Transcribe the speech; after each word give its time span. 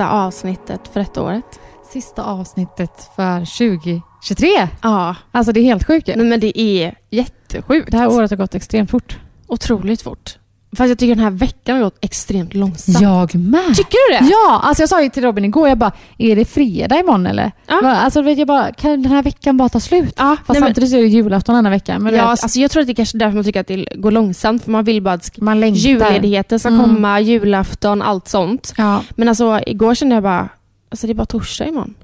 Sista 0.00 0.12
avsnittet 0.12 0.88
för 0.88 1.00
detta 1.00 1.22
året. 1.22 1.60
Sista 1.92 2.24
avsnittet 2.24 3.10
för 3.16 3.38
2023. 3.38 4.68
Ja, 4.82 5.16
Alltså 5.32 5.52
det 5.52 5.60
är 5.60 5.64
helt 5.64 5.86
sjukt 5.86 6.06
nej, 6.06 6.16
men 6.16 6.40
det 6.40 6.60
är 6.60 6.94
jättesjukt. 7.10 7.90
Det 7.90 7.96
här 7.96 8.08
året 8.08 8.30
har 8.30 8.36
gått 8.36 8.54
extremt 8.54 8.90
fort. 8.90 9.18
Otroligt 9.46 10.02
fort. 10.02 10.38
Fast 10.76 10.88
jag 10.88 10.98
tycker 10.98 11.14
den 11.14 11.24
här 11.24 11.30
veckan 11.30 11.76
har 11.76 11.84
gått 11.84 11.98
extremt 12.04 12.54
långsamt. 12.54 13.00
Jag 13.00 13.34
med. 13.34 13.76
Tycker 13.76 14.12
du 14.12 14.18
det? 14.26 14.30
Ja, 14.32 14.60
alltså 14.64 14.82
jag 14.82 14.88
sa 14.88 15.02
ju 15.02 15.08
till 15.10 15.22
Robin 15.22 15.44
igår, 15.44 15.68
jag 15.68 15.78
bara, 15.78 15.92
är 16.18 16.36
det 16.36 16.44
fredag 16.44 16.98
imorgon 17.00 17.26
eller? 17.26 17.52
Ja. 17.66 17.96
Alltså 17.96 18.22
vet 18.22 18.38
jag 18.38 18.46
bara, 18.48 18.72
kan 18.72 19.02
den 19.02 19.12
här 19.12 19.22
veckan 19.22 19.56
bara 19.56 19.68
ta 19.68 19.80
slut? 19.80 20.14
Ja, 20.16 20.36
Fast 20.36 20.48
nej, 20.48 20.60
men, 20.60 20.68
samtidigt 20.68 20.90
så 20.90 20.96
är 20.96 21.00
det 21.00 21.06
julafton 21.08 21.54
denna 21.54 21.70
vecka. 21.70 21.98
Men 21.98 22.14
ja, 22.14 22.30
vet, 22.30 22.42
alltså 22.42 22.58
jag 22.60 22.70
tror 22.70 22.80
att 22.80 22.86
det 22.86 22.92
är 22.92 22.94
kanske 22.94 23.16
är 23.16 23.18
därför 23.18 23.34
man 23.34 23.44
tycker 23.44 23.60
att 23.60 23.66
det 23.66 23.86
går 23.96 24.10
långsamt. 24.10 24.64
För 24.64 24.70
man 24.70 24.84
vill 24.84 25.02
bara 25.02 25.14
att 25.14 25.38
man 25.40 25.60
längtar. 25.60 25.78
julledigheten 25.80 26.58
ska 26.58 26.68
Mm. 26.68 26.80
komma, 26.80 27.20
julafton, 27.20 28.02
allt 28.02 28.28
sånt. 28.28 28.74
Ja, 28.76 29.02
Men 29.16 29.28
alltså 29.28 29.60
igår 29.66 29.94
kände 29.94 30.14
jag 30.16 30.22
bara, 30.22 30.48
alltså 30.90 31.06
det 31.06 31.12
är 31.12 31.14
bara 31.14 31.26
torsdag 31.26 31.66
imorgon. 31.66 31.94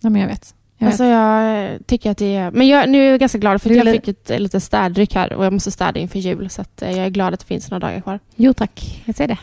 ja 0.00 0.10
men 0.10 0.20
jag 0.20 0.28
vet. 0.28 0.54
Jag 0.78 0.86
Alltså 0.86 1.04
jag 1.04 1.78
tycker 1.86 2.10
att 2.10 2.18
det 2.18 2.36
är... 2.36 2.50
Men 2.50 2.68
jag, 2.68 2.88
nu 2.88 3.06
är 3.06 3.10
jag 3.10 3.20
ganska 3.20 3.38
glad 3.38 3.62
för 3.62 3.68
Du 3.68 3.78
att 3.80 3.86
jag 3.86 3.94
fick 3.94 4.08
ett 4.08 4.40
lite 4.40 4.60
städryck 4.60 5.14
här 5.14 5.32
och 5.32 5.44
jag 5.44 5.52
måste 5.52 5.70
städa 5.70 6.00
inför 6.00 6.18
jul. 6.18 6.50
Så 6.50 6.64
eh, 6.80 6.90
jag 6.90 7.06
är 7.06 7.10
glad 7.10 7.34
att 7.34 7.40
det 7.40 7.46
finns 7.46 7.70
några 7.70 7.86
dagar 7.86 8.00
kvar. 8.00 8.18
Jo 8.36 8.52
tack, 8.52 9.02
jag 9.04 9.16
säger 9.16 9.28
det. 9.28 9.38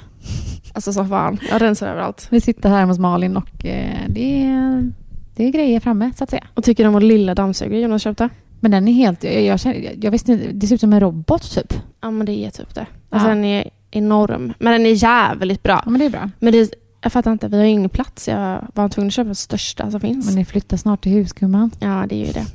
Alltså 0.73 0.93
så 0.93 1.05
fan, 1.05 1.39
jag 1.51 1.61
rensar 1.61 1.87
överallt. 1.87 2.27
Vi 2.29 2.41
sitter 2.41 2.69
här 2.69 2.85
hos 2.85 2.99
Malin 2.99 3.37
och 3.37 3.65
eh, 3.65 3.97
det, 4.07 4.43
är, 4.43 4.91
det 5.35 5.43
är 5.45 5.49
grejer 5.51 5.79
framme 5.79 6.11
så 6.17 6.23
att 6.23 6.29
säga. 6.29 6.43
Och 6.53 6.63
tycker 6.63 6.87
om 6.87 6.93
vår 6.93 7.01
lilla 7.01 7.35
dammsugare 7.35 7.81
Jonas 7.81 8.01
köpte. 8.01 8.29
Men 8.59 8.71
den 8.71 8.87
är 8.87 8.93
helt, 8.93 9.23
jag, 9.23 9.41
jag, 9.43 9.59
känner- 9.59 9.79
jag, 9.79 10.03
jag 10.03 10.11
visste 10.11 10.31
inte, 10.31 10.45
det 10.51 10.67
ser 10.67 10.75
ut 10.75 10.81
som 10.81 10.93
en 10.93 10.99
robot 10.99 11.51
typ. 11.55 11.73
Ja 12.01 12.11
men 12.11 12.25
det 12.25 12.45
är 12.45 12.49
typ 12.49 12.75
det. 12.75 12.85
Alltså 13.09 13.27
Ja. 13.29 13.35
den 13.35 13.45
är 13.45 13.69
enorm. 13.91 14.53
Men 14.59 14.71
den 14.73 14.85
är 14.85 15.03
jävligt 15.03 15.63
bra. 15.63 15.81
Ja 15.85 15.91
men 15.91 15.99
det 15.99 16.05
är 16.05 16.09
bra. 16.09 16.29
Men 16.39 16.53
det, 16.53 16.73
jag 17.01 17.11
fattar 17.11 17.31
inte, 17.31 17.47
vi 17.47 17.57
har 17.57 17.63
ju 17.63 17.69
ingen 17.71 17.89
plats. 17.89 18.27
Jag 18.27 18.67
var 18.73 18.89
tvungen 18.89 19.07
att 19.07 19.13
köpa 19.13 19.25
den 19.25 19.35
största 19.35 19.91
som 19.91 19.99
finns. 19.99 20.25
Men 20.25 20.35
ni 20.35 20.45
flyttar 20.45 20.77
snart 20.77 21.03
till 21.03 21.11
hus 21.11 21.33
gumman. 21.33 21.71
Ja, 21.79 22.05
det 22.09 22.15
är 22.15 22.25
ju 22.25 22.31
det. 22.31 22.45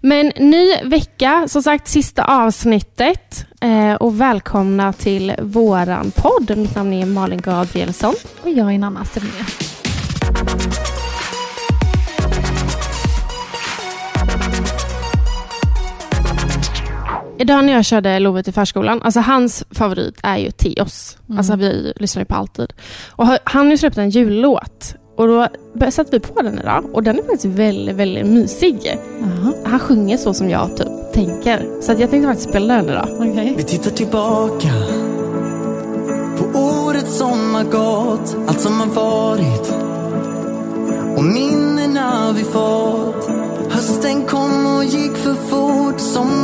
Men 0.00 0.32
ny 0.36 0.74
vecka, 0.84 1.44
som 1.48 1.62
sagt 1.62 1.88
sista 1.88 2.24
avsnittet. 2.24 3.46
Eh, 3.60 3.94
och 3.94 4.20
välkomna 4.20 4.92
till 4.92 5.34
våran 5.42 6.10
podd. 6.10 6.58
Mitt 6.58 6.76
namn 6.76 6.92
är 6.92 7.06
Malin 7.06 7.40
Gabrielsson. 7.40 8.14
Och 8.42 8.50
jag 8.50 8.74
är 8.74 8.78
Nanna 8.78 9.04
Stemme. 9.04 9.28
Idag 17.42 17.64
när 17.64 17.72
jag 17.72 17.84
körde 17.84 18.18
Love 18.18 18.42
till 18.42 18.52
förskolan, 18.52 19.02
alltså 19.02 19.20
hans 19.20 19.64
favorit 19.70 20.18
är 20.22 20.36
ju 20.36 20.50
Teos. 20.50 21.16
Mm. 21.28 21.38
Alltså 21.38 21.56
vi 21.56 21.92
lyssnar 21.96 22.22
ju 22.22 22.26
på 22.26 22.34
alltid. 22.34 22.72
Och 23.10 23.26
ha- 23.26 23.38
han 23.44 23.64
har 23.64 23.70
ju 23.70 23.76
släppt 23.78 23.98
en 23.98 24.10
jullåt. 24.10 24.94
Och 25.16 25.26
då 25.28 25.48
satte 25.90 26.10
vi 26.10 26.20
på 26.20 26.42
den 26.42 26.58
idag 26.58 26.84
och 26.92 27.02
den 27.02 27.18
är 27.18 27.22
faktiskt 27.22 27.44
väldigt, 27.44 27.96
väldigt 27.96 28.26
mysig. 28.26 28.78
Jaha, 29.20 29.52
Han 29.64 29.78
sjunger 29.78 30.16
så 30.16 30.34
som 30.34 30.50
jag 30.50 30.76
typ 30.76 31.12
tänker. 31.14 31.66
Så 31.82 31.92
att 31.92 31.98
jag 32.00 32.10
tänkte 32.10 32.28
faktiskt 32.28 32.48
spela 32.50 32.74
den 32.76 32.88
idag. 32.88 33.08
okej. 33.18 33.54
Vi 33.56 33.62
tittar 33.62 33.90
tillbaka 33.90 34.68
på 36.38 36.58
året 36.58 37.08
som 37.10 37.54
har 37.54 37.64
gått, 37.64 38.36
allt 38.48 38.60
som 38.60 38.80
har 38.80 38.86
varit 38.86 39.72
och 41.16 41.24
minnena 41.24 42.32
vi 42.36 42.44
fått. 42.44 43.28
Hösten 43.70 44.24
kom 44.24 44.76
och 44.76 44.84
gick 44.84 45.16
för 45.16 45.34
fort, 45.34 46.00
sommaren 46.00 46.41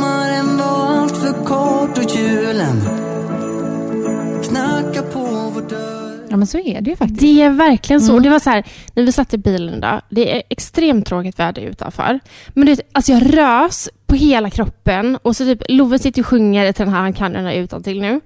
men 6.39 6.47
så 6.47 6.57
är 6.57 6.81
det 6.81 6.89
ju 6.89 6.95
faktiskt. 6.95 7.21
Det 7.21 7.41
är 7.41 7.49
verkligen 7.49 8.01
så. 8.01 8.11
Mm. 8.11 8.23
Det 8.23 8.29
var 8.29 8.39
så 8.39 8.49
här, 8.49 8.63
när 8.93 9.03
vi 9.03 9.11
satt 9.11 9.33
i 9.33 9.37
bilen 9.37 9.73
idag, 9.73 10.01
det 10.09 10.35
är 10.35 10.43
extremt 10.49 11.05
tråkigt 11.05 11.39
väder 11.39 11.61
utanför. 11.61 12.19
Men 12.47 12.65
det, 12.65 12.81
alltså 12.91 13.11
jag 13.11 13.37
rös 13.37 13.89
på 14.07 14.15
hela 14.15 14.49
kroppen 14.49 15.17
och 15.21 15.35
så 15.35 15.43
typ, 15.43 15.61
Love 15.69 15.99
sitter 15.99 16.21
och 16.21 16.27
sjunger 16.27 16.71
till 16.71 16.85
den 16.85 16.93
här, 16.93 17.01
han 17.01 17.13
kan 17.13 17.33
den 17.33 17.45
här 17.45 17.53
utan 17.53 17.83
till 17.83 18.01
nu. 18.01 18.21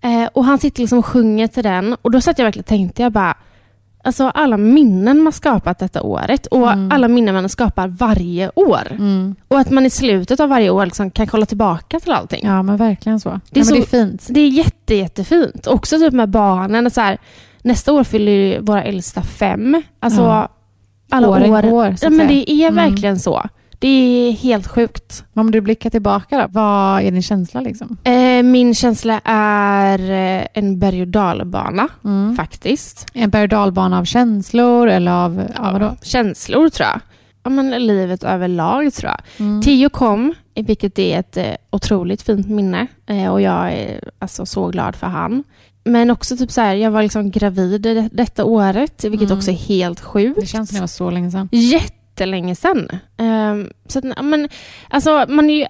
Eh, 0.00 0.28
och 0.32 0.44
han 0.44 0.58
sitter 0.58 0.80
liksom 0.80 0.98
och 0.98 1.06
sjunger 1.06 1.46
till 1.46 1.62
den 1.62 1.96
och 2.02 2.10
då 2.10 2.20
satt 2.20 2.38
jag 2.38 2.44
verkligen 2.44 2.62
och 2.62 2.66
tänkte, 2.66 3.02
jag 3.02 3.12
bara, 3.12 3.36
alltså 4.06 4.24
alla 4.34 4.56
minnen 4.56 5.22
man 5.22 5.32
skapat 5.32 5.78
detta 5.78 6.02
året 6.02 6.46
och 6.46 6.72
Mm. 6.72 6.92
alla 6.92 7.08
minnen 7.08 7.34
man 7.34 7.48
skapar 7.48 7.88
varje 7.88 8.50
år. 8.54 8.86
Mm. 8.90 9.34
Och 9.48 9.58
att 9.58 9.70
man 9.70 9.86
i 9.86 9.90
slutet 9.90 10.40
av 10.40 10.48
varje 10.48 10.70
år 10.70 10.84
liksom 10.84 11.10
kan 11.10 11.26
kolla 11.26 11.46
tillbaka 11.46 12.00
till 12.00 12.12
allting. 12.12 12.40
Ja 12.46 12.62
men 12.62 12.76
verkligen 12.76 13.20
så. 13.20 13.40
Det 13.50 13.60
är 13.60 13.64
är, 13.64 13.66
så- 13.66 13.74
det 13.74 13.80
är 13.80 13.86
fint. 13.86 14.26
Det 14.30 14.40
är 14.40 14.48
jätte, 14.48 14.94
jättefint. 14.94 15.66
Också 15.66 15.98
typ 15.98 16.12
med 16.12 16.28
barnen. 16.28 16.90
Så 16.90 17.00
här, 17.00 17.18
nästa 17.62 17.92
år 17.92 18.04
fyller 18.04 18.32
ju 18.32 18.60
våra 18.60 18.82
äldsta 18.84 19.22
fem. 19.22 19.82
Alltså, 20.00 20.20
Ja. 20.22 20.48
alla 21.10 21.28
år. 21.28 21.96
så 21.96 22.06
ja, 22.06 22.10
men 22.10 22.28
det 22.28 22.50
är 22.50 22.68
Mm. 22.68 22.74
verkligen 22.90 23.18
så. 23.18 23.42
Det 23.78 23.88
är 23.88 24.32
helt 24.32 24.66
sjukt. 24.66 25.24
Om 25.34 25.50
du 25.50 25.60
blickar 25.60 25.90
tillbaka 25.90 26.38
då, 26.38 26.46
vad 26.50 27.02
är 27.02 27.10
din 27.10 27.22
känsla 27.22 27.60
liksom? 27.60 27.96
Eh, 28.04 28.42
min 28.42 28.74
känsla 28.74 29.20
är 29.24 29.98
eh, 30.10 30.46
en 30.54 30.78
berg 30.78 31.00
och 31.00 31.08
dalbana, 31.08 31.88
Mm. 32.04 32.36
faktiskt. 32.36 33.06
En 33.14 33.30
berg 33.30 33.42
och 33.42 33.48
dalbana 33.48 33.98
av 33.98 34.04
känslor 34.04 34.88
eller 34.88 35.12
av, 35.12 35.42
ja, 35.56 35.72
vadå? 35.72 35.96
Känslor, 36.02 36.68
tror 36.68 36.86
jag. 36.88 37.00
Ja, 37.44 37.50
men 37.50 37.70
livet 37.86 38.22
överlag, 38.24 38.94
tror 38.94 39.10
jag. 39.12 39.46
Mm. 39.46 39.62
Tio 39.62 39.88
kom, 39.88 40.34
vilket 40.54 40.98
är 40.98 41.18
ett 41.20 41.36
eh, 41.36 41.44
otroligt 41.70 42.22
fint 42.22 42.48
minne. 42.48 42.86
Eh, 43.06 43.32
och 43.32 43.40
jag 43.40 43.72
är 43.72 44.10
alltså 44.18 44.46
så 44.46 44.68
glad 44.68 44.96
för 44.96 45.06
han. 45.06 45.44
Men 45.84 46.10
också 46.10 46.36
typ 46.36 46.50
så 46.52 46.60
här, 46.60 46.74
jag 46.74 46.90
var 46.90 47.02
liksom 47.02 47.30
gravid 47.30 47.80
det, 47.80 48.08
detta 48.12 48.44
året, 48.44 49.04
vilket 49.04 49.28
Mm. 49.28 49.38
också 49.38 49.50
är 49.50 49.54
helt 49.54 50.00
sjukt. 50.00 50.40
Det 50.40 50.46
känns 50.46 50.68
som 50.68 50.74
det 50.76 50.80
var 50.80 50.86
så 50.86 51.10
länge 51.10 51.30
sedan. 51.30 51.48
Jättelänge 52.16 52.54
sedan. 52.54 52.88
Um, 53.18 53.70
så 53.86 53.98
att, 53.98 54.24
men, 54.24 54.48
alltså, 54.90 55.24
man 55.28 55.50
är 55.50 55.54
ju 55.54 55.66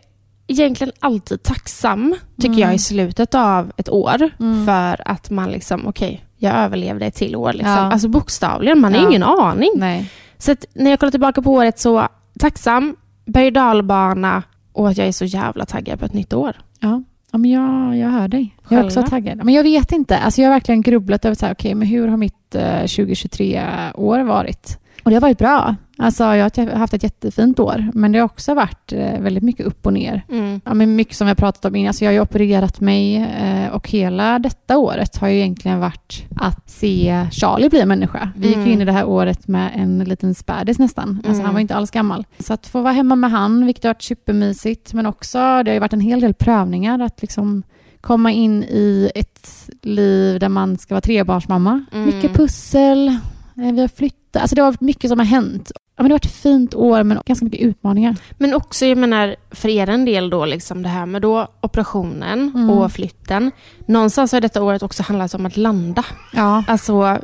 egentligen 0.46 0.92
alltid 1.00 1.42
tacksam, 1.42 2.14
tycker 2.36 2.48
Mm. 2.48 2.60
jag, 2.60 2.74
i 2.74 2.78
slutet 2.78 3.34
av 3.34 3.72
ett 3.76 3.88
år. 3.88 4.30
Mm. 4.40 4.66
För 4.66 5.08
att 5.08 5.30
man 5.30 5.50
liksom, 5.50 5.86
okej, 5.86 6.24
jag 6.36 6.54
överlevde 6.54 7.06
ett 7.06 7.14
till 7.14 7.36
år. 7.36 7.52
Liksom. 7.52 7.72
Ja. 7.72 7.78
Alltså 7.92 8.08
bokstavligen, 8.08 8.80
man 8.80 8.94
har 8.94 9.00
Ja. 9.02 9.08
ingen 9.08 9.22
aning. 9.22 9.70
Nej. 9.76 10.10
Så 10.38 10.52
att 10.52 10.64
när 10.74 10.90
jag 10.90 11.00
kollar 11.00 11.10
tillbaka 11.10 11.42
på 11.42 11.52
året 11.52 11.78
så 11.78 12.08
tacksam, 12.38 12.96
berg 13.24 13.46
och 13.46 13.52
dalbana 13.52 14.42
och 14.72 14.88
att 14.88 14.96
jag 14.98 15.06
är 15.08 15.12
så 15.12 15.24
jävla 15.24 15.66
taggad 15.66 15.98
på 15.98 16.04
ett 16.06 16.12
nytt 16.14 16.32
år. 16.32 16.56
Ja. 16.80 17.02
ja 17.32 17.38
men 17.38 17.50
jag, 17.50 17.96
jag 17.96 18.08
hör 18.08 18.28
dig. 18.28 18.56
Jag 18.68 18.80
är 18.80 18.84
också 18.84 18.94
Själva? 19.00 19.10
taggad. 19.10 19.44
Men 19.44 19.54
jag 19.54 19.62
vet 19.62 19.92
inte. 19.92 20.18
Alltså 20.18 20.40
jag 20.40 20.48
har 20.48 20.54
verkligen 20.54 20.82
grubblat 20.82 21.24
över 21.24 21.34
så 21.36 21.46
här, 21.46 21.52
okej, 21.54 21.74
men 21.74 21.88
hur 21.88 22.08
har 22.08 22.16
mitt 22.16 22.54
eh, 22.54 22.82
2023-år 22.82 24.20
varit? 24.20 24.78
Och 25.02 25.10
det 25.10 25.16
har 25.16 25.20
varit 25.20 25.38
bra. 25.38 25.76
Alltså, 25.98 26.24
jag 26.24 26.50
har 26.56 26.66
haft 26.76 26.94
ett 26.94 27.02
jättefint 27.02 27.58
år, 27.58 27.90
men 27.94 28.12
det 28.12 28.18
har 28.18 28.24
också 28.24 28.54
varit 28.54 28.92
eh, 28.92 29.20
väldigt 29.20 29.42
mycket 29.42 29.66
upp 29.66 29.86
och 29.86 29.92
ner. 29.92 30.22
Mm. 30.30 30.60
Ja, 30.64 30.74
men 30.74 30.96
mycket 30.96 31.16
som 31.16 31.26
har 31.28 31.34
pratat 31.34 31.64
om 31.64 31.76
innan. 31.76 31.88
Alltså, 31.88 32.04
jag 32.04 32.08
har 32.08 32.14
ju 32.14 32.20
opererat 32.20 32.80
mig 32.80 33.16
eh, 33.16 33.68
och 33.72 33.88
hela 33.90 34.38
detta 34.38 34.76
året 34.78 35.16
har 35.16 35.28
ju 35.28 35.34
egentligen 35.36 35.80
varit 35.80 36.24
att 36.36 36.70
se 36.70 37.26
Charlie 37.32 37.68
bli 37.68 37.86
människa. 37.86 38.30
Vi 38.36 38.46
gick 38.48 38.56
Mm. 38.56 38.68
in 38.72 38.80
i 38.82 38.84
det 38.84 38.92
här 38.92 39.04
året 39.04 39.48
med 39.48 39.70
en 39.74 39.98
liten 39.98 40.34
spädis 40.34 40.78
nästan. 40.78 41.08
Alltså, 41.16 41.30
Mm. 41.32 41.44
Han 41.44 41.54
var 41.54 41.60
ju 41.60 41.62
inte 41.62 41.74
alls 41.76 41.90
gammal. 41.90 42.24
Så 42.38 42.52
att 42.52 42.66
få 42.66 42.80
vara 42.82 42.92
hemma 42.92 43.16
med 43.16 43.30
han, 43.30 43.66
vilket 43.66 43.84
har 43.84 43.88
varit 43.90 44.02
supermysigt, 44.02 44.92
men 44.94 45.06
också 45.06 45.38
det 45.38 45.70
har 45.70 45.72
ju 45.74 45.78
varit 45.78 45.92
en 45.92 46.00
hel 46.00 46.20
del 46.20 46.34
prövningar 46.34 46.98
att 46.98 47.22
liksom 47.22 47.62
komma 48.00 48.32
in 48.32 48.62
i 48.62 49.10
ett 49.14 49.68
liv 49.82 50.40
där 50.40 50.48
man 50.48 50.78
ska 50.78 50.94
vara 50.94 51.00
trebarnsmamma. 51.00 51.84
Mm. 51.92 52.06
Mycket 52.06 52.34
pussel, 52.34 53.08
eh, 53.08 53.72
vi 53.72 53.80
har 53.80 53.88
flyttat. 53.88 54.42
Alltså 54.42 54.54
det 54.56 54.62
har 54.62 54.70
varit 54.70 54.80
mycket 54.80 55.10
som 55.10 55.18
har 55.18 55.26
hänt. 55.26 55.72
Ja, 55.98 56.02
men 56.02 56.08
det 56.08 56.12
har 56.12 56.16
varit 56.18 56.24
ett 56.24 56.32
fint 56.42 56.74
år, 56.74 57.02
men 57.02 57.18
ganska 57.26 57.44
mycket 57.44 57.60
utmaningar. 57.60 58.16
Men 58.38 58.54
också, 58.54 58.86
jag 58.86 58.98
menar, 58.98 59.36
för 59.50 59.68
er 59.68 59.88
en 59.88 60.04
del 60.04 60.30
då, 60.30 60.44
liksom 60.44 60.82
det 60.82 60.88
här 60.88 61.06
med 61.06 61.22
då 61.22 61.48
operationen 61.60 62.52
Mm. 62.54 62.70
och 62.70 62.92
flytten. 62.92 63.50
Någonstans 63.86 64.32
har 64.32 64.40
detta 64.40 64.62
året 64.62 64.82
också 64.82 65.02
handlat 65.02 65.34
om 65.34 65.46
att 65.46 65.56
landa. 65.56 66.04
Ja. 66.32 66.64
Alltså, 66.68 67.18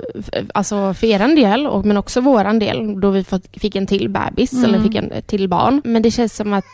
alltså 0.55 0.95
för 0.95 1.07
er 1.07 1.21
en 1.21 1.35
del, 1.35 1.67
och, 1.67 1.85
men 1.87 1.97
också 1.97 2.21
våran 2.21 2.59
del, 2.59 3.01
då 3.01 3.11
vi 3.11 3.25
fått, 3.25 3.47
fick 3.53 3.77
en 3.77 3.87
till 3.87 4.09
bebis, 4.09 4.53
Mm. 4.53 4.65
eller 4.65 4.83
fick 4.85 4.95
en 4.95 5.13
till 5.27 5.49
barn. 5.49 5.83
Men 5.85 6.03
det 6.03 6.11
känns 6.11 6.37
som 6.37 6.53
att 6.53 6.65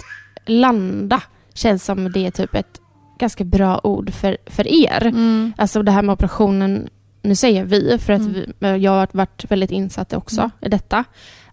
landa, 0.47 1.23
känns 1.55 1.85
som 1.85 2.13
det 2.13 2.27
är 2.27 2.31
typ 2.31 2.55
ett 2.55 2.81
ganska 3.19 3.45
bra 3.45 3.81
ord 3.85 4.11
för, 4.15 4.37
för 4.47 4.67
er. 4.85 5.07
Mm. 5.07 5.53
Alltså 5.57 5.83
det 5.83 5.93
här 5.93 6.03
med 6.03 6.13
operationen, 6.13 6.89
nu 7.23 7.35
säger 7.37 7.65
vi, 7.65 7.99
för 7.99 8.13
att 8.13 8.21
Mm. 8.21 8.53
vi, 8.59 8.77
jag 8.77 8.93
har 8.93 9.09
varit 9.13 9.45
väldigt 9.51 9.71
insatt 9.71 10.13
också 10.13 10.51
i 10.61 10.69
detta. 10.69 11.05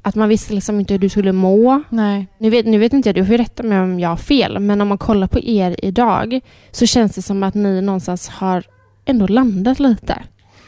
Att 0.06 0.16
man 0.16 0.30
visste 0.30 0.54
liksom 0.54 0.80
inte 0.80 0.94
hur 0.94 1.00
du 1.00 1.10
skulle 1.10 1.32
må. 1.32 1.84
Nej. 1.90 2.28
Nu 2.38 2.50
vet, 2.50 2.66
nu 2.66 2.78
vet 2.78 2.94
inte 2.94 3.10
jag, 3.10 3.16
du 3.16 3.26
får 3.26 3.38
rätta 3.38 3.64
mig 3.64 3.80
om 3.80 4.00
jag 4.00 4.10
har 4.10 4.18
fel, 4.18 4.60
men 4.60 4.82
om 4.82 4.88
man 4.88 4.98
kollar 4.98 5.28
på 5.28 5.40
er 5.40 5.76
idag 5.84 6.40
så 6.72 6.86
känns 6.86 7.16
det 7.16 7.22
som 7.22 7.44
att 7.44 7.54
ni 7.54 7.82
någonstans 7.82 8.30
har 8.30 8.64
ändå 9.06 9.28
landat 9.28 9.80
lite. 9.80 10.24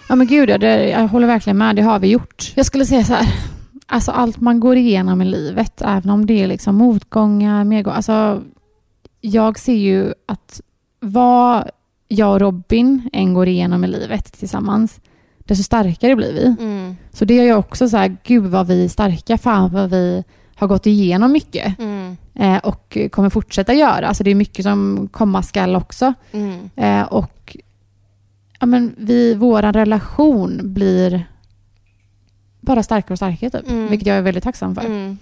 Ja 0.09 0.15
men 0.15 0.27
gud, 0.27 0.49
ja, 0.49 0.57
det, 0.57 0.89
jag 0.89 1.07
håller 1.07 1.27
verkligen 1.27 1.57
med. 1.57 1.75
Det 1.75 1.81
har 1.81 1.99
vi 1.99 2.07
gjort. 2.07 2.53
Jag 2.55 2.65
skulle 2.65 2.85
säga 2.85 3.03
så 3.03 3.13
här. 3.13 3.27
Alltså 3.85 4.11
allt 4.11 4.41
man 4.41 4.59
går 4.59 4.75
igenom 4.75 5.21
i 5.21 5.25
livet, 5.25 5.81
även 5.81 6.09
om 6.09 6.25
det 6.25 6.43
är 6.43 6.47
liksom 6.47 6.75
motgångar, 6.75 7.63
medgångar. 7.63 7.95
Alltså, 7.95 8.43
jag 9.21 9.59
ser 9.59 9.73
ju 9.73 10.13
att 10.25 10.61
vad 10.99 11.69
jag 12.07 12.33
och 12.33 12.39
Robin 12.39 13.09
än 13.13 13.33
går 13.33 13.47
igenom 13.47 13.83
i 13.83 13.87
livet 13.87 14.39
tillsammans, 14.39 14.99
desto 15.47 15.63
starkare 15.63 16.15
blir 16.15 16.33
vi. 16.33 16.45
Mm. 16.63 16.95
Så 17.13 17.25
det 17.25 17.39
är 17.39 17.43
jag 17.47 17.59
också 17.59 17.89
så 17.89 17.97
här, 17.97 18.17
gud 18.23 18.43
vad 18.45 18.67
vi 18.67 18.83
är 18.85 18.89
starka, 18.89 19.37
fan 19.37 19.73
vad 19.73 19.89
vi 19.89 20.23
har 20.55 20.67
gått 20.67 20.85
igenom 20.85 21.31
mycket 21.31 21.79
Mm. 21.79 22.17
eh, 22.33 22.57
och 22.57 22.97
kommer 23.11 23.29
fortsätta 23.29 23.73
göra. 23.73 24.07
Alltså 24.07 24.23
det 24.23 24.31
är 24.31 24.35
mycket 24.35 24.65
som 24.65 25.09
komma 25.11 25.43
skall 25.43 25.75
också. 25.75 26.13
Mm. 26.31 26.69
Eh, 26.75 27.01
och 27.01 27.57
ja, 28.59 28.65
men 28.65 28.95
vi, 28.97 29.35
vår 29.35 29.61
relation 29.61 30.59
blir 30.73 31.27
bara 32.61 32.83
starkare 32.83 33.13
och 33.13 33.17
starkare, 33.17 33.49
typ. 33.49 33.69
Mm. 33.69 33.87
vilket 33.89 34.07
jag 34.07 34.17
är 34.17 34.21
väldigt 34.21 34.43
tacksam 34.43 34.75
för. 34.75 34.85
Mm. 34.85 35.17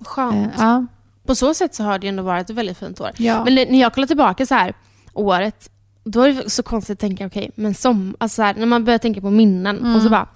Skönt. 0.00 0.34
Eh, 0.34 0.50
ja. 0.58 0.86
På 1.26 1.34
så 1.34 1.54
sätt 1.54 1.74
så 1.74 1.82
har 1.84 1.98
det 1.98 2.08
ändå 2.08 2.22
varit 2.22 2.50
ett 2.50 2.56
väldigt 2.56 2.78
fint 2.78 3.00
år. 3.00 3.10
Ja. 3.16 3.44
Men 3.44 3.54
när 3.54 3.80
jag 3.80 3.94
kollar 3.94 4.06
tillbaka 4.06 4.46
så 4.46 4.54
här, 4.54 4.74
året, 5.12 5.70
då 6.06 6.20
är 6.22 6.32
det 6.32 6.50
så 6.50 6.62
konstigt 6.62 6.92
att 6.94 7.00
tänka, 7.00 7.26
okej, 7.26 7.50
men 7.54 7.74
som, 7.74 8.16
alltså 8.18 8.34
så 8.36 8.42
här, 8.42 8.54
när 8.54 8.66
man 8.66 8.84
börjar 8.84 8.98
tänka 8.98 9.20
på 9.20 9.30
minnen 9.30 9.78
Mm. 9.78 9.96
och 9.96 10.02
så 10.02 10.08
bara, 10.08 10.28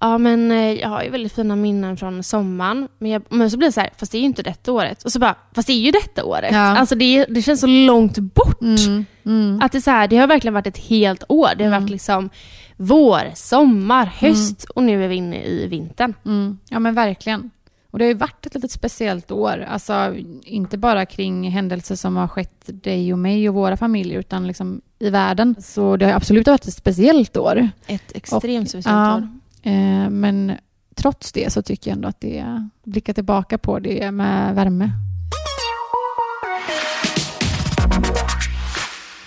ja 0.00 0.18
men 0.18 0.50
eh, 0.52 0.72
jag 0.72 0.88
har 0.88 1.02
ju 1.02 1.10
väldigt 1.10 1.32
fina 1.32 1.56
minnen 1.56 1.96
från 1.96 2.22
sommaren, 2.22 2.88
men, 2.98 3.10
jag, 3.10 3.22
men 3.28 3.50
så 3.50 3.56
blir 3.56 3.68
det 3.68 3.72
så 3.72 3.80
här, 3.80 3.90
fast 3.98 4.12
det 4.12 4.18
är 4.18 4.20
ju 4.20 4.26
inte 4.26 4.42
detta 4.42 4.72
året. 4.72 5.02
Och 5.02 5.12
så 5.12 5.18
bara, 5.18 5.34
fast 5.54 5.66
det 5.66 5.72
är 5.72 5.78
ju 5.80 5.90
detta 5.90 6.24
året. 6.24 6.50
Ja. 6.52 6.58
Alltså 6.76 6.94
det, 6.94 7.24
det 7.24 7.42
känns 7.42 7.60
så 7.60 7.66
långt 7.66 8.18
bort. 8.18 8.62
Mm, 8.62 9.04
mm. 9.26 9.60
Att 9.62 9.72
det, 9.72 9.80
så 9.80 9.90
här, 9.90 10.08
det 10.08 10.16
har 10.16 10.26
verkligen 10.26 10.54
varit 10.54 10.66
ett 10.66 10.78
helt 10.78 11.24
år. 11.28 11.48
Det 11.58 11.64
har 11.64 11.68
Mm. 11.70 11.82
varit 11.82 11.90
liksom 11.90 12.30
vår, 12.76 13.20
sommar, 13.34 14.06
höst 14.06 14.64
och 14.64 14.82
nu 14.82 15.04
är 15.04 15.08
vi 15.08 15.14
inne 15.16 15.44
i 15.44 15.66
vintern. 15.66 16.14
Mm. 16.26 16.58
Ja 16.68 16.78
men 16.78 16.94
verkligen. 16.94 17.50
Och 17.96 17.98
det 17.98 18.04
har 18.04 18.12
ju 18.12 18.18
varit 18.18 18.46
ett 18.46 18.54
litet 18.54 18.70
speciellt 18.70 19.30
år. 19.30 19.64
Alltså 19.68 20.14
inte 20.42 20.78
bara 20.78 21.06
kring 21.06 21.50
händelser 21.50 21.96
som 21.96 22.16
har 22.16 22.28
skett 22.28 22.62
dig 22.66 23.12
och 23.12 23.18
mig 23.18 23.48
och 23.48 23.54
våra 23.54 23.76
familjer 23.76 24.18
utan 24.18 24.46
liksom 24.46 24.80
i 24.98 25.10
världen. 25.10 25.54
Så 25.58 25.96
det 25.96 26.04
har 26.04 26.12
absolut 26.12 26.46
varit 26.46 26.66
ett 26.66 26.74
speciellt 26.74 27.36
år. 27.36 27.68
Ett 27.86 28.16
extremt 28.16 28.68
speciellt 28.68 28.86
ja. 28.96 29.16
år. 29.16 29.28
Eh, 29.62 30.10
men 30.10 30.52
trots 30.94 31.32
det 31.32 31.52
så 31.52 31.62
tycker 31.62 31.90
jag 31.90 31.96
ändå 31.96 32.08
att 32.08 32.20
det 32.20 32.38
är, 32.38 32.68
blicka 32.84 33.14
tillbaka 33.14 33.58
på 33.58 33.78
det 33.78 34.10
med 34.10 34.54
värme. 34.54 34.90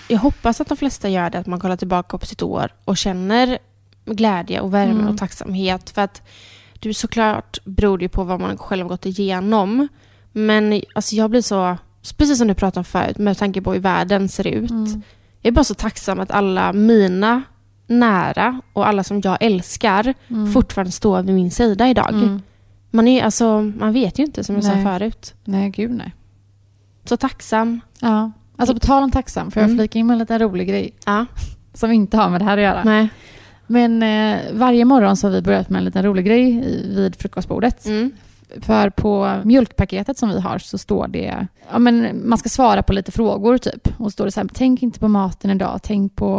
Jag 0.08 0.18
hoppas 0.18 0.60
att 0.60 0.68
de 0.68 0.76
flesta 0.76 1.08
gör 1.08 1.30
det, 1.30 1.38
att 1.38 1.46
man 1.46 1.60
kollar 1.60 1.76
tillbaka 1.76 2.18
på 2.18 2.26
sitt 2.26 2.42
år 2.42 2.72
och 2.84 2.96
känner 2.96 3.58
glädje 4.04 4.60
och 4.60 4.74
värme 4.74 4.92
Mm. 4.92 5.08
och 5.08 5.18
tacksamhet. 5.18 5.90
För 5.90 6.02
att 6.02 6.22
du 6.80 6.94
såklart 6.94 7.58
beror 7.64 7.98
det 7.98 8.08
på 8.08 8.24
vad 8.24 8.40
man 8.40 8.58
själv 8.58 8.86
gått 8.88 9.06
igenom. 9.06 9.88
Men 10.32 10.82
alltså 10.94 11.16
jag 11.16 11.30
blir 11.30 11.42
så, 11.42 11.76
precis 12.16 12.38
som 12.38 12.48
du 12.48 12.54
pratade 12.54 12.80
om 12.80 12.84
förut, 12.84 13.18
med 13.18 13.38
tanke 13.38 13.60
på 13.62 13.72
hur 13.72 13.80
världen 13.80 14.28
ser 14.28 14.46
ut. 14.46 14.70
Mm. 14.70 15.02
Jag 15.42 15.50
är 15.50 15.54
bara 15.54 15.64
så 15.64 15.74
tacksam 15.74 16.20
att 16.20 16.30
alla 16.30 16.72
mina 16.72 17.42
nära 17.86 18.60
och 18.72 18.88
alla 18.88 19.04
som 19.04 19.20
jag 19.24 19.38
älskar 19.40 20.14
Mm. 20.28 20.52
fortfarande 20.52 20.92
står 20.92 21.22
vid 21.22 21.34
min 21.34 21.50
sida 21.50 21.88
idag. 21.88 22.08
Mm. 22.14 22.42
Man, 22.90 23.08
är, 23.08 23.24
alltså, 23.24 23.60
man 23.62 23.92
vet 23.92 24.18
ju 24.18 24.22
inte, 24.24 24.44
som 24.44 24.54
jag 24.54 24.64
sa 24.64 24.74
Nej. 24.74 24.84
förut. 24.84 25.34
Nej, 25.44 25.70
gud 25.70 25.90
nej. 25.90 26.14
Så 27.04 27.16
tacksam. 27.16 27.80
Ja. 28.00 28.30
Alltså 28.56 28.74
på 28.74 28.80
tal 28.80 29.02
om 29.02 29.10
tacksam, 29.10 29.50
får 29.50 29.62
jag 29.62 29.68
Mm. 29.70 29.78
flika 29.78 29.98
in 29.98 30.06
med 30.06 30.14
en 30.14 30.18
liten 30.18 30.38
rolig 30.38 30.68
grej 30.68 30.92
Ja. 31.06 31.26
som 31.74 31.92
inte 31.92 32.16
har 32.16 32.30
med 32.30 32.40
det 32.40 32.44
här 32.44 32.56
att 32.58 32.62
göra. 32.64 32.82
Nej. 32.84 33.08
Men 33.70 34.02
eh, 34.02 34.40
varje 34.52 34.84
morgon 34.84 35.16
så 35.16 35.26
har 35.26 35.32
vi 35.32 35.42
börjat 35.42 35.70
med 35.70 35.78
en 35.78 35.84
liten 35.84 36.02
rolig 36.02 36.24
grej 36.26 36.50
i, 36.50 36.94
vid 36.96 37.16
frukostbordet. 37.16 37.86
Mm. 37.86 38.10
För 38.60 38.90
på 38.90 39.40
mjölkpaketet 39.44 40.18
som 40.18 40.28
vi 40.28 40.40
har 40.40 40.58
så 40.58 40.78
står 40.78 41.08
det, 41.08 41.46
ja 41.70 41.78
men 41.78 42.28
man 42.28 42.38
ska 42.38 42.48
svara 42.48 42.82
på 42.82 42.92
lite 42.92 43.12
frågor 43.12 43.58
typ. 43.58 43.88
Och 43.98 44.06
så 44.06 44.10
står 44.10 44.24
det 44.24 44.30
så 44.30 44.40
här, 44.40 44.48
tänk 44.54 44.82
inte 44.82 45.00
på 45.00 45.08
maten 45.08 45.50
idag, 45.50 45.80
tänk 45.82 46.16
på 46.16 46.36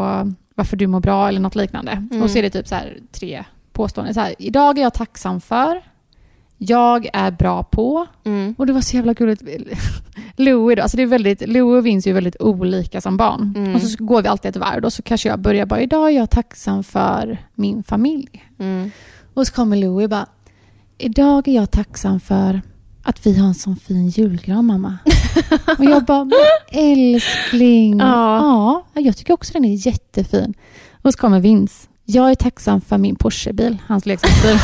varför 0.56 0.78
du 0.78 0.88
mår 0.88 1.00
bra 1.00 1.28
eller 1.28 1.39
något 1.39 1.56
liknande. 1.56 1.92
Mm. 1.92 2.24
Och 2.24 2.30
så 2.30 2.38
är 2.38 2.44
det 2.44 2.50
typ 2.50 2.68
så 2.68 2.75
här 2.75 2.98
tre 3.12 3.44
påståenden. 3.72 4.13
Så 4.13 4.19
här, 4.19 4.36
idag 4.38 4.77
är 4.77 4.81
jag 4.81 4.94
tacksam 4.94 5.42
för, 5.42 5.81
jag 6.63 7.10
är 7.13 7.31
bra 7.31 7.63
på, 7.63 8.06
Mm. 8.24 8.56
och 8.58 8.66
det 8.68 8.74
var 8.74 8.81
så 8.81 8.96
jävla 8.96 9.13
gulligt. 9.13 9.42
Louie 10.38 10.75
då, 10.75 10.82
alltså 10.82 10.98
det 10.98 11.03
är 11.03 11.08
väldigt, 11.08 11.41
Louie 11.48 11.77
och 11.80 11.86
Vince 11.86 12.08
är 12.08 12.10
ju 12.10 12.13
väldigt 12.13 12.41
olika 12.41 13.01
som 13.01 13.18
barn. 13.18 13.53
Mm. 13.58 13.75
Och 13.75 13.82
så 13.82 14.03
går 14.06 14.22
vi 14.22 14.27
alltid 14.27 14.50
ett 14.50 14.56
varv 14.56 14.82
då, 14.82 14.91
så 14.91 15.01
kanske 15.01 15.30
jag 15.30 15.39
börjar 15.39 15.65
bara, 15.65 15.82
idag 15.82 16.08
är 16.12 16.15
jag 16.15 16.30
tacksam 16.30 16.84
för 16.84 17.38
min 17.56 17.84
familj. 17.84 18.46
Mm. 18.60 18.91
Och 19.34 19.48
så 19.48 19.53
kommer 19.53 19.77
Louie 19.77 20.08
bara, 20.08 20.25
idag 20.98 21.48
är 21.48 21.51
jag 21.56 21.72
tacksam 21.72 22.20
för 22.20 22.62
att 23.03 23.25
vi 23.27 23.38
har 23.38 23.48
en 23.48 23.53
sån 23.56 23.75
fin 23.75 24.10
julgran 24.10 24.65
mamma. 24.65 24.98
och 25.80 25.86
jag 25.86 26.06
bara, 26.06 26.30
älskling. 26.72 28.00
Ja. 28.00 28.84
ja, 28.94 29.01
jag 29.01 29.18
tycker 29.18 29.34
också 29.34 29.53
den 29.53 29.65
är 29.65 29.88
jättefin. 29.88 30.53
Och 31.01 31.13
så 31.13 31.20
kommer 31.20 31.39
Vince. 31.39 31.88
Jag 32.13 32.32
är 32.32 32.36
tacksam 32.36 32.82
för 32.82 32.98
min 32.98 33.15
Porschebil, 33.15 33.77
hans 33.88 34.06
leksaksbil. 34.06 34.51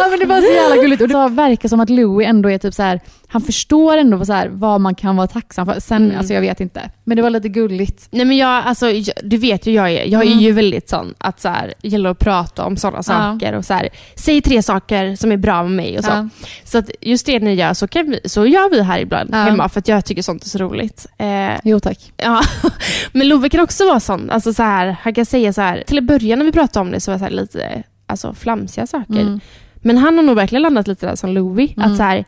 ja, 0.00 0.08
men 0.10 0.18
det 0.18 0.26
var 0.26 0.40
så 0.40 0.52
jävla 0.52 0.76
gulligt. 0.76 1.02
Och 1.02 1.08
det 1.08 1.28
verkar 1.30 1.68
som 1.68 1.80
att 1.80 1.90
Louis 1.90 2.28
ändå 2.28 2.50
är 2.50 2.58
typ 2.58 2.74
så 2.74 2.82
här, 2.82 3.00
han 3.32 3.42
förstår 3.42 3.96
ändå 3.96 4.24
så 4.24 4.32
här, 4.32 4.48
vad 4.48 4.80
man 4.80 4.94
kan 4.94 5.16
vara 5.16 5.26
tacksam 5.26 5.66
för. 5.66 5.80
Sen, 5.80 6.04
Mm. 6.04 6.18
alltså 6.18 6.34
jag 6.34 6.40
vet 6.40 6.60
inte. 6.60 6.90
Men 7.04 7.16
det 7.16 7.22
var 7.22 7.30
lite 7.30 7.48
gulligt. 7.48 8.08
Nej 8.10 8.24
men 8.24 8.36
jag, 8.36 8.64
alltså, 8.66 8.90
jag, 8.90 9.14
du 9.22 9.36
vet 9.36 9.66
ju 9.66 9.72
jag 9.72 9.90
är, 9.90 10.04
jag 10.04 10.22
är 10.22 10.26
Mm. 10.26 10.38
ju 10.38 10.52
väldigt 10.52 10.88
sån 10.88 11.14
att 11.18 11.40
så 11.40 11.48
här, 11.48 11.74
gäller 11.82 12.10
att 12.10 12.18
prata 12.18 12.64
om 12.64 12.76
sådana 12.76 13.02
saker 13.02 13.52
och 13.54 13.64
så 13.64 13.74
här, 13.74 13.88
säg 14.14 14.42
tre 14.42 14.62
saker 14.62 15.16
som 15.16 15.32
är 15.32 15.36
bra 15.36 15.62
med 15.62 15.72
mig 15.72 15.98
och 15.98 16.04
så. 16.04 16.10
Ja. 16.10 16.28
Så 16.64 16.78
att 16.78 16.90
just 17.00 17.26
det 17.26 17.38
ni 17.40 17.54
gör, 17.54 17.74
så, 17.74 17.88
kan 17.88 18.10
vi, 18.10 18.20
så 18.28 18.46
gör 18.46 18.70
vi 18.70 18.82
här 18.82 19.00
ibland 19.00 19.30
Ja. 19.32 19.36
hemma 19.36 19.68
för 19.68 19.78
att 19.80 19.88
jag 19.88 20.04
tycker 20.04 20.22
sånt 20.22 20.44
är 20.44 20.48
så 20.48 20.58
roligt. 20.58 21.06
Eh, 21.18 21.50
Jo 21.64 21.80
tack. 21.80 22.12
ja. 22.16 22.40
Men 23.12 23.28
Love 23.28 23.48
kan 23.48 23.60
också 23.60 23.84
vara 23.86 24.00
sån, 24.00 24.30
alltså 24.30 24.52
så 24.52 24.62
här, 24.62 24.96
han 25.02 25.14
kan 25.14 25.26
säga 25.26 25.52
så 25.52 25.60
här, 25.60 25.82
till 25.86 25.98
att 25.98 26.04
börja 26.04 26.36
när 26.36 26.44
vi 26.44 26.52
pratade 26.52 26.80
om 26.80 26.90
det 26.90 27.00
så 27.00 27.10
var 27.10 27.14
det 27.14 27.18
så 27.18 27.24
här 27.24 27.32
lite 27.32 27.82
alltså, 28.06 28.34
flamsiga 28.34 28.86
saker. 28.86 29.20
Mm. 29.20 29.40
Men 29.82 29.98
han 29.98 30.16
har 30.16 30.22
nog 30.24 30.36
verkligen 30.36 30.62
landat 30.62 30.88
lite 30.88 31.06
där 31.06 31.14
som 31.16 31.30
Louie. 31.30 31.74
Mm. 31.76 31.90
Att 31.92 31.96
så 31.96 32.02
här, 32.02 32.24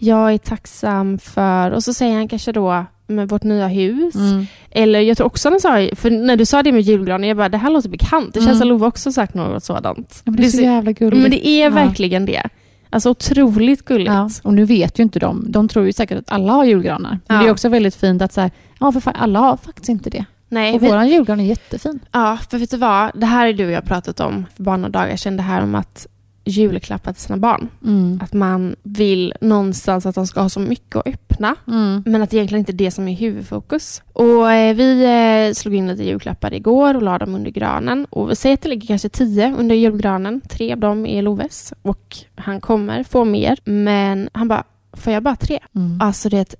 jag 0.00 0.32
är 0.34 0.38
tacksam 0.38 1.18
för, 1.18 1.70
och 1.70 1.84
så 1.84 1.94
säger 1.94 2.14
han 2.16 2.28
kanske 2.28 2.52
då 2.52 2.84
med 3.06 3.28
vårt 3.28 3.42
nya 3.42 3.68
hus. 3.68 4.14
Mm. 4.14 4.46
Eller 4.70 5.00
jag 5.00 5.16
tror 5.16 5.26
också 5.26 5.50
han 5.50 5.60
sa, 5.60 5.88
för 5.96 6.10
när 6.10 6.36
du 6.36 6.46
sa 6.46 6.62
det 6.62 6.72
med 6.72 6.82
julgranen, 6.82 7.28
jag 7.28 7.36
bara 7.36 7.48
det 7.48 7.56
här 7.58 7.70
låter 7.70 7.88
bekant. 7.88 8.34
Det 8.34 8.40
känns 8.40 8.46
Mm. 8.48 8.58
som 8.58 8.68
Love 8.68 8.86
också 8.86 9.12
sagt 9.12 9.34
något 9.34 9.64
sådant. 9.64 10.22
Ja, 10.24 10.32
det 10.32 10.44
är 10.44 10.48
så 10.48 10.62
jävla 10.62 10.92
gulligt. 10.92 11.22
men 11.22 11.30
det 11.30 11.46
är 11.48 11.64
Ja. 11.64 11.70
verkligen 11.70 12.26
det. 12.26 12.42
Alltså 12.90 13.10
otroligt 13.10 13.84
gulligt. 13.84 14.10
Ja, 14.12 14.30
och 14.42 14.54
nu 14.54 14.64
vet 14.64 14.98
ju 14.98 15.02
inte 15.02 15.18
de. 15.18 15.44
De 15.48 15.68
tror 15.68 15.86
ju 15.86 15.92
säkert 15.92 16.18
att 16.18 16.30
alla 16.32 16.52
har 16.52 16.64
julgranar. 16.64 17.18
Men 17.28 17.36
Ja. 17.36 17.42
det 17.42 17.48
är 17.48 17.52
också 17.52 17.68
väldigt 17.68 17.94
fint 17.96 18.22
att 18.22 18.32
säga, 18.32 18.50
ja 18.80 18.92
för 18.92 19.00
fan, 19.00 19.14
alla 19.18 19.38
har 19.38 19.56
faktiskt 19.56 19.88
inte 19.88 20.10
det. 20.10 20.24
Nej, 20.48 20.74
Och 20.74 20.82
vi, 20.82 20.88
våran 20.88 21.08
julgran 21.08 21.40
är 21.40 21.44
jättefin. 21.44 22.00
ja, 22.12 22.38
för 22.50 22.58
vet 22.58 22.70
du 22.70 22.76
vad? 22.76 23.10
Det 23.14 23.26
här 23.26 23.46
är 23.46 23.52
du 23.52 23.66
och 23.66 23.72
jag 23.72 23.84
pratat 23.84 24.20
om 24.20 24.46
för 24.56 24.62
bara 24.62 24.76
några 24.76 24.90
dagar 24.90 25.16
sedan. 25.16 25.36
Det 25.36 25.42
här 25.42 25.62
om 25.62 25.74
att 25.74 26.06
julklappar 26.44 27.12
till 27.12 27.22
sina 27.22 27.36
barn. 27.36 27.68
Mm. 27.84 28.20
Att 28.22 28.32
man 28.32 28.76
vill 28.82 29.34
någonstans 29.40 30.06
att 30.06 30.14
de 30.14 30.26
ska 30.26 30.40
ha 30.40 30.48
så 30.48 30.60
mycket 30.60 30.96
att 30.96 31.06
öppna. 31.06 31.56
Mm. 31.68 32.02
Men 32.06 32.22
att 32.22 32.30
det 32.30 32.36
egentligen 32.36 32.58
inte 32.58 32.72
är 32.72 32.84
det 32.84 32.90
som 32.90 33.08
är 33.08 33.16
huvudfokus. 33.16 34.02
Och 34.12 34.52
eh, 34.52 34.74
vi 34.74 35.04
eh, 35.04 35.54
slog 35.54 35.74
in 35.74 35.88
lite 35.88 36.04
julklappar 36.04 36.54
igår 36.54 36.94
och 36.94 37.02
la 37.02 37.18
dem 37.18 37.34
under 37.34 37.50
granen. 37.50 38.04
Och 38.04 38.38
säger 38.38 38.54
att 38.54 38.62
det 38.62 38.68
ligger 38.68 38.86
kanske 38.86 39.08
tio 39.08 39.54
under 39.58 39.74
julgranen. 39.74 40.40
Tre 40.40 40.72
av 40.72 40.78
dem 40.78 41.06
är 41.06 41.22
Loves. 41.22 41.72
Och 41.82 42.16
han 42.34 42.60
kommer 42.60 43.02
få 43.02 43.24
mer. 43.24 43.58
Men 43.64 44.28
han 44.32 44.48
bara, 44.48 44.64
får 44.92 45.12
jag 45.12 45.22
bara 45.22 45.36
tre? 45.36 45.58
Mm. 45.74 46.00
Alltså 46.00 46.28
det, 46.28 46.54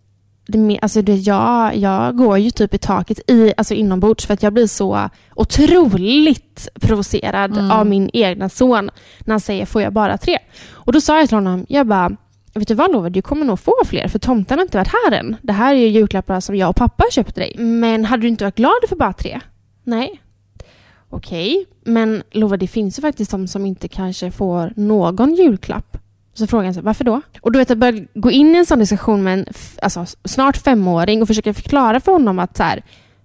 det, 0.50 0.78
alltså 0.82 1.02
det 1.02 1.14
jag, 1.16 1.76
jag 1.76 2.16
går 2.16 2.38
ju 2.38 2.50
typ 2.50 2.74
i 2.74 2.78
taket 2.78 3.30
i, 3.30 3.52
alltså 3.56 3.74
inombords 3.74 4.26
för 4.26 4.34
att 4.34 4.42
jag 4.42 4.52
blir 4.52 4.66
så 4.66 5.08
otroligt 5.34 6.68
provocerad 6.80 7.52
Mm. 7.58 7.70
av 7.70 7.86
min 7.86 8.10
egna 8.12 8.48
son 8.48 8.90
när 9.20 9.32
han 9.32 9.40
säger 9.40 9.66
får 9.66 9.82
jag 9.82 9.92
bara 9.92 10.18
tre? 10.18 10.38
Och 10.70 10.92
då 10.92 11.00
sa 11.00 11.18
jag 11.18 11.28
till 11.28 11.36
honom, 11.36 11.66
jag 11.68 11.86
bara 11.86 12.16
Vet 12.54 12.68
du 12.68 12.74
vad 12.74 12.92
Love, 12.92 13.10
du 13.10 13.22
kommer 13.22 13.46
nog 13.46 13.60
få 13.60 13.74
fler 13.84 14.08
för 14.08 14.18
tomten 14.18 14.58
har 14.58 14.64
inte 14.64 14.78
varit 14.78 14.92
här 15.04 15.12
än. 15.18 15.36
Det 15.42 15.52
här 15.52 15.74
är 15.74 15.78
ju 15.78 15.86
julklappar 15.88 16.40
som 16.40 16.56
jag 16.56 16.70
och 16.70 16.76
pappa 16.76 17.04
har 17.04 17.10
köpt 17.10 17.34
dig. 17.34 17.54
Men 17.58 18.04
hade 18.04 18.22
du 18.22 18.28
inte 18.28 18.44
varit 18.44 18.56
glad 18.56 18.72
för 18.88 18.96
bara 18.96 19.12
tre? 19.12 19.40
Nej. 19.84 20.20
Okej, 21.10 21.66
men 21.84 22.22
Love, 22.30 22.56
det 22.56 22.66
finns 22.66 22.98
ju 22.98 23.00
faktiskt 23.00 23.30
de 23.30 23.48
som 23.48 23.66
inte 23.66 23.88
kanske 23.88 24.30
får 24.30 24.72
någon 24.76 25.34
julklapp. 25.34 25.96
Så 26.34 26.46
frågar 26.46 26.64
han 26.64 26.74
så 26.74 26.80
här, 26.80 26.84
varför 26.84 27.04
då? 27.04 27.20
Och 27.40 27.52
du 27.52 27.58
vet, 27.58 27.70
att 27.70 27.78
börja 27.78 28.04
gå 28.14 28.30
in 28.30 28.54
i 28.54 28.58
en 28.58 28.66
sån 28.66 28.78
diskussion 28.78 29.22
med 29.22 29.38
en 29.38 29.46
alltså, 29.82 30.06
snart 30.24 30.56
femåring 30.56 31.22
och 31.22 31.28
försöka 31.28 31.54
förklara 31.54 32.00
för 32.00 32.12
honom 32.12 32.38
att 32.38 32.56
så 32.56 32.62
här, 32.62 32.82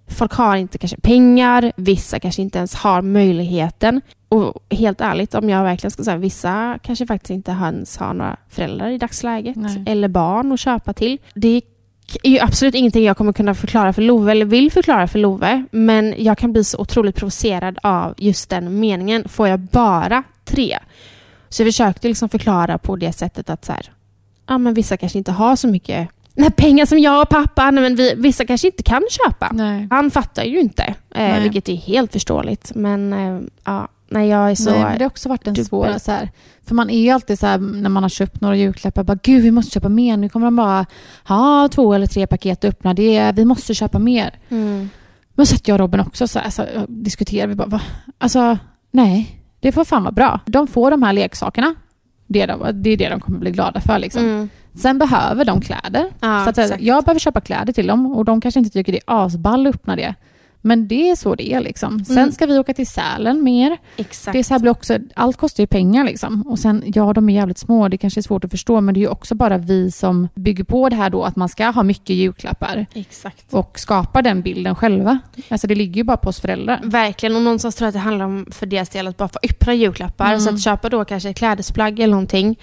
folk 0.08 0.32
har 0.32 0.56
inte 0.56 0.78
kanske 0.78 1.00
pengar, 1.00 1.72
vissa 1.76 2.20
kanske 2.20 2.42
inte 2.42 2.58
ens 2.58 2.74
har 2.74 3.02
möjligheten. 3.02 4.00
Och 4.28 4.54
helt 4.70 5.00
ärligt, 5.00 5.34
om 5.34 5.50
jag 5.50 5.62
verkligen 5.62 5.90
ska 5.90 6.04
säga, 6.04 6.16
vissa 6.16 6.78
kanske 6.82 7.06
faktiskt 7.06 7.30
inte 7.30 7.50
ens 7.50 7.96
har 7.96 8.14
några 8.14 8.36
föräldrar 8.48 8.90
i 8.90 8.98
dagsläget. 8.98 9.56
Nej. 9.56 9.84
Eller 9.86 10.08
barn 10.08 10.52
att 10.52 10.60
köpa 10.60 10.92
till. 10.92 11.18
Det 11.34 11.62
är 12.22 12.30
ju 12.30 12.38
absolut 12.40 12.74
ingenting 12.74 13.04
jag 13.04 13.16
kommer 13.16 13.32
kunna 13.32 13.54
förklara 13.54 13.92
för 13.92 14.02
Love, 14.02 14.32
eller 14.32 14.44
vill 14.44 14.72
förklara 14.72 15.08
för 15.08 15.18
Love. 15.18 15.64
Men 15.70 16.14
jag 16.18 16.38
kan 16.38 16.52
bli 16.52 16.64
så 16.64 16.78
otroligt 16.78 17.16
provocerad 17.16 17.78
av 17.82 18.14
just 18.16 18.50
den 18.50 18.80
meningen. 18.80 19.28
Får 19.28 19.48
jag 19.48 19.60
bara 19.60 20.22
tre? 20.44 20.78
Så 21.56 21.62
jag 21.62 21.68
försökte 21.68 22.08
liksom 22.08 22.28
förklara 22.28 22.78
på 22.78 22.96
det 22.96 23.12
sättet 23.12 23.50
att 23.50 23.64
så 23.64 23.72
här, 23.72 23.92
ja, 24.46 24.58
men 24.58 24.74
vissa 24.74 24.96
kanske 24.96 25.18
inte 25.18 25.32
har 25.32 25.56
så 25.56 25.68
mycket 25.68 26.08
nej, 26.34 26.50
pengar 26.56 26.86
som 26.86 26.98
jag 26.98 27.22
och 27.22 27.28
pappa. 27.28 27.70
Nej, 27.70 27.82
men 27.82 27.96
vi, 27.96 28.14
vissa 28.16 28.46
kanske 28.46 28.66
inte 28.66 28.82
kan 28.82 29.02
köpa. 29.10 29.50
Nej. 29.52 29.88
Han 29.90 30.10
fattar 30.10 30.44
ju 30.44 30.60
inte, 30.60 30.94
eh, 31.14 31.40
vilket 31.40 31.68
är 31.68 31.74
helt 31.76 32.12
förståeligt. 32.12 32.72
Men 32.74 33.12
eh, 33.12 33.40
ja, 33.64 33.88
nej, 34.08 34.28
jag 34.28 34.50
är 34.50 34.54
så... 34.54 34.70
Nej, 34.70 34.80
men 34.80 34.98
det 34.98 35.04
har 35.04 35.10
också 35.10 35.28
varit 35.28 35.46
en 35.46 35.64
svår... 35.64 35.98
Så 35.98 36.12
här, 36.12 36.30
för 36.66 36.74
man 36.74 36.90
är 36.90 37.00
ju 37.00 37.10
alltid 37.10 37.38
så 37.38 37.46
här, 37.46 37.58
när 37.58 37.90
man 37.90 38.02
har 38.02 38.10
köpt 38.10 38.40
några 38.40 38.56
julklappar, 38.56 39.04
bara 39.04 39.18
gud 39.22 39.42
vi 39.42 39.50
måste 39.50 39.70
köpa 39.70 39.88
mer. 39.88 40.16
Nu 40.16 40.28
kommer 40.28 40.46
de 40.46 40.56
bara 40.56 40.86
ha 41.24 41.68
två 41.68 41.94
eller 41.94 42.06
tre 42.06 42.26
paket 42.26 42.64
att 42.64 42.70
öppna. 42.70 42.94
Det 42.94 43.16
är, 43.16 43.32
vi 43.32 43.44
måste 43.44 43.74
köpa 43.74 43.98
mer. 43.98 44.38
Mm. 44.48 44.88
Men 45.34 45.46
så 45.46 45.54
att 45.54 45.68
jag 45.68 45.74
och 45.74 45.78
Robin 45.78 46.00
också 46.00 46.28
så 46.28 46.38
här, 46.38 46.50
så 46.50 46.62
här, 46.62 46.86
diskuterar 46.88 47.46
vi 47.46 47.54
bara, 47.54 47.68
va? 47.68 47.80
alltså 48.18 48.58
nej, 48.90 49.42
det 49.66 49.72
får 49.72 49.84
fan 49.84 50.02
vara 50.02 50.12
bra. 50.12 50.40
De 50.46 50.66
får 50.66 50.90
de 50.90 51.02
här 51.02 51.12
leksakerna. 51.12 51.74
Det 52.26 52.40
är, 52.40 52.46
de, 52.46 52.82
det 52.82 52.90
är 52.90 52.96
det 52.96 53.08
de 53.08 53.20
kommer 53.20 53.38
bli 53.38 53.50
glada 53.50 53.80
för. 53.80 53.98
Liksom. 53.98 54.22
Mm. 54.22 54.48
Sen 54.74 54.98
behöver 54.98 55.44
de 55.44 55.60
kläder. 55.60 56.10
Ja, 56.20 56.44
så 56.44 56.62
att, 56.62 56.80
jag 56.80 57.04
behöver 57.04 57.18
köpa 57.18 57.40
kläder 57.40 57.72
till 57.72 57.86
dem 57.86 58.06
och 58.06 58.24
de 58.24 58.40
kanske 58.40 58.60
inte 58.60 58.70
tycker 58.70 58.92
det 58.92 58.98
är 58.98 59.24
asball 59.24 59.66
att 59.66 59.74
öppna 59.74 59.96
det. 59.96 60.14
Men 60.66 60.88
det 60.88 61.10
är 61.10 61.16
så 61.16 61.34
det 61.34 61.52
är. 61.52 61.60
Liksom. 61.60 62.04
Sen 62.04 62.18
Mm. 62.18 62.32
ska 62.32 62.46
vi 62.46 62.58
åka 62.58 62.74
till 62.74 62.86
Sälen 62.86 63.44
mer. 63.44 63.78
Exakt. 63.96 64.32
Det 64.32 64.44
så 64.44 64.54
här 64.54 64.58
blir 64.58 64.70
också, 64.70 64.98
allt 65.14 65.36
kostar 65.36 65.62
ju 65.62 65.66
pengar. 65.66 66.04
Liksom. 66.04 66.42
Och 66.42 66.58
sen, 66.58 66.82
ja, 66.94 67.12
de 67.12 67.28
är 67.28 67.34
jävligt 67.34 67.58
små. 67.58 67.88
Det 67.88 67.98
kanske 67.98 68.20
är 68.20 68.22
svårt 68.22 68.44
att 68.44 68.50
förstå, 68.50 68.80
men 68.80 68.94
det 68.94 68.98
är 68.98 69.02
ju 69.02 69.08
också 69.08 69.34
bara 69.34 69.58
vi 69.58 69.90
som 69.90 70.28
bygger 70.34 70.64
på 70.64 70.88
det 70.88 70.96
här 70.96 71.10
då, 71.10 71.22
att 71.24 71.36
man 71.36 71.48
ska 71.48 71.66
ha 71.70 71.82
mycket 71.82 72.16
julklappar 72.16 72.86
Exakt. 72.94 73.54
och 73.54 73.78
skapar 73.78 74.22
den 74.22 74.42
bilden 74.42 74.74
själva. 74.74 75.18
Alltså 75.48 75.66
det 75.66 75.74
ligger 75.74 75.96
ju 75.96 76.02
bara 76.04 76.16
på 76.16 76.28
oss 76.28 76.40
föräldrar. 76.40 76.80
Verkligen, 76.84 77.36
och 77.36 77.42
någonstans 77.42 77.74
tror 77.76 77.84
jag 77.86 77.88
att 77.88 77.94
det 77.94 77.98
handlar 78.00 78.24
om 78.24 78.46
för 78.50 78.66
deras 78.66 78.88
del 78.88 79.06
att 79.06 79.16
bara 79.16 79.28
få 79.28 79.38
öppna 79.42 79.74
julklappar. 79.74 80.26
Mm. 80.26 80.40
Så 80.40 80.50
att 80.50 80.62
köpa 80.62 80.88
då 80.88 81.04
kanske 81.04 81.28
ett 81.30 81.36
klädesplagg 81.36 82.00
eller 82.00 82.10
någonting. 82.10 82.56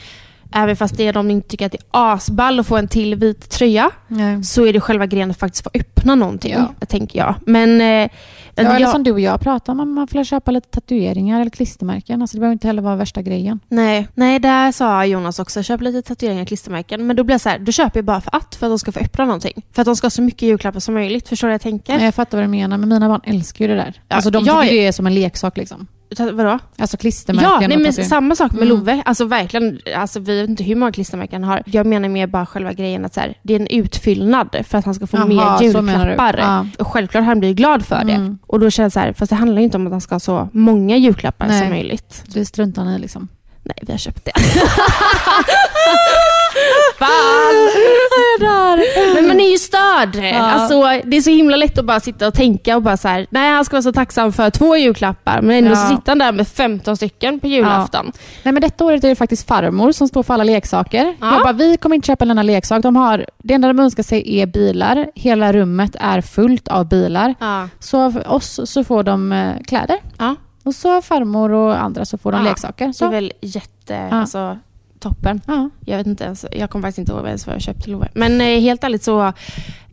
Även 0.55 0.75
fast 0.75 0.97
det 0.97 1.07
är 1.07 1.13
de 1.13 1.31
inte 1.31 1.47
tycker 1.49 1.65
att 1.65 1.71
det 1.71 1.77
är 1.77 2.13
asball 2.13 2.59
att 2.59 2.67
få 2.67 2.77
en 2.77 2.87
till 2.87 3.15
vit 3.15 3.49
tröja. 3.49 3.91
Nej. 4.07 4.43
Så 4.43 4.65
är 4.65 4.73
det 4.73 4.79
själva 4.81 5.05
grejen 5.05 5.31
att 5.31 5.39
faktiskt 5.39 5.63
få 5.63 5.69
öppna 5.73 6.15
någonting, 6.15 6.51
Ja. 6.79 6.85
tänker 6.85 7.19
jag. 7.19 7.35
Men... 7.45 7.81
Eh, 7.81 8.09
Ja, 8.55 8.61
eller 8.63 8.79
jag- 8.79 8.89
som 8.91 9.03
du 9.03 9.11
och 9.11 9.19
jag 9.19 9.39
pratar 9.41 9.73
om, 9.73 9.93
man 9.93 10.07
får 10.07 10.23
köpa 10.23 10.51
lite 10.51 10.69
tatueringar 10.69 11.41
eller 11.41 11.51
klistermärken. 11.51 12.21
Alltså 12.21 12.37
det 12.37 12.39
behöver 12.39 12.53
inte 12.53 12.67
heller 12.67 12.81
vara 12.81 12.95
värsta 12.95 13.21
grejen. 13.21 13.59
Nej, 13.69 14.07
nej, 14.13 14.39
där 14.39 14.71
sa 14.71 15.05
Jonas 15.05 15.39
också, 15.39 15.63
köp 15.63 15.81
lite 15.81 16.01
tatueringar 16.01 16.41
och 16.41 16.47
klistermärken. 16.47 17.07
Men 17.07 17.15
då 17.15 17.23
blir 17.23 17.33
jag 17.33 17.41
så 17.41 17.49
här, 17.49 17.59
då 17.59 17.71
köper 17.71 17.97
jag 17.99 18.05
bara 18.05 18.21
för 18.21 18.35
att, 18.35 18.55
för 18.55 18.67
att 18.67 18.71
de 18.71 18.79
ska 18.79 18.91
få 18.91 18.99
öppna 18.99 19.25
någonting. 19.25 19.65
För 19.71 19.81
att 19.81 19.85
de 19.85 19.95
ska 19.95 20.05
ha 20.05 20.09
så 20.09 20.21
mycket 20.21 20.41
julklappar 20.41 20.79
som 20.79 20.93
möjligt. 20.93 21.29
Förstår 21.29 21.47
du 21.47 21.49
vad 21.49 21.53
jag 21.53 21.61
tänker? 21.61 21.95
Nej, 21.95 22.05
Jag 22.05 22.15
fattar 22.15 22.37
vad 22.37 22.45
du 22.45 22.49
menar, 22.51 22.77
men 22.77 22.89
mina 22.89 23.09
barn 23.09 23.21
älskar 23.23 23.65
ju 23.65 23.69
det 23.69 23.75
där. 23.77 24.01
Ja, 24.07 24.15
alltså 24.15 24.29
de 24.31 24.45
jag 24.45 24.61
tycker 24.61 24.73
är- 24.75 24.79
det 24.81 24.87
är 24.87 24.91
som 24.91 25.07
en 25.07 25.13
leksak 25.15 25.57
liksom. 25.57 25.87
Vadå? 26.19 26.59
Alltså 26.77 26.97
klistermärken 26.97 27.51
Ja, 27.61 27.67
nej, 27.67 27.77
men 27.77 27.93
samma 27.93 28.35
sak 28.35 28.51
med 28.51 28.63
Mm. 28.63 28.77
Love. 28.77 29.01
Alltså 29.05 29.25
verkligen, 29.25 29.79
alltså, 29.95 30.19
vi 30.19 30.41
vet 30.41 30.49
inte 30.49 30.63
hur 30.63 30.75
många 30.75 30.91
klistermärken 30.91 31.43
han 31.43 31.51
har. 31.51 31.63
Jag 31.65 31.85
menar 31.85 32.09
mer 32.09 32.27
bara 32.27 32.45
själva 32.45 32.73
grejen 32.73 33.05
att 33.05 33.13
så 33.13 33.19
här, 33.19 33.37
det 33.41 33.55
är 33.55 33.59
en 33.59 33.67
utfyllnad 33.67 34.55
för 34.63 34.77
att 34.77 34.85
han 34.85 34.93
ska 34.93 35.07
få 35.07 35.17
Jaha, 35.17 35.25
mer 35.25 35.63
julklappar. 35.63 36.37
Ja. 36.37 36.67
Och 36.79 36.87
självklart 36.87 37.23
han 37.25 37.39
blir 37.39 37.53
glad 37.53 37.85
för 37.85 38.03
det. 38.03 38.13
Mm. 38.13 38.37
Och 38.47 38.59
då 38.59 38.69
känns 38.69 38.93
det 38.93 38.99
så 38.99 39.05
här, 39.05 39.13
fast 39.13 39.29
det 39.29 39.35
handlar 39.35 39.57
ju 39.57 39.63
inte 39.63 39.77
om 39.77 39.87
att 39.87 39.91
han 39.91 40.01
ska 40.01 40.15
ha 40.15 40.19
så 40.19 40.49
många 40.53 40.97
julklappar 40.97 41.47
Nej. 41.47 41.59
som 41.59 41.69
möjligt. 41.69 42.23
Det 42.25 42.45
struntar 42.45 42.85
ni 42.85 42.95
i 42.95 42.99
liksom. 42.99 43.27
Nej, 43.63 43.77
vi 43.81 43.91
har 43.91 43.97
köpt 43.99 44.25
det. 44.25 44.31
Fan! 46.99 47.69
Men 49.15 49.27
man 49.27 49.39
är 49.39 49.51
ju 49.51 49.57
störd. 49.57 50.33
Alltså, 50.35 50.81
det 51.09 51.17
är 51.17 51.21
så 51.21 51.29
himla 51.29 51.57
lätt 51.57 51.77
att 51.77 51.85
bara 51.85 51.99
sitta 51.99 52.27
och 52.27 52.33
tänka 52.33 52.75
och 52.75 52.81
bara 52.81 52.97
så 52.97 53.07
här, 53.07 53.27
nej 53.29 53.51
han 53.53 53.65
ska 53.65 53.75
vara 53.75 53.81
så 53.81 53.91
tacksam 53.93 54.33
för 54.33 54.49
två 54.49 54.77
julklappar. 54.77 55.41
Men 55.41 55.55
ändå 55.57 55.69
Ja. 55.71 55.75
så 55.75 55.95
sitter 55.95 56.11
han 56.11 56.17
där 56.19 56.31
med 56.31 56.47
15 56.47 56.97
stycken 56.97 57.39
på 57.39 57.47
julafton. 57.47 58.11
Nej 58.43 58.51
men 58.53 58.61
detta 58.61 58.85
året 58.85 59.03
är 59.03 59.09
det 59.09 59.15
faktiskt 59.15 59.47
farmor 59.47 59.91
som 59.91 60.07
står 60.07 60.23
för 60.23 60.33
alla 60.33 60.43
leksaker. 60.43 61.15
Ja. 61.21 61.33
Jag 61.33 61.41
bara, 61.43 61.53
vi 61.53 61.77
kommer 61.77 61.95
inte 61.95 62.07
köpa 62.07 62.25
en 62.25 62.31
enda 62.31 62.43
leksak. 62.43 62.83
De 62.83 62.95
har, 62.95 63.25
det 63.43 63.53
enda 63.53 63.67
de 63.67 63.79
önskar 63.79 64.03
sig 64.03 64.39
är 64.41 64.45
bilar. 64.45 65.07
Hela 65.15 65.53
rummet 65.53 65.95
är 65.99 66.21
fullt 66.21 66.67
av 66.67 66.87
bilar. 66.89 67.35
Ja. 67.39 67.67
Så 67.79 68.11
för 68.11 68.27
oss 68.31 68.59
så 68.65 68.83
får 68.83 69.03
de 69.03 69.31
eh, 69.31 69.53
kläder. 69.67 69.97
Ja. 70.17 70.35
Och 70.65 70.75
så 70.75 71.01
farmor 71.01 71.51
och 71.51 71.81
andra 71.83 72.05
så 72.05 72.17
får 72.17 72.31
de 72.31 72.43
Ja. 72.43 72.49
leksaker. 72.49 72.85
Det 72.85 72.89
är 72.89 72.93
Så. 72.93 73.09
väl 73.09 73.31
jätte, 73.41 74.07
alltså, 74.11 74.57
toppen. 75.03 75.41
Ja. 75.47 75.69
Jag 75.85 75.97
vet 75.97 76.07
inte 76.07 76.23
ens, 76.23 76.45
jag 76.51 76.69
kommer 76.69 76.87
faktiskt 76.87 76.99
inte 76.99 77.11
ihåg 77.11 77.25
ens 77.25 77.47
vad 77.47 77.55
jag 77.55 77.61
köpte 77.61 77.89
Love. 77.89 78.07
Men 78.13 78.41
eh, 78.41 78.59
helt 78.59 78.83
ärligt 78.83 79.03
så 79.03 79.21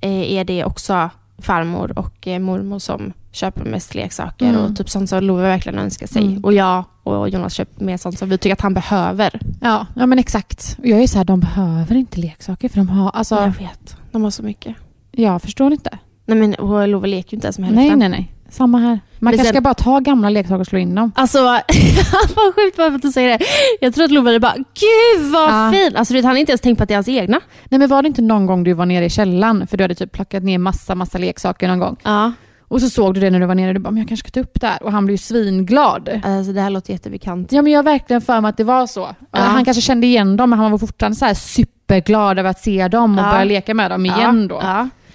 eh, 0.00 0.32
är 0.32 0.44
det 0.44 0.64
också 0.64 1.10
farmor 1.38 1.98
och 1.98 2.26
eh, 2.28 2.38
mormor 2.38 2.78
som 2.78 3.12
köper 3.32 3.64
mest 3.64 3.94
leksaker 3.94 4.48
Mm. 4.48 4.60
och 4.64 4.76
typ 4.76 4.90
sånt 4.90 5.08
som 5.08 5.24
Love 5.24 5.42
verkligen 5.42 5.78
önskar 5.78 6.06
sig. 6.06 6.22
Mm. 6.22 6.44
Och 6.44 6.52
jag 6.52 6.84
och 7.02 7.28
Jonas 7.28 7.52
köper 7.54 7.84
mer 7.84 7.96
sånt 7.96 8.18
som 8.18 8.28
vi 8.28 8.38
tycker 8.38 8.52
att 8.52 8.60
han 8.60 8.74
behöver. 8.74 9.40
Ja, 9.60 9.86
ja 9.96 10.06
men 10.06 10.18
exakt. 10.18 10.76
Jag 10.82 11.02
är 11.02 11.06
så 11.06 11.18
här, 11.18 11.24
de 11.24 11.40
behöver 11.40 11.94
inte 11.94 12.20
leksaker 12.20 12.68
för 12.68 12.76
de 12.76 12.88
har, 12.88 13.10
alltså, 13.10 13.34
Jag 13.34 13.58
vet, 13.58 13.96
de 14.12 14.22
har 14.22 14.30
så 14.30 14.42
mycket. 14.42 14.76
jag 15.12 15.42
förstår 15.42 15.72
inte. 15.72 15.98
Nej 16.26 16.38
men 16.38 16.54
och 16.54 16.88
Love 16.88 17.08
leker 17.08 17.32
ju 17.32 17.36
inte 17.36 17.46
ens 17.46 17.58
med 17.58 17.68
hälften. 17.68 17.98
Nej, 17.98 18.08
nej, 18.08 18.18
nej. 18.18 18.32
Samma 18.50 18.78
här. 18.78 19.00
Man 19.18 19.32
kanske 19.32 19.48
ska 19.52 19.60
bara 19.60 19.74
ta 19.74 19.98
gamla 20.00 20.28
leksaker 20.30 20.60
och 20.60 20.66
slå 20.66 20.78
in 20.78 20.94
dem. 20.94 21.12
Alltså, 21.14 21.38
vad 22.36 22.54
sjukt 22.54 22.76
bara 22.76 22.88
för 22.90 22.94
att 22.96 23.02
du 23.02 23.12
säger 23.12 23.38
det. 23.38 23.44
Jag 23.80 23.94
tror 23.94 24.04
att 24.04 24.24
hade 24.24 24.40
bara, 24.40 24.54
gud 24.56 25.32
vad 25.32 25.50
Ja. 25.50 25.72
fin! 25.72 25.96
Alltså 25.96 26.14
han 26.14 26.24
har 26.24 26.36
inte 26.36 26.52
ens 26.52 26.60
tänkt 26.60 26.76
på 26.78 26.82
att 26.82 26.88
det 26.88 26.94
är 26.94 26.96
hans 26.96 27.08
egna. 27.08 27.40
Nej 27.68 27.78
men 27.78 27.88
var 27.88 28.02
det 28.02 28.06
inte 28.08 28.22
någon 28.22 28.46
gång 28.46 28.64
du 28.64 28.72
var 28.72 28.86
nere 28.86 29.04
i 29.04 29.10
källaren 29.10 29.66
för 29.66 29.76
du 29.76 29.84
hade 29.84 29.94
typ 29.94 30.12
plockat 30.12 30.42
ner 30.42 30.58
massa, 30.58 30.94
massa 30.94 31.18
leksaker 31.18 31.68
någon 31.68 31.78
gång. 31.78 31.96
Ja. 32.02 32.32
Och 32.68 32.80
så 32.80 32.90
såg 32.90 33.14
du 33.14 33.20
det 33.20 33.30
när 33.30 33.40
du 33.40 33.46
var 33.46 33.54
nere 33.54 33.68
och 33.68 33.74
du 33.74 33.80
bara, 33.80 33.90
men 33.90 33.98
jag 33.98 34.08
kanske 34.08 34.28
ska 34.28 34.34
ta 34.40 34.40
upp 34.40 34.60
det 34.60 34.66
här. 34.66 34.82
Och 34.82 34.92
han 34.92 35.04
blev 35.06 35.12
ju 35.14 35.18
svinglad. 35.18 36.08
Alltså 36.24 36.52
det 36.52 36.60
här 36.60 36.70
låter 36.70 36.92
jättebekant. 36.92 37.52
Ja 37.52 37.62
men 37.62 37.72
jag 37.72 37.78
har 37.78 37.84
verkligen 37.84 38.20
för 38.22 38.40
mig 38.40 38.48
att 38.48 38.56
det 38.56 38.64
var 38.64 38.86
så. 38.86 39.08
Ja. 39.32 39.38
Han 39.38 39.64
kanske 39.64 39.80
kände 39.80 40.06
igen 40.06 40.36
dem 40.36 40.50
men 40.50 40.58
han 40.58 40.70
var 40.70 40.78
fortfarande 40.78 41.16
så 41.16 41.24
här 41.24 41.34
superglad 41.34 42.38
över 42.38 42.50
att 42.50 42.60
se 42.60 42.88
dem 42.88 43.18
och 43.18 43.24
Ja. 43.24 43.30
börja 43.30 43.44
leka 43.44 43.74
med 43.74 43.90
dem 43.90 44.06
igen 44.06 44.48
då. 44.48 44.62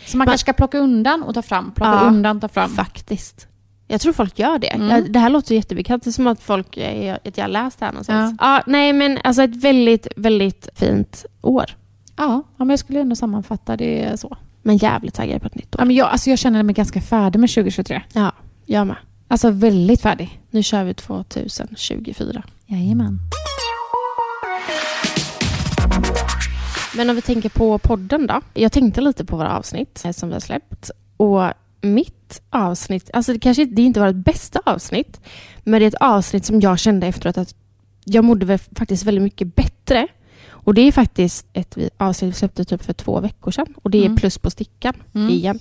Ja. 0.06 0.12
Så 0.12 0.18
man 0.18 0.26
Men- 0.26 0.32
kanske 0.32 0.44
ska 0.46 0.54
plocka 0.54 0.78
undan 0.78 1.24
och 1.24 1.34
ta 1.34 1.42
fram, 1.42 1.72
plocka 1.72 1.92
Ja. 1.92 2.08
undan, 2.08 2.40
ta 2.40 2.48
fram. 2.48 2.70
Faktiskt. 2.70 3.48
Jag 3.88 4.02
tror 4.02 4.14
folk 4.14 4.40
gör 4.40 4.60
det. 4.60 4.68
Mm. 4.68 4.90
Ja, 4.90 5.02
det 5.10 5.20
här 5.20 5.30
låter 5.30 5.56
jättebekant. 5.56 6.04
Det 6.04 6.10
är 6.10 6.12
som 6.12 6.28
att 6.28 6.42
folk, 6.42 6.78
eh, 6.78 7.16
att 7.26 7.38
jag 7.38 7.44
har 7.44 7.50
läst 7.50 7.80
det 7.80 7.86
här 7.86 7.92
någonstans. 7.94 8.36
Ja. 8.40 8.62
nej 8.66 8.94
men 8.94 9.20
alltså 9.24 9.44
ett 9.44 9.56
väldigt, 9.56 10.08
väldigt 10.16 10.70
fint 10.76 11.26
år. 11.42 11.66
Ja, 12.18 12.24
ja 12.58 12.66
men 12.66 12.70
jag 12.70 12.80
skulle 12.80 13.00
ändå 13.00 13.16
sammanfatta 13.16 13.78
det 13.78 14.20
så. 14.20 14.38
Men 14.62 14.78
jävligt 14.78 15.14
taggad 15.14 15.42
på 15.42 15.48
ett 15.48 15.56
nytt 15.56 15.76
år. 15.76 15.82
Ja, 15.82 15.86
men 15.86 15.96
jag, 15.96 16.08
alltså 16.10 16.30
jag 16.30 16.40
känner 16.40 16.64
mig 16.64 16.76
ganska 16.76 17.02
färdig 17.02 17.40
med 17.40 17.50
2023. 17.50 18.02
Ja, 18.14 18.32
jag 18.66 18.88
med. 18.88 18.96
Alltså 19.28 19.50
väldigt 19.52 20.02
färdig. 20.02 20.42
Nu 20.52 20.64
kör 20.64 20.84
vi 20.84 20.94
2024. 20.94 22.44
Jajamän. 22.66 23.20
Men 26.98 27.10
om 27.10 27.16
vi 27.16 27.22
tänker 27.22 27.50
på 27.50 27.78
podden 27.80 28.28
då. 28.28 28.42
Jag 28.54 28.72
tänkte 28.72 29.02
lite 29.02 29.26
på 29.26 29.38
våra 29.38 29.58
avsnitt 29.58 30.06
eh, 30.06 30.12
som 30.12 30.30
vi 30.30 30.34
har 30.36 30.40
släppt. 30.40 30.92
Och 31.18 31.44
mitt 31.82 32.42
avsnitt, 32.50 33.10
alltså 33.14 33.34
det 33.34 33.40
kanske 33.40 33.66
det 33.66 33.82
inte 33.82 34.00
var 34.00 34.08
ett 34.08 34.16
bästa 34.16 34.62
avsnitt, 34.66 35.22
men 35.64 35.80
det 35.80 35.86
är 35.86 35.88
ett 35.88 35.96
avsnitt 36.00 36.46
som 36.46 36.62
jag 36.62 36.80
kände 36.80 37.08
efteråt 37.08 37.38
att 37.38 37.56
jag 38.04 38.24
mådde 38.26 38.58
faktiskt 38.58 39.04
väldigt 39.04 39.24
mycket 39.24 39.56
bättre. 39.56 40.08
Och 40.50 40.74
det 40.74 40.82
är 40.82 40.92
faktiskt 40.92 41.46
ett 41.54 41.78
avsnitt 41.98 42.30
vi 42.30 42.34
släppte 42.38 42.66
typ 42.66 42.84
för 42.84 42.94
två 42.94 43.20
veckor 43.20 43.52
sedan. 43.52 43.74
Och 43.84 43.92
det 43.92 43.98
är 43.98 44.06
Mm. 44.06 44.18
plus 44.18 44.38
på 44.38 44.52
stickan 44.52 44.94
Mm. 45.16 45.30
igen. 45.30 45.60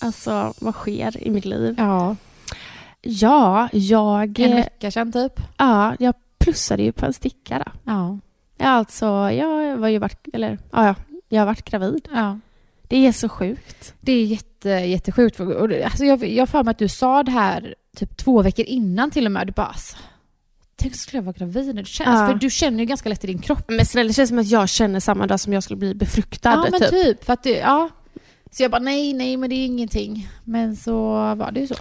Alltså, 0.00 0.54
vad 0.60 0.74
sker 0.74 1.22
i 1.26 1.30
mitt 1.30 1.44
liv? 1.44 1.74
Ja, 1.78 2.16
Ja, 3.06 3.68
jag, 3.72 4.38
en 4.40 4.50
eh, 4.50 4.56
vecka 4.56 4.90
sedan 4.90 5.12
typ. 5.12 5.40
ja, 5.56 5.94
jag 5.98 6.14
plussade 6.38 6.82
ju 6.82 6.92
på 6.92 7.06
en 7.06 7.12
sticka. 7.12 7.58
Då. 7.66 7.72
Ja. 7.92 8.18
Ja, 8.64 8.70
alltså, 8.70 9.06
jag 9.30 9.76
var 9.76 9.88
ju 9.88 9.98
varit, 9.98 10.28
eller, 10.32 10.58
ja, 10.72 10.86
ja, 10.86 10.94
jag 11.28 11.40
har 11.40 11.46
varit 11.46 11.64
gravid. 11.70 12.08
ja. 12.12 12.38
Det 12.88 13.06
är 13.06 13.12
så 13.12 13.28
sjukt. 13.28 13.94
Det 14.00 14.12
är 14.12 14.24
jätte, 14.24 14.68
jättesjukt. 14.68 15.36
Det- 15.68 15.84
Alltså 15.84 16.04
jag 16.04 16.42
har 16.42 16.46
för 16.46 16.62
mig 16.62 16.70
att 16.70 16.78
du 16.78 16.88
sa 16.88 17.22
det 17.22 17.30
här 17.30 17.74
typ 17.96 18.16
två 18.16 18.42
veckor 18.42 18.64
innan 18.64 19.10
till 19.10 19.26
och 19.26 19.32
med. 19.32 19.46
Du 19.46 19.52
bara 19.52 19.66
alltså, 19.66 19.96
Tänk 20.76 20.96
skulle 20.96 21.18
jag 21.18 21.22
vara 21.24 21.36
gravid 21.38 21.74
nu. 21.74 21.82
Du 21.82 21.86
känner, 21.86 22.10
Ja. 22.12 22.18
alltså, 22.18 22.32
för 22.32 22.40
du 22.40 22.50
känner 22.50 22.78
ju 22.78 22.84
ganska 22.84 23.08
lätt 23.08 23.24
i 23.24 23.26
din 23.26 23.38
kropp. 23.38 23.64
Men 23.68 23.86
snälla, 23.86 24.08
det 24.08 24.14
känns 24.14 24.28
som 24.28 24.38
att 24.38 24.46
jag 24.46 24.68
känner 24.68 25.00
samma 25.00 25.26
dag 25.26 25.40
som 25.40 25.52
jag 25.52 25.62
skulle 25.62 25.76
bli 25.76 25.94
befruktad. 25.94 26.50
Ja, 26.50 26.66
men 26.70 26.80
typ. 26.80 26.90
typ. 26.90 27.24
För 27.24 27.32
att 27.32 27.42
det, 27.42 27.58
ja. 27.58 27.88
Så 28.50 28.62
jag 28.62 28.70
bara 28.70 28.82
nej, 28.82 29.12
nej, 29.12 29.36
men 29.36 29.50
det 29.50 29.56
är 29.56 29.66
ingenting. 29.66 30.28
Men 30.44 30.76
så 30.76 30.94
var 31.34 31.50
det 31.52 31.60
ju 31.60 31.66
så. 31.66 31.74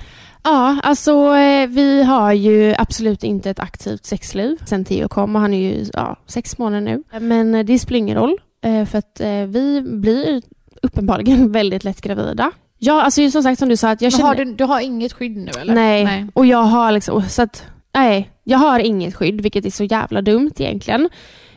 Ja, 0.44 0.78
alltså 0.84 1.36
eh, 1.36 1.68
vi 1.68 2.04
har 2.04 2.34
ju 2.34 2.76
absolut 2.78 3.24
inte 3.24 3.50
ett 3.50 3.60
aktivt 3.60 4.06
sexliv 4.06 4.58
sen 4.66 4.86
Theo 4.86 5.08
kom 5.08 5.36
och 5.36 5.42
han 5.42 5.54
är 5.54 5.58
ju 5.58 5.86
ja, 5.94 6.18
sex 6.28 6.58
månader 6.58 6.82
nu. 6.82 7.20
Men 7.20 7.56
eh, 7.56 7.66
det 7.66 7.80
spelar 7.80 7.98
ingen 7.98 8.18
roll 8.18 8.38
eh, 8.64 8.86
för 8.86 8.98
att 8.98 9.22
vi 9.48 9.82
blir 9.82 10.42
uppenbarligen 10.82 11.52
väldigt 11.52 11.84
lätt 11.84 12.02
gravida. 12.02 12.52
Ja, 12.78 13.02
alltså 13.02 13.32
som 13.32 13.44
sagt 13.44 13.60
som 13.60 13.70
du 13.70 13.78
sa 13.78 13.90
att 13.90 14.02
jag 14.02 14.12
känner... 14.12 14.26
har 14.26 14.36
du, 14.36 14.46
du 14.54 14.64
har 14.64 14.80
inget 14.80 15.14
skydd 15.14 15.38
nu 15.38 15.52
eller? 15.62 15.74
Nej. 15.74 16.28
och 16.34 16.46
jag 16.46 16.64
har 16.64 16.92
liksom, 16.92 17.22
så 17.30 17.42
att, 17.42 17.66
nej, 17.94 18.30
jag 18.44 18.58
har 18.58 18.80
inget 18.80 19.16
skydd 19.16 19.42
vilket 19.42 19.66
är 19.66 19.70
så 19.70 19.84
jävla 19.84 20.22
dumt 20.22 20.52
egentligen. 20.58 21.10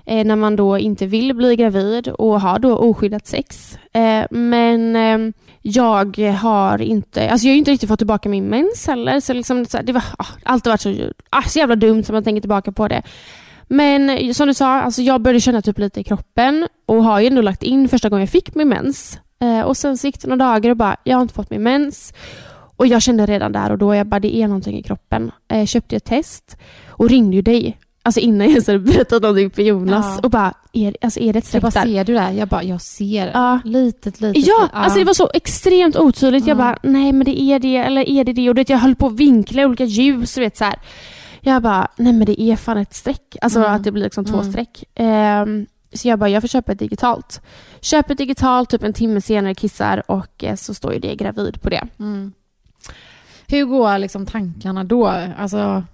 Eh, 0.07 0.25
när 0.27 0.37
man 0.37 0.57
då 0.57 0.79
inte 0.79 1.07
vill 1.07 1.35
bli 1.35 1.57
gravid 1.57 2.09
och 2.09 2.41
har 2.41 2.59
då 2.59 2.77
oskyddat 2.77 3.27
sex. 3.27 3.79
Eh, 3.93 4.27
men 4.31 4.97
eh, 4.97 5.35
jag 5.63 6.19
har 6.19 6.83
inte, 6.83 7.31
alltså 7.31 7.47
jag 7.47 7.53
har 7.53 7.59
inte 7.59 7.71
riktigt 7.71 7.89
fått 7.89 7.99
tillbaka 7.99 8.29
min 8.29 8.45
mens 8.45 8.87
heller. 8.87 9.21
Så 9.21 9.33
liksom, 9.33 9.67
så 9.67 9.77
här, 9.77 9.85
det 9.85 9.93
var 9.93 10.05
ah, 10.19 10.27
alltid 10.43 10.71
varit 10.71 10.81
så, 10.81 10.95
ah, 11.31 11.43
så 11.43 11.59
jävla 11.59 11.77
dumt 11.77 12.05
som 12.05 12.13
man 12.13 12.25
tänker 12.25 12.41
tillbaka 12.41 12.73
på 12.73 12.89
det. 12.89 13.03
Men 13.69 14.11
eh, 14.11 14.33
som 14.33 14.49
du 14.49 14.55
sa, 14.55 14.81
alltså 14.81 15.03
jag 15.03 15.21
började 15.21 15.41
känna 15.41 15.63
typ 15.63 15.79
lite 15.79 16.01
i 16.01 16.05
kroppen 16.05 16.69
och 16.87 17.05
har 17.05 17.21
ju 17.21 17.27
ändå 17.27 17.43
lagt 17.43 17.63
in 17.63 17.89
första 17.89 18.09
gången 18.09 18.23
jag 18.23 18.31
fick 18.31 18.55
min 18.55 18.69
mens. 18.69 19.19
Eh, 19.41 19.61
och 19.61 19.77
sen 19.77 19.99
så 19.99 20.07
gick 20.07 20.21
det 20.21 20.29
några 20.29 20.45
dagar 20.45 20.71
och 20.71 20.77
bara, 20.77 20.97
jag 21.05 21.17
har 21.17 21.23
inte 21.23 21.35
fått 21.35 21.51
min 21.51 21.63
mens. 21.63 22.13
Och 22.77 22.87
jag 22.87 23.03
kände 23.03 23.27
redan 23.27 23.53
där 23.53 23.71
och 23.71 23.79
då, 23.79 23.95
jag 23.95 24.07
bara, 24.07 24.21
det 24.21 24.37
är 24.37 24.49
någonting 24.49 24.79
i 24.79 24.83
kroppen. 24.83 25.31
Eh, 25.49 25.67
köpte 25.67 25.97
ett 25.97 26.05
test 26.05 26.57
och 26.89 27.09
ringde 27.09 27.37
ju 27.37 27.43
dig. 27.43 27.79
Alltså 28.07 28.21
innan 28.21 28.41
jag 28.41 28.51
ens 28.51 28.67
hade 28.67 28.79
berättat 28.79 29.23
någonting 29.23 29.51
för 29.51 29.63
Jonas. 29.63 30.07
Ja. 30.09 30.21
Och 30.23 30.31
bara, 30.31 30.55
är, 30.73 30.97
alltså 31.01 31.21
är 31.21 31.33
det 31.33 31.39
ett 31.39 31.45
Jag 31.45 31.45
streck 31.49 31.63
bara 31.63 31.71
där? 31.71 31.83
ser 31.93 32.05
du 32.05 32.15
det? 32.15 32.33
Jag 32.33 32.49
bara, 32.49 32.63
jag 32.63 32.81
ser. 32.81 33.31
Ja. 33.35 33.61
Litet, 33.65 34.21
litet. 34.21 34.47
Ja, 34.47 34.61
litet. 34.63 34.75
alltså 34.77 34.99
det 34.99 35.05
var 35.05 35.15
så 35.15 35.31
extremt 35.35 35.97
otydligt. 35.97 36.47
Jag 36.47 36.55
Mm. 36.55 36.67
bara, 36.67 36.79
nej 36.83 37.13
men 37.13 37.25
det 37.25 37.41
är 37.41 37.59
det, 37.59 37.77
eller 37.77 38.09
är 38.09 38.25
det 38.25 38.33
det? 38.33 38.49
Och 38.49 38.55
du 38.55 38.61
vet, 38.61 38.69
jag 38.69 38.79
höll 38.79 38.95
på 38.95 39.07
att 39.07 39.13
vinkla 39.13 39.67
olika 39.67 39.85
ljus 39.85 40.37
och 40.37 40.43
vet 40.43 40.57
så 40.57 40.65
här. 40.65 40.75
Jag 41.41 41.63
bara, 41.63 41.89
nej 41.97 42.13
men 42.13 42.27
det 42.27 42.41
är 42.43 42.57
fan 42.57 42.79
ett 42.79 42.95
streck. 42.95 43.37
Alltså 43.41 43.59
Mm. 43.59 43.73
att 43.73 43.85
det 43.85 43.93
blir 43.93 44.03
liksom 44.05 44.25
två 44.25 44.39
Mm. 44.39 44.53
streck. 44.53 44.85
Ehm, 44.95 45.67
så 45.93 46.09
jag 46.09 46.19
bara, 46.19 46.29
jag 46.31 46.43
får 46.43 46.49
köpa 46.49 46.73
ett 46.73 46.79
digitalt. 46.79 47.41
Köper 47.81 48.13
ett 48.13 48.19
digitalt, 48.19 48.71
typ 48.71 48.83
en 48.83 48.93
timme 48.93 49.21
senare 49.21 49.55
kissar 49.55 50.03
och 50.11 50.45
eh, 50.45 50.55
så 50.55 50.75
står 50.75 50.93
ju 50.93 50.99
det 50.99 51.15
gravid 51.15 51.63
på 51.63 51.69
det. 51.71 51.83
Mm. 51.99 52.33
Hur 53.49 53.65
går 53.65 53.99
liksom 53.99 54.27
tankarna 54.27 54.85
då? 54.85 55.07
Alltså, 55.39 55.85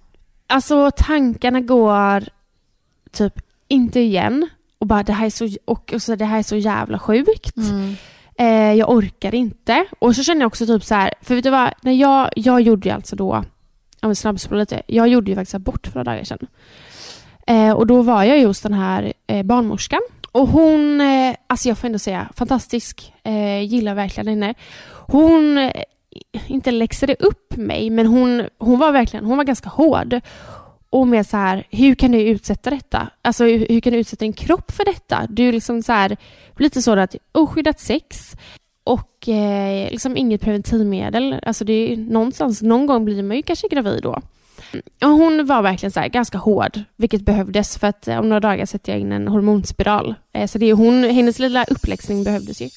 Alltså 0.52 0.90
tankarna 0.90 1.61
går 1.61 2.25
typ 3.12 3.40
inte 3.68 4.00
igen. 4.00 4.49
Och 4.78 4.87
bara 4.87 5.02
det 5.02 5.12
här 5.12 5.26
är 5.26 5.30
så, 5.30 5.49
och, 5.64 5.92
och 5.92 6.02
så, 6.02 6.14
det 6.14 6.25
här 6.25 6.38
är 6.38 6.42
så 6.42 6.56
jävla 6.56 6.99
sjukt. 6.99 7.56
mm. 7.56 7.94
Eh, 8.38 8.72
jag 8.79 8.90
orkar 8.90 9.35
inte. 9.35 9.85
Och 9.98 10.16
så 10.16 10.22
känner 10.22 10.40
jag 10.40 10.46
också 10.46 10.66
typ 10.66 10.85
så 10.85 10.94
här, 10.94 11.14
för 11.20 11.35
vet 11.35 11.44
du 11.44 11.50
vad, 11.50 11.72
när 11.83 11.92
jag, 11.92 12.31
jag 12.37 12.61
gjorde 12.61 12.88
ju 12.88 12.94
alltså 12.94 13.16
då, 13.16 13.44
om 14.03 14.09
vi 14.09 14.14
snabbspolar 14.14 14.61
lite, 14.61 14.83
jag 14.87 15.09
gjorde 15.09 15.31
ju 15.31 15.35
faktiskt 15.35 15.55
abort 15.55 15.87
för 15.87 15.94
några 15.94 16.12
dagar 16.12 16.24
sedan. 16.24 16.46
Eh, 17.46 17.72
och 17.72 17.87
då 17.87 18.03
var 18.03 18.24
jag 18.24 18.38
ju 18.38 18.46
hos 18.46 18.61
den 18.61 18.72
här 18.72 19.12
eh, 19.26 19.42
barnmorskan. 19.42 20.00
Och 20.33 20.48
hon, 20.48 21.00
eh, 21.00 21.37
alltså 21.46 21.68
jag 21.68 21.79
får 21.79 21.87
ändå 21.87 21.98
säga, 21.98 22.29
fantastisk. 22.37 23.12
Eh, 23.22 23.62
gillar 23.62 23.94
verkligen 23.94 24.29
henne. 24.29 24.55
Hon, 25.07 25.70
inte 26.47 26.71
läxade 26.71 27.14
upp 27.14 27.57
mig, 27.57 27.90
men 27.90 28.07
hon, 28.07 28.49
hon 28.59 28.79
var 28.79 28.92
verkligen, 28.92 29.25
hon 29.25 29.37
var 29.37 29.45
ganska 29.45 29.68
hård. 29.68 30.21
Och 30.90 31.07
med 31.07 31.27
så 31.27 31.37
här, 31.37 31.66
hur 31.71 31.95
kan 31.95 32.12
du 32.12 32.21
utsätta 32.21 32.71
detta? 32.71 33.09
Alltså 33.23 33.45
hur, 33.45 33.66
hur 33.68 33.81
kan 33.81 33.92
du 33.92 33.99
utsätta 33.99 34.25
din 34.25 34.33
kropp 34.33 34.73
för 34.73 34.85
detta? 34.85 35.27
Du 35.29 35.49
är 35.49 35.53
liksom 35.53 35.83
så 35.83 35.92
här, 35.92 36.16
lite 36.59 36.83
så 36.83 36.99
att 36.99 37.16
oskyddat 37.33 37.81
sex 37.81 38.37
och 38.85 39.29
eh, 39.29 39.90
liksom 39.90 40.16
inget 40.16 40.40
preventivmedel. 40.40 41.40
Alltså 41.42 41.64
det 41.64 41.92
är 41.92 41.97
någonstans, 41.97 42.62
någon 42.62 42.87
gång 42.87 43.05
blir 43.05 43.23
man 43.23 43.37
ju 43.37 43.42
kanske 43.42 43.68
gravid 43.68 44.03
då. 44.03 44.21
Och 45.03 45.11
hon 45.11 45.47
var 45.47 45.62
verkligen 45.62 45.90
så 45.90 46.01
här, 46.01 46.09
ganska 46.09 46.38
hård, 46.38 46.81
vilket 46.97 47.23
behövdes 47.23 47.79
för 47.79 47.87
att 47.87 48.09
eh, 48.09 48.18
om 48.18 48.29
några 48.29 48.40
dagar 48.40 48.66
sätter 48.66 48.92
jag 48.92 49.01
in 49.01 49.12
en 49.12 49.29
hormonspiral. 49.29 50.14
Eh, 50.33 50.47
så 50.47 50.59
det 50.59 50.66
är 50.66 50.75
hon, 50.75 51.05
hennes 51.05 51.38
lilla 51.38 51.64
uppläxning 51.64 52.25
behövdes 52.25 52.62
ju. 52.62 52.68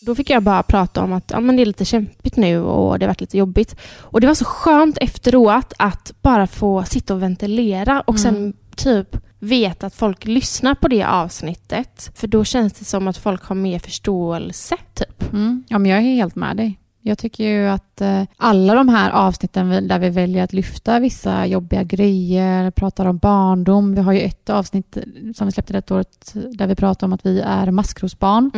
Då 0.00 0.14
fick 0.14 0.30
jag 0.30 0.42
bara 0.42 0.62
prata 0.62 1.02
om 1.02 1.12
att 1.12 1.30
ja, 1.30 1.40
men 1.40 1.56
det 1.56 1.62
är 1.62 1.66
lite 1.66 1.84
kämpigt 1.84 2.36
nu 2.36 2.60
och 2.60 2.98
det 2.98 3.04
har 3.04 3.08
varit 3.10 3.20
lite 3.20 3.38
jobbigt. 3.38 3.76
Och 3.98 4.20
det 4.20 4.26
var 4.26 4.34
så 4.34 4.44
skönt 4.44 4.98
efteråt 5.00 5.72
att 5.78 6.12
bara 6.22 6.46
få 6.46 6.84
sitta 6.84 7.14
och 7.14 7.22
ventilera 7.22 8.00
och 8.00 8.18
sen 8.20 8.36
Mm. 8.36 8.52
typ 8.76 9.16
veta 9.38 9.86
att 9.86 9.94
folk 9.94 10.24
lyssnar 10.24 10.74
på 10.74 10.88
det 10.88 11.02
avsnittet. 11.04 12.10
För 12.14 12.26
då 12.26 12.44
känns 12.44 12.72
det 12.72 12.84
som 12.84 13.08
att 13.08 13.16
folk 13.16 13.44
har 13.44 13.54
mer 13.54 13.78
förståelse. 13.78 14.76
Typ. 14.94 15.32
Mm. 15.32 15.64
Ja, 15.68 15.78
men 15.78 15.90
jag 15.90 15.98
är 16.00 16.02
helt 16.14 16.34
med 16.34 16.56
dig. 16.56 16.78
Jag 17.08 17.18
tycker 17.18 17.44
ju 17.44 17.66
att 17.68 18.00
eh, 18.00 18.22
alla 18.36 18.74
de 18.74 18.88
här 18.88 19.10
avsnitten 19.10 19.88
där 19.88 19.98
vi 19.98 20.10
väljer 20.10 20.44
att 20.44 20.52
lyfta 20.52 20.98
vissa 21.00 21.46
jobbiga 21.46 21.82
grejer, 21.82 22.70
pratar 22.70 23.06
om 23.06 23.18
barndom. 23.18 23.94
Vi 23.94 24.00
har 24.00 24.12
ju 24.12 24.20
ett 24.20 24.50
avsnitt 24.50 24.98
som 25.36 25.46
vi 25.46 25.52
släppte 25.52 25.72
detta 25.72 25.94
året 25.94 26.34
där 26.50 26.66
vi 26.66 26.74
pratar 26.74 27.06
om 27.06 27.12
att 27.12 27.26
vi 27.26 27.40
är 27.40 27.70
maskrosbarn. 27.70 28.50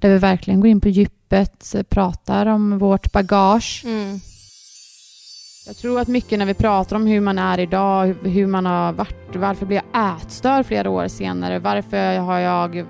Där 0.00 0.08
vi 0.08 0.18
verkligen 0.18 0.60
går 0.60 0.70
in 0.70 0.80
på 0.80 0.88
djupet, 0.88 1.74
pratar 1.88 2.46
om 2.46 2.78
vårt 2.78 3.12
bagage. 3.12 3.82
Mm. 3.86 4.20
Jag 5.66 5.76
tror 5.76 6.00
att 6.00 6.08
mycket 6.08 6.38
när 6.38 6.46
vi 6.46 6.54
pratar 6.54 6.96
om 6.96 7.06
hur 7.06 7.20
man 7.20 7.38
är 7.38 7.58
idag, 7.60 8.06
hur- 8.06 8.30
hur 8.30 8.46
man 8.46 8.66
har 8.66 8.92
varit, 8.92 9.36
varför 9.36 9.66
blir 9.66 9.82
jag 9.92 10.16
ätstörd 10.16 10.66
flera 10.66 10.90
år 10.90 11.08
senare, 11.08 11.58
varför 11.58 12.18
har 12.18 12.38
jag 12.38 12.84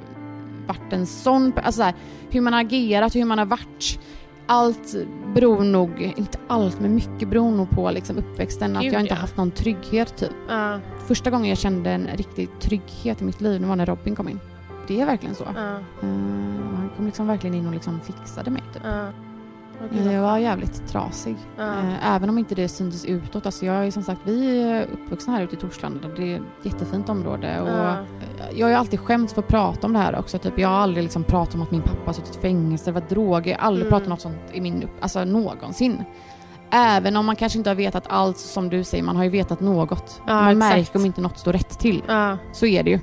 varit 0.67 0.93
en 0.93 1.07
sån, 1.07 1.53
alltså 1.57 1.79
så 1.79 1.83
här, 1.83 1.95
hur 2.31 2.41
man 2.41 2.53
har 2.53 2.61
agerat, 2.61 3.15
hur 3.17 3.25
man 3.25 3.39
har 3.39 3.47
varit. 3.47 3.99
Allt 4.47 4.95
beror 5.35 5.65
nog, 5.65 6.13
inte 6.17 6.39
allt, 6.49 6.81
men 6.81 6.95
mycket 6.95 7.29
beror 7.29 7.51
nog 7.51 7.71
på 7.71 7.91
liksom 7.91 8.19
uppväxten, 8.19 8.77
att 8.77 8.83
Gud, 8.83 8.93
jag 8.93 9.01
inte 9.01 9.15
ja. 9.15 9.21
haft 9.21 9.37
någon 9.37 9.51
trygghet 9.51 10.17
typ. 10.17 10.31
Ja, 10.49 10.79
Första 11.07 11.31
gången 11.31 11.49
jag 11.49 11.59
kände 11.59 11.91
en 11.91 12.07
riktig 12.07 12.49
trygghet 12.61 13.23
i 13.23 13.25
mitt 13.25 13.41
liv, 13.41 13.61
det 13.61 13.67
var 13.67 13.77
när 13.77 13.87
Robin 13.87 14.15
kom 14.17 14.29
in. 14.29 14.41
Det 14.89 15.01
är 15.01 15.07
verkligen 15.07 15.35
så. 15.35 15.45
ja, 15.55 15.63
Eh, 16.03 16.09
han 16.77 16.91
kom 16.97 17.07
liksom 17.07 17.27
verkligen 17.27 17.55
in 17.55 17.67
och 17.67 17.73
liksom 17.75 18.01
fixade 18.01 18.51
mig 18.51 18.63
typ. 18.75 18.83
Eh, 19.93 20.13
Jag 20.13 20.23
var 20.23 20.39
jävligt 20.39 20.89
trasig. 20.89 21.37
Eh, 21.59 22.15
Även 22.15 22.29
om 22.31 22.39
inte 22.39 22.55
det 22.55 22.69
syntes 22.69 23.05
utåt. 23.05 23.47
Alltså 23.47 23.67
jag 23.67 23.87
är 23.87 23.91
som 23.91 24.03
sagt, 24.03 24.21
vi 24.25 24.63
är 24.63 24.87
uppvuxna 24.93 25.33
här 25.33 25.43
ute 25.43 25.55
i 25.55 25.59
Torslanda. 25.59 26.09
Det 26.17 26.33
är 26.33 26.37
ett 26.37 26.43
jättefint 26.63 27.09
område. 27.09 27.61
Och 27.61 27.69
eh, 27.69 27.95
Jag 28.59 28.67
har 28.67 28.71
ju 28.71 28.77
alltid 28.77 29.01
skämts 29.01 29.35
för 29.35 29.43
att 29.43 29.49
prata 29.49 29.87
om 29.87 29.93
det 29.93 29.99
här 29.99 30.19
också. 30.19 30.39
Typ, 30.39 30.59
jag 30.59 30.69
har 30.69 30.77
aldrig 30.77 31.03
liksom 31.05 31.25
pratat 31.25 31.55
om 31.55 31.63
att 31.63 31.71
min 31.71 31.83
pappa 31.83 32.13
suttit 32.13 32.37
i 32.37 32.41
fängelse, 32.41 32.85
det 32.85 32.93
var 33.01 33.03
droger. 33.09 33.51
Jag 33.53 33.59
har 33.59 33.67
aldrig 33.67 33.87
Mm. 33.87 33.91
pratat 33.91 34.07
om 34.07 34.11
något 34.11 34.21
sånt 34.21 34.37
i 34.53 34.61
min 34.61 34.89
alltså 35.01 35.25
någonsin. 35.25 36.05
Även 36.71 37.17
om 37.17 37.27
man 37.27 37.37
kanske 37.37 37.59
inte 37.59 37.71
har 37.71 37.75
vetat 37.75 38.05
allt 38.09 38.39
som 38.39 38.69
du 38.69 38.85
säger, 38.85 39.05
man 39.05 39.17
har 39.17 39.25
ju 39.25 39.31
vetat 39.31 39.61
något. 39.61 40.21
Ja, 40.27 40.35
man 40.35 40.49
exakt. 40.57 40.75
märker 40.77 40.99
om 40.99 41.05
inte 41.07 41.21
något 41.21 41.39
står 41.39 41.53
rätt 41.53 41.79
till. 41.79 42.03
Så 42.53 42.67
är 42.67 42.83
det 42.83 42.91
ju. 42.91 42.99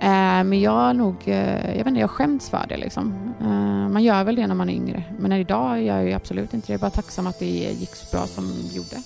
Eh, 0.00 0.44
men 0.44 0.60
jag 0.60 0.96
nog, 0.96 1.14
jag 1.24 1.74
vet 1.76 1.86
inte, 1.86 2.00
jag 2.00 2.10
skämts 2.10 2.50
för 2.50 2.66
det 2.68 2.76
liksom. 2.76 3.34
Man 3.92 4.02
gör 4.02 4.24
väl 4.24 4.36
det 4.36 4.46
när 4.46 4.54
man 4.54 4.68
är 4.68 4.74
yngre. 4.74 5.02
Men 5.18 5.32
idag 5.32 5.82
gör 5.82 5.96
jag 5.98 6.06
ju 6.08 6.12
absolut 6.12 6.54
inte 6.54 6.66
det. 6.66 6.72
Jag 6.72 6.78
är 6.78 6.80
bara 6.80 6.90
tacksam 6.90 7.26
att 7.26 7.38
det 7.38 7.46
gick 7.80 7.94
så 7.94 8.16
bra 8.16 8.26
som 8.26 8.44
det 8.48 8.76
gjorde. 8.76 8.96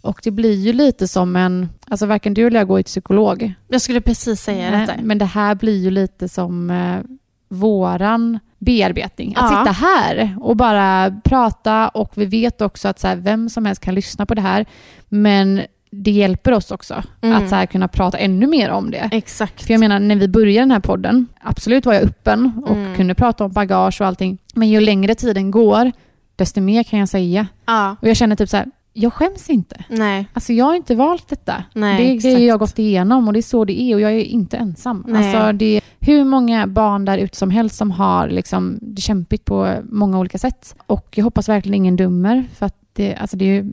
Och 0.00 0.20
det 0.24 0.30
blir 0.30 0.54
ju 0.54 0.72
lite 0.72 1.08
som 1.08 1.36
en, 1.36 1.68
alltså 1.88 2.06
varken 2.06 2.34
du 2.34 2.46
eller 2.46 2.60
jag 2.60 2.68
går 2.68 2.78
till 2.78 2.84
psykolog. 2.84 3.52
Jag 3.68 3.80
skulle 3.82 4.00
precis 4.00 4.40
säga 4.42 4.70
Nej, 4.70 4.86
detta. 4.86 4.94
Men 5.02 5.18
det 5.18 5.24
här 5.24 5.54
blir 5.54 5.76
ju 5.78 5.90
lite 5.90 6.28
som 6.28 6.70
eh, 6.70 7.00
våran 7.48 8.38
bearbetning. 8.58 9.34
Att 9.36 9.52
Ja. 9.52 9.58
sitta 9.58 9.72
här 9.72 10.36
och 10.40 10.56
bara 10.56 11.20
prata 11.24 11.88
och 11.88 12.12
vi 12.14 12.24
vet 12.24 12.60
också 12.60 12.88
att 12.88 12.98
så 13.00 13.06
här, 13.08 13.16
vem 13.16 13.48
som 13.50 13.64
helst 13.66 13.82
kan 13.82 13.94
lyssna 13.94 14.26
på 14.26 14.34
det 14.34 14.40
här. 14.40 14.66
Men 15.08 15.62
det 15.90 16.10
hjälper 16.10 16.52
oss 16.52 16.70
också 16.70 17.02
Mm. 17.20 17.36
att 17.44 17.50
så 17.50 17.66
kunna 17.72 17.88
prata 17.88 18.18
ännu 18.18 18.46
mer 18.46 18.70
om 18.70 18.90
det. 18.90 19.08
Exakt. 19.12 19.62
För 19.66 19.74
jag 19.74 19.80
menar, 19.80 19.98
när 20.00 20.16
vi 20.16 20.28
började 20.28 20.62
den 20.62 20.70
här 20.70 20.80
podden, 20.80 21.26
absolut 21.40 21.86
var 21.86 21.92
jag 21.94 22.02
öppen 22.02 22.52
och 22.66 22.76
Mm. 22.76 22.94
kunde 22.96 23.14
prata 23.14 23.44
om 23.44 23.52
bagage 23.52 24.00
och 24.00 24.06
allting. 24.06 24.38
Men 24.54 24.68
ju 24.68 24.80
längre 24.80 25.14
tiden 25.14 25.50
går, 25.50 25.92
desto 26.36 26.60
mer 26.60 26.82
kan 26.82 26.98
jag 26.98 27.08
säga. 27.08 27.46
Ja. 27.66 27.96
Och 28.02 28.08
jag 28.08 28.16
känner 28.16 28.36
typ 28.36 28.48
så 28.48 28.56
här, 28.56 28.66
jag 28.92 29.12
skäms 29.12 29.50
inte. 29.50 29.84
Nej. 29.88 30.26
Alltså 30.32 30.52
jag 30.52 30.64
har 30.64 30.74
inte 30.74 30.94
valt 30.94 31.28
detta. 31.28 31.64
Nej, 31.74 31.96
det 31.98 32.10
är 32.10 32.14
exakt. 32.14 32.34
grejer 32.34 32.46
jag 32.48 32.54
har 32.54 32.58
gått 32.58 32.78
igenom 32.78 33.26
och 33.28 33.32
det 33.32 33.40
är 33.40 33.42
så 33.42 33.64
det 33.64 33.80
är 33.80 33.94
och 33.94 34.00
jag 34.00 34.12
är 34.12 34.24
inte 34.24 34.56
ensam. 34.56 35.04
Nej. 35.08 35.34
Alltså 35.34 35.52
det 35.52 35.76
är 35.76 35.82
hur 36.00 36.24
många 36.24 36.66
barn 36.66 37.04
där 37.04 37.18
ute 37.18 37.36
som 37.36 37.50
helst 37.50 37.76
som 37.76 37.90
har 37.90 38.28
liksom 38.28 38.78
det 38.82 39.00
kämpigt 39.02 39.44
på 39.44 39.74
många 39.90 40.18
olika 40.18 40.38
sätt. 40.38 40.74
Och 40.86 41.06
jag 41.14 41.24
hoppas 41.24 41.48
verkligen 41.48 41.74
ingen 41.74 41.96
dömer 41.96 42.44
för 42.54 42.66
att 42.66 42.74
det, 42.92 43.14
alltså 43.14 43.36
det 43.36 43.44
är 43.44 43.62
ju 43.62 43.70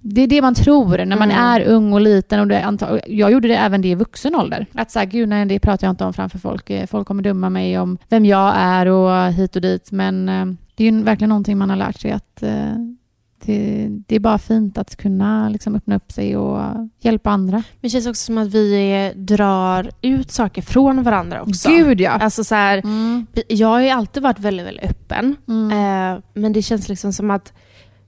det 0.00 0.20
är 0.22 0.26
det 0.26 0.42
man 0.42 0.54
tror 0.54 0.98
när 1.04 1.16
man 1.16 1.30
Mm. 1.30 1.44
är 1.44 1.60
ung 1.64 1.92
och 1.92 2.00
liten. 2.00 2.40
Och 2.40 2.46
det 2.46 2.62
antar, 2.64 2.90
och 2.90 3.00
jag 3.06 3.32
gjorde 3.32 3.48
det 3.48 3.56
även 3.56 3.82
det 3.82 3.88
i 3.88 3.94
vuxen 3.94 4.34
ålder. 4.34 4.66
Att 4.74 4.90
säga, 4.90 5.04
gud 5.04 5.28
nej, 5.28 5.46
det 5.46 5.58
pratar 5.60 5.86
jag 5.86 5.92
inte 5.92 6.04
om 6.04 6.12
framför 6.12 6.38
folk. 6.38 6.70
Eh, 6.70 6.86
Folk 6.86 7.08
kommer 7.08 7.22
döma 7.22 7.50
mig 7.50 7.78
om 7.78 7.98
vem 8.08 8.24
jag 8.24 8.54
är 8.56 8.86
och 8.86 9.32
hit 9.32 9.56
och 9.56 9.62
dit. 9.62 9.92
Men 9.92 10.28
eh, 10.28 10.46
det 10.74 10.84
är 10.86 10.92
ju 10.92 11.02
verkligen 11.02 11.28
någonting 11.28 11.58
man 11.58 11.70
har 11.70 11.76
lärt 11.76 12.00
sig 12.00 12.10
att 12.12 12.42
eh, 12.42 12.72
det, 13.44 13.86
det 14.06 14.14
är 14.16 14.20
bara 14.20 14.38
fint 14.38 14.78
att 14.78 14.96
kunna 14.96 15.48
liksom 15.48 15.74
öppna 15.74 15.96
upp 15.96 16.12
sig 16.12 16.36
och 16.36 16.62
hjälpa 17.00 17.30
andra. 17.30 17.56
Men 17.56 17.62
det 17.80 17.88
känns 17.90 18.06
också 18.06 18.24
som 18.24 18.38
att 18.38 18.48
vi 18.54 19.12
drar 19.16 19.90
ut 20.02 20.30
saker 20.30 20.62
från 20.62 21.02
varandra 21.02 21.42
också. 21.42 21.68
Gud 21.68 22.00
ja! 22.00 22.10
Alltså 22.10 22.44
så 22.44 22.54
här, 22.54 22.78
Mm. 22.78 23.26
jag 23.48 23.68
har 23.68 23.80
ju 23.80 23.88
alltid 23.88 24.22
varit 24.22 24.38
väldigt, 24.38 24.66
väldigt 24.66 24.84
öppen. 24.90 25.36
Mm. 25.48 25.70
Eh, 26.16 26.22
men 26.34 26.52
det 26.52 26.62
känns 26.62 26.88
liksom 26.88 27.12
som 27.12 27.30
att 27.30 27.52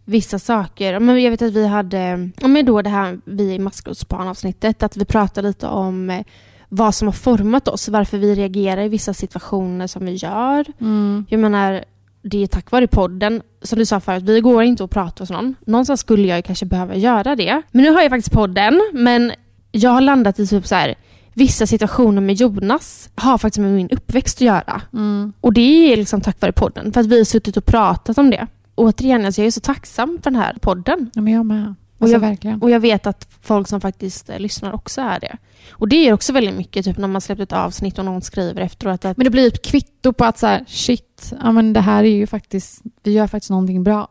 vissa 0.05 0.39
saker, 0.39 0.99
men 0.99 1.23
jag 1.23 1.31
vet 1.31 1.43
att 1.43 1.53
vi 1.53 1.67
hade, 1.67 2.31
men 2.43 2.67
då 2.67 2.83
det 2.83 2.91
här 2.91 3.19
vi 3.25 3.55
i 3.55 3.59
maskrosbarn-avsnittet, 3.59 4.83
att 4.83 4.97
vi 4.97 5.05
pratade 5.05 5.49
lite 5.49 5.67
om 5.67 6.11
eh, 6.11 6.25
vad 6.69 6.95
som 6.95 7.09
har 7.09 7.13
format 7.13 7.69
oss, 7.69 7.89
varför 7.89 8.19
vi 8.19 8.35
reagerar 8.35 8.83
i 8.83 8.89
vissa 8.89 9.15
situationer 9.15 9.87
som 9.87 10.07
vi 10.07 10.13
gör. 10.13 10.65
Mm. 10.81 11.27
Jag 11.29 11.41
menar, 11.41 11.85
det 12.23 12.43
är 12.43 12.47
tack 12.47 12.71
vare 12.71 12.87
podden, 12.87 13.43
som 13.63 13.79
du 13.79 13.87
sa 13.87 14.01
förut, 14.01 14.23
vi 14.23 14.41
går 14.41 14.63
inte 14.63 14.85
att 14.85 14.91
prata 14.91 15.23
hos 15.23 15.31
någon. 15.31 15.55
Någonstans 15.67 16.01
skulle 16.01 16.29
jag 16.29 16.45
kanske 16.45 16.67
behöva 16.67 16.95
göra 16.97 17.37
det. 17.37 17.63
Men 17.71 17.85
nu 17.85 17.91
har 17.91 18.03
jag 18.03 18.11
faktiskt 18.11 18.33
podden, 18.33 18.91
men 18.93 19.33
jag 19.73 19.91
har 19.91 20.01
landat 20.01 20.39
i 20.39 20.47
typ 20.47 20.67
så 20.67 20.75
här, 20.75 20.95
vissa 21.35 21.67
situationer 21.67 22.21
med 22.21 22.35
Jonas 22.35 23.11
har 23.15 23.39
faktiskt 23.39 23.61
med 23.61 23.73
min 23.73 23.91
uppväxt 23.91 24.37
att 24.39 24.41
göra. 24.41 24.83
Mm. 24.93 25.33
Och 25.41 25.53
det 25.53 25.93
är 25.93 25.97
liksom 25.97 26.21
tack 26.21 26.41
vare 26.41 26.53
podden, 26.53 26.93
för 26.93 27.01
att 27.01 27.07
vi 27.07 27.19
har 27.19 27.25
suttit 27.25 27.57
och 27.57 27.67
pratat 27.67 28.19
om 28.19 28.31
det. 28.31 28.47
Återigen, 28.75 29.25
alltså 29.25 29.41
jag 29.41 29.47
är 29.47 29.51
så 29.51 29.61
tacksam 29.61 30.19
för 30.23 30.31
den 30.31 30.41
här 30.41 30.57
podden. 30.61 31.11
Ja, 31.15 31.23
men 31.23 31.33
jag 31.33 31.47
med. 31.47 31.75
Och 31.99 32.03
Alltså 32.05 32.13
jag- 32.15 32.21
verkligen. 32.21 32.63
Och 32.63 32.71
jag 32.71 32.81
vet 32.81 33.07
att 33.07 33.27
folk 33.43 33.69
som 33.69 33.81
faktiskt 33.81 34.31
eh, 34.31 34.39
lyssnar 34.39 34.73
också 34.73 35.01
är 35.01 35.21
det. 35.21 35.37
Och 35.71 35.89
det 35.89 36.03
gör 36.05 36.13
också 36.13 36.33
väldigt 36.33 36.55
mycket, 36.55 36.85
typ 36.85 36.99
när 36.99 37.09
man 37.09 37.21
släppt 37.21 37.41
ett 37.41 37.53
avsnitt 37.53 37.99
och 37.99 38.05
någon 38.05 38.23
skriver 38.23 38.61
efteråt 38.61 39.05
att 39.05 39.17
Men 39.17 39.25
det 39.25 39.31
blir 39.31 39.47
ett 39.49 39.63
kvitto 39.67 40.13
på 40.13 40.25
att 40.25 40.39
så 40.39 40.47
här, 40.47 40.65
shit, 40.69 41.33
ja 41.43 41.53
men 41.53 41.73
det 41.73 41.81
här 41.81 42.05
är 42.05 42.09
ju 42.17 42.27
faktiskt, 42.27 42.83
vi 43.03 43.13
gör 43.13 43.27
faktiskt 43.27 43.51
någonting 43.51 43.85
bra. 43.85 44.09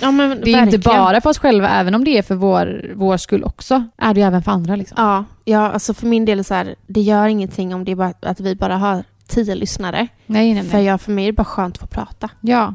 ja, 0.00 0.10
men 0.10 0.28
Det 0.44 0.52
är 0.52 0.62
inte 0.62 0.76
verkligen. 0.76 0.80
bara 0.98 1.20
för 1.20 1.30
oss 1.30 1.38
själva, 1.38 1.68
även 1.68 1.94
om 1.94 2.04
det 2.04 2.18
är 2.18 2.22
för 2.22 2.34
vår, 2.34 2.92
vår 2.96 3.16
skull 3.16 3.44
också, 3.44 3.84
är 3.98 4.14
det 4.14 4.20
ju 4.20 4.26
även 4.26 4.42
för 4.42 4.52
andra 4.52 4.76
liksom. 4.76 4.94
Ja, 4.98 5.24
ja, 5.44 5.70
alltså 5.72 5.94
för 5.94 6.06
min 6.06 6.24
del 6.24 6.38
är 6.38 6.42
så 6.42 6.54
här, 6.54 6.74
det 6.86 7.00
gör 7.00 7.26
ingenting 7.28 7.74
om 7.74 7.84
det 7.84 7.92
är 7.92 7.96
bara 7.96 8.12
att 8.22 8.40
vi 8.40 8.54
bara 8.54 8.76
har 8.76 9.04
tio 9.28 9.54
lyssnare. 9.54 10.08
Nej, 10.26 10.54
nej, 10.54 10.62
För 10.64 10.76
nej. 10.76 10.86
jag, 10.86 11.00
för 11.00 11.12
mig 11.12 11.24
är 11.24 11.32
det 11.32 11.36
bara 11.36 11.44
skönt 11.44 11.74
att 11.74 11.80
få 11.80 11.86
prata. 11.86 12.30
Ja, 12.40 12.74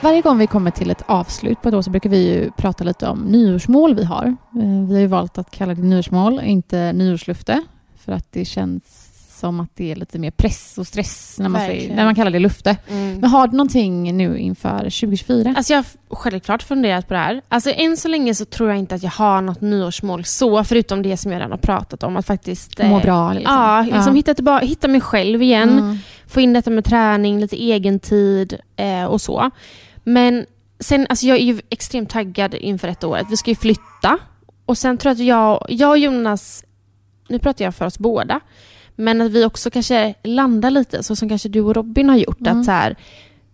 Varje 0.00 0.20
gång 0.20 0.38
vi 0.38 0.46
kommer 0.46 0.70
till 0.70 0.90
ett 0.90 1.02
avslut 1.06 1.62
på 1.62 1.68
ett 1.68 1.74
år 1.74 1.82
så 1.82 1.90
brukar 1.90 2.10
vi 2.10 2.32
ju 2.34 2.50
prata 2.50 2.84
lite 2.84 3.08
om 3.08 3.18
nyårsmål 3.18 3.94
vi 3.94 4.04
har. 4.04 4.24
Eh, 4.26 4.86
Vi 4.88 4.94
har 4.94 5.00
ju 5.00 5.06
valt 5.06 5.38
att 5.38 5.50
kalla 5.50 5.74
det 5.74 5.82
nyårsmål, 5.82 6.40
inte 6.44 6.92
nyårslufte. 6.92 7.62
För 8.04 8.12
att 8.12 8.26
det 8.32 8.44
känns 8.44 8.82
som 9.40 9.60
att 9.60 9.70
det 9.74 9.92
är 9.92 9.96
lite 9.96 10.18
mer 10.18 10.30
press 10.30 10.78
och 10.78 10.86
stress 10.86 11.36
när 11.38 11.48
man, 11.48 11.60
säger, 11.60 11.94
när 11.96 12.04
man 12.04 12.14
kallar 12.14 12.30
det 12.30 12.38
lufte. 12.38 12.76
Mm. 12.88 13.18
Men 13.20 13.30
har 13.30 13.46
du 13.48 13.56
någonting 13.56 14.16
nu 14.16 14.38
inför 14.38 14.78
2024? 14.78 15.54
Alltså 15.56 15.72
jag 15.72 15.78
har 15.78 16.16
självklart 16.16 16.62
funderat 16.62 17.08
på 17.08 17.14
det 17.14 17.20
här. 17.20 17.42
Alltså 17.48 17.70
än 17.70 17.96
så 17.96 18.08
länge 18.08 18.34
så 18.34 18.44
tror 18.44 18.68
jag 18.68 18.78
inte 18.78 18.94
att 18.94 19.02
jag 19.02 19.10
har 19.10 19.40
något 19.42 19.60
nyårsmål 19.60 20.24
så, 20.24 20.64
förutom 20.64 21.02
det 21.02 21.16
som 21.16 21.32
jag 21.32 21.38
redan 21.38 21.50
har 21.50 21.58
pratat 21.58 22.02
om. 22.02 22.16
Att 22.16 22.26
faktiskt... 22.26 22.80
eh, 22.80 22.88
Må 22.90 23.00
bra 23.00 23.32
liksom. 23.32 23.54
Ja, 23.54 23.82
liksom 23.82 24.14
Hitta, 24.14 24.34
tillbaka, 24.34 24.66
hitta 24.66 24.88
mig 24.88 25.00
själv 25.00 25.42
igen. 25.42 25.78
Mm. 25.78 25.98
Få 26.26 26.40
in 26.40 26.52
detta 26.52 26.70
med 26.70 26.84
träning, 26.84 27.40
lite 27.40 27.56
egen 27.56 27.98
tid 28.00 28.58
eh, 28.76 29.04
och 29.04 29.20
så. 29.20 29.50
Men 30.12 30.46
sen, 30.80 31.06
alltså 31.08 31.26
jag 31.26 31.36
är 31.38 31.42
ju 31.42 31.60
extremt 31.70 32.10
taggad 32.10 32.54
inför 32.54 32.88
detta 32.88 33.06
året. 33.06 33.26
Vi 33.30 33.36
ska 33.36 33.50
ju 33.50 33.56
flytta. 33.56 34.18
Och 34.66 34.78
sen 34.78 34.98
tror 34.98 35.10
jag 35.10 35.14
att 35.14 35.26
jag, 35.26 35.66
jag 35.68 35.90
och 35.90 35.98
Jonas, 35.98 36.64
nu 37.28 37.38
pratar 37.38 37.64
jag 37.64 37.74
för 37.74 37.86
oss 37.86 37.98
båda, 37.98 38.40
men 38.96 39.20
att 39.20 39.30
vi 39.32 39.44
också 39.44 39.70
kanske 39.70 40.14
landar 40.24 40.70
lite 40.70 41.02
så 41.02 41.16
som 41.16 41.28
kanske 41.28 41.48
du 41.48 41.60
och 41.60 41.74
Robin 41.76 42.08
har 42.08 42.16
gjort. 42.16 42.40
Mm. 42.40 42.58
Att 42.60 42.64
så 42.64 42.70
här, 42.70 42.96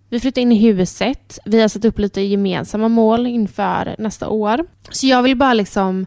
vi 0.08 0.20
flyttar 0.20 0.42
in 0.42 0.52
i 0.52 0.58
huset, 0.72 1.38
vi 1.44 1.60
har 1.60 1.68
satt 1.68 1.84
upp 1.84 1.98
lite 1.98 2.20
gemensamma 2.20 2.88
mål 2.88 3.26
inför 3.26 3.94
nästa 3.98 4.28
år. 4.28 4.64
Så 4.90 5.06
jag 5.06 5.22
vill 5.22 5.36
bara 5.36 5.54
liksom 5.54 6.06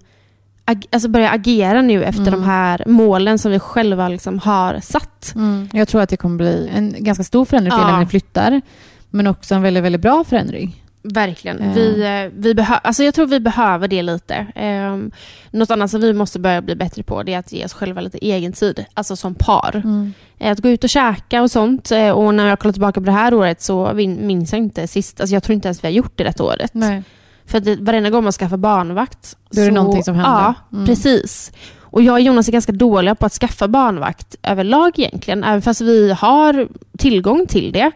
alltså 0.92 1.10
börja 1.10 1.30
agera 1.30 1.82
nu 1.82 2.04
efter 2.04 2.22
Mm. 2.28 2.34
de 2.34 2.44
här 2.44 2.84
målen 2.88 3.40
som 3.40 3.52
vi 3.52 3.60
själva 3.60 4.10
liksom 4.10 4.40
har 4.40 4.80
satt. 4.80 5.34
Mm. 5.36 5.70
Jag 5.74 5.88
tror 5.88 6.02
att 6.02 6.10
det 6.10 6.18
kommer 6.18 6.38
bli 6.38 6.70
en 6.76 6.96
ganska 7.00 7.24
stor 7.24 7.46
förändring 7.46 7.72
för 7.72 7.80
Ja. 7.80 7.92
när 7.92 8.00
ni 8.00 8.06
flyttar. 8.06 8.62
Men 9.10 9.28
också 9.28 9.56
en 9.56 9.62
väldigt, 9.62 9.84
väldigt 9.84 10.02
bra 10.02 10.24
förändring. 10.24 10.84
Verkligen. 11.04 11.60
Eh. 11.60 11.74
Vi, 11.74 12.02
eh, 12.02 12.32
vi 12.40 12.54
behö- 12.54 12.80
alltså 12.84 13.04
jag 13.04 13.14
tror 13.14 13.26
vi 13.26 13.40
behöver 13.40 13.88
det 13.88 14.02
lite. 14.02 14.48
Um, 14.92 15.12
något 15.52 15.72
annat 15.72 15.92
som 15.92 16.02
vi 16.02 16.14
måste 16.14 16.40
börja 16.40 16.62
bli 16.62 16.76
bättre 16.76 17.04
på 17.04 17.24
det 17.24 17.34
är 17.34 17.40
att 17.40 17.52
ge 17.52 17.66
oss 17.66 17.74
själva 17.74 18.02
lite 18.02 18.18
egen 18.18 18.54
tid, 18.54 18.86
alltså 18.94 19.16
som 19.16 19.36
par. 19.36 19.82
Mm. 19.84 20.14
Eh, 20.40 20.52
Att 20.52 20.60
gå 20.60 20.70
ut 20.70 20.84
och 20.84 20.90
käka 20.90 21.42
och 21.42 21.52
sånt. 21.52 21.92
Och 22.16 22.34
när 22.36 22.48
jag 22.48 22.60
kollar 22.60 22.74
tillbaka 22.74 23.02
på 23.02 23.06
det 23.06 23.12
här 23.12 23.34
året 23.34 23.62
så 23.62 23.92
minns 23.94 24.52
jag 24.52 24.60
inte 24.60 24.88
sist. 24.88 25.22
Alltså 25.22 25.34
jag 25.36 25.44
tror 25.44 25.54
inte 25.54 25.68
ens 25.68 25.84
vi 25.84 25.88
har 25.88 25.94
gjort 25.94 26.12
det 26.16 26.24
detta 26.24 26.44
året. 26.44 26.72
Nej. 26.74 27.04
För 27.46 27.58
att 27.58 27.64
det, 27.66 27.76
varenda 27.76 28.10
gång 28.10 28.24
man 28.24 28.34
skaffar 28.34 28.58
barnvakt. 28.58 29.38
Då 29.52 29.62
är 29.62 29.66
det 29.66 29.72
någonting 29.72 30.04
som 30.04 30.16
händer. 30.16 30.32
Ja, 30.32 30.54
Mm. 30.74 30.86
precis. 30.86 31.52
Och 31.82 32.02
jag 32.02 32.14
och 32.14 32.22
Jonas 32.22 32.48
är 32.48 32.52
ganska 32.52 32.72
dåliga 32.72 33.16
på 33.16 33.26
att 33.26 33.34
skaffa 33.34 33.68
barnvakt 33.68 34.36
överlag 34.44 35.00
egentligen. 35.00 35.44
Även 35.44 35.62
fast 35.62 35.82
vi 35.82 36.12
har 36.14 36.68
tillgång 36.98 37.46
till 37.48 37.72
det. 37.72 37.92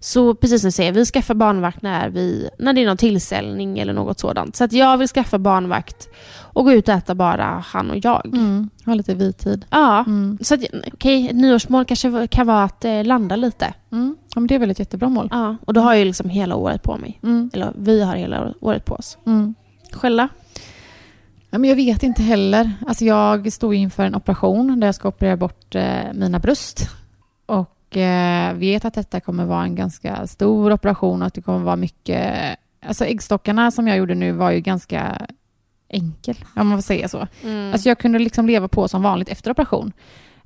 Så 0.00 0.34
precis 0.34 0.60
som 0.60 0.68
du 0.68 0.72
säger, 0.72 0.92
vi 0.92 1.04
skaffar 1.04 1.34
barnvakt 1.34 1.82
när, 1.82 2.08
vi, 2.10 2.48
när 2.58 2.72
det 2.72 2.82
är 2.82 2.86
någon 2.86 2.96
tillställning 2.96 3.78
eller 3.78 3.92
något 3.92 4.20
sådant. 4.20 4.56
Så 4.56 4.64
att 4.64 4.72
jag 4.72 4.96
vill 4.98 5.08
skaffa 5.08 5.38
barnvakt 5.38 6.08
och 6.52 6.64
gå 6.64 6.72
ut 6.72 6.88
och 6.88 6.94
äta 6.94 7.14
bara 7.14 7.64
han 7.66 7.90
och 7.90 7.96
jag. 8.04 8.26
Mm. 8.26 8.70
Ha 8.86 8.94
lite 8.94 9.14
vitid. 9.14 9.64
Ja, 9.70 10.04
Mm. 10.06 10.38
så 10.42 10.54
att, 10.54 10.60
okej, 10.92 11.26
ett 11.30 11.36
nyårsmål 11.36 11.84
kanske 11.84 12.26
kan 12.26 12.46
vara 12.46 12.64
att 12.64 12.84
eh, 12.84 13.04
landa 13.04 13.36
lite. 13.36 13.74
Mm. 13.92 14.16
Ja, 14.34 14.40
men 14.40 14.46
det 14.46 14.54
är 14.54 14.58
väl 14.58 14.70
ett 14.70 14.78
jättebra 14.78 15.08
mål. 15.08 15.28
Ja, 15.30 15.56
och 15.66 15.74
då 15.74 15.80
har 15.80 15.94
jag 15.94 16.06
liksom 16.06 16.28
hela 16.30 16.54
året 16.56 16.82
på 16.82 16.96
mig. 16.96 17.20
Mm. 17.22 17.50
Eller 17.52 17.72
vi 17.78 18.02
har 18.02 18.16
hela 18.16 18.54
året 18.60 18.84
på 18.84 18.94
oss. 18.94 19.18
Mm. 19.26 19.54
Själva? 19.92 20.28
Ja, 21.50 21.58
men 21.58 21.70
jag 21.70 21.76
vet 21.76 22.02
inte 22.02 22.22
heller. 22.22 22.70
Alltså 22.86 23.04
jag 23.04 23.52
står 23.52 23.74
inför 23.74 24.04
en 24.04 24.14
operation 24.14 24.80
där 24.80 24.88
jag 24.88 24.94
ska 24.94 25.08
operera 25.08 25.36
bort 25.36 25.74
eh, 25.74 25.84
mina 26.14 26.38
bröst. 26.38 26.88
Och 27.46 27.76
eh, 27.96 28.52
vet 28.54 28.84
att 28.84 28.94
detta 28.94 29.20
kommer 29.20 29.44
vara 29.44 29.62
en 29.62 29.74
ganska 29.74 30.26
stor 30.26 30.72
operation 30.72 31.22
och 31.22 31.26
att 31.26 31.34
det 31.34 31.42
kommer 31.42 31.58
vara 31.58 31.76
mycket 31.76 32.56
alltså 32.86 33.04
äggstockarna 33.04 33.70
som 33.70 33.88
jag 33.88 33.96
gjorde 33.96 34.14
nu 34.14 34.32
var 34.32 34.50
ju 34.50 34.60
ganska 34.60 35.26
enkel, 35.88 36.36
om 36.56 36.68
man 36.68 36.78
får 36.78 36.82
säga 36.82 37.08
så. 37.08 37.26
Mm. 37.42 37.72
Alltså 37.72 37.88
jag 37.88 37.98
kunde 37.98 38.18
liksom 38.18 38.46
leva 38.46 38.68
på 38.68 38.88
som 38.88 39.02
vanligt 39.02 39.28
efter 39.28 39.50
operation. 39.50 39.92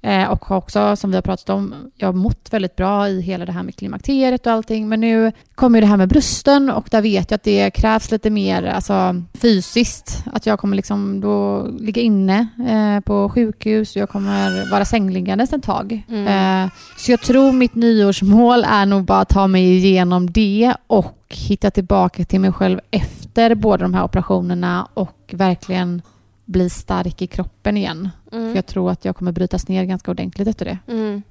Eh, 0.04 0.30
och 0.30 0.44
har 0.44 0.56
också, 0.56 0.96
som 0.96 1.10
vi 1.10 1.16
har 1.16 1.22
pratat 1.22 1.50
om, 1.50 1.74
jag 1.96 2.08
har 2.08 2.12
mått 2.12 2.48
väldigt 2.50 2.76
bra 2.76 3.08
i 3.08 3.20
hela 3.20 3.46
det 3.46 3.52
här 3.52 3.62
med 3.62 3.76
klimakteriet 3.76 4.46
och 4.46 4.52
allting. 4.52 4.88
Men 4.88 5.00
nu 5.00 5.32
kommer 5.54 5.80
det 5.80 5.86
här 5.86 5.96
med 5.96 6.08
brösten 6.08 6.70
och 6.70 6.88
där 6.90 7.02
vet 7.02 7.30
jag 7.30 7.36
att 7.36 7.42
det 7.42 7.70
krävs 7.70 8.10
lite 8.10 8.30
mer 8.30 8.62
alltså, 8.64 9.22
fysiskt. 9.34 10.24
Att 10.32 10.46
jag 10.46 10.58
kommer 10.58 10.76
liksom 10.76 11.20
då 11.20 11.66
ligga 11.78 12.02
inne 12.02 12.48
eh, 12.68 13.00
på 13.00 13.28
sjukhus 13.28 13.96
och 13.96 14.02
jag 14.02 14.08
kommer 14.08 14.70
vara 14.70 14.84
sängliggandes 14.84 15.52
ett 15.52 15.62
tag. 15.62 16.02
Mm. 16.08 16.64
Eh, 16.64 16.70
så 16.96 17.10
jag 17.10 17.20
tror 17.20 17.52
mitt 17.52 17.74
nyårsmål 17.74 18.64
är 18.64 18.86
nog 18.86 19.04
bara 19.04 19.20
att 19.20 19.28
ta 19.28 19.46
mig 19.46 19.76
igenom 19.76 20.30
det 20.30 20.74
och 20.86 21.24
hitta 21.28 21.70
tillbaka 21.70 22.24
till 22.24 22.40
mig 22.40 22.52
själv 22.52 22.80
efter 22.90 23.54
båda 23.54 23.82
de 23.82 23.94
här 23.94 24.04
operationerna 24.04 24.88
och 24.94 25.30
verkligen 25.32 26.02
bli 26.44 26.70
stark 26.70 27.22
i 27.22 27.26
kroppen 27.26 27.76
igen. 27.76 28.09
Mm. 28.33 28.48
För 28.50 28.57
jag 28.57 28.66
tror 28.66 28.90
att 28.90 29.04
jag 29.04 29.16
kommer 29.16 29.33
brytas 29.33 29.68
ner 29.68 29.85
ganska 29.85 30.11
ordentligt 30.11 30.48
efter 30.48 30.64
det. 30.64 30.78
Mm. 30.92 31.22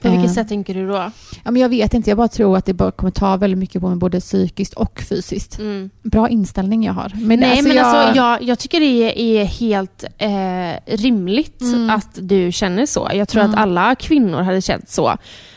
På 0.00 0.10
vilket 0.10 0.26
Eh. 0.28 0.32
sätt 0.34 0.48
tänker 0.48 0.74
du 0.74 0.88
då? 0.88 1.10
Ja, 1.44 1.50
men 1.50 1.56
jag 1.56 1.68
vet 1.68 1.94
inte, 1.94 2.10
jag 2.10 2.16
bara 2.16 2.28
tror 2.28 2.56
att 2.56 2.64
det 2.66 2.74
bara 2.74 2.90
kommer 2.90 3.10
ta 3.10 3.36
väldigt 3.36 3.58
mycket 3.58 3.80
på 3.82 3.88
mig 3.88 3.96
både 3.98 4.20
psykiskt 4.20 4.74
och 4.74 5.00
fysiskt. 5.08 5.58
Mm. 5.58 5.90
Bra 6.02 6.28
inställning 6.28 6.84
jag 6.84 6.92
har. 6.92 7.12
Men 7.14 7.40
Nej, 7.40 7.50
alltså 7.50 7.68
men 7.68 7.76
jag... 7.76 7.86
alltså, 7.86 8.16
jag, 8.16 8.42
jag 8.42 8.58
tycker 8.58 8.80
det 8.80 9.20
är 9.40 9.44
helt 9.44 10.04
eh, 10.18 10.96
rimligt 10.96 11.60
Mm. 11.62 11.90
att 11.90 12.18
du 12.22 12.52
känner 12.52 12.86
så. 12.86 13.10
Jag 13.14 13.28
tror 13.28 13.42
Mm. 13.42 13.54
att 13.54 13.60
alla 13.60 13.94
kvinnor 13.94 14.42
hade 14.42 14.60
känt 14.62 14.88
så. 14.88 15.16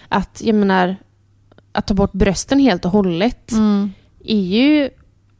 Att, 0.09 0.41
jag 0.45 0.55
menar, 0.55 0.95
att 1.71 1.87
ta 1.87 1.93
bort 1.93 2.11
brösten 2.13 2.59
helt 2.59 2.85
och 2.85 2.91
hållet 2.91 3.51
Mm. 3.51 3.91
är 4.25 4.41
ju 4.41 4.89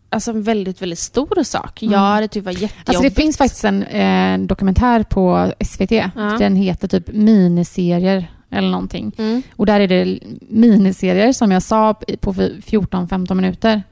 alltså, 0.10 0.32
en 0.32 0.44
väldigt, 0.44 0.82
väldigt 0.82 1.00
stor 1.00 1.44
sak. 1.44 1.82
Mm. 1.84 2.22
Tyckt 2.22 2.34
det 2.34 2.42
var 2.42 2.52
jättejobbigt. 2.52 2.90
Alltså 2.90 3.04
det 3.04 3.12
finns 3.12 3.38
faktiskt 3.38 3.64
en 3.66 3.84
eh, 3.84 4.48
dokumentär 4.48 5.04
på 5.04 5.52
SVT. 5.66 5.92
Ja. 5.92 6.12
Den 6.40 6.56
heter 6.56 6.88
typ 6.88 7.08
miniserier 7.14 8.32
eller 8.50 8.70
någonting. 8.70 9.12
Mm. 9.18 9.42
Och 9.56 9.66
där 9.66 9.80
är 9.80 9.88
det 9.88 10.20
miniserier 10.50 11.32
som 11.34 11.52
jag 11.52 11.64
sa 11.64 11.94
på 12.22 12.34
14-15 12.34 13.34
minuter. 13.34 13.84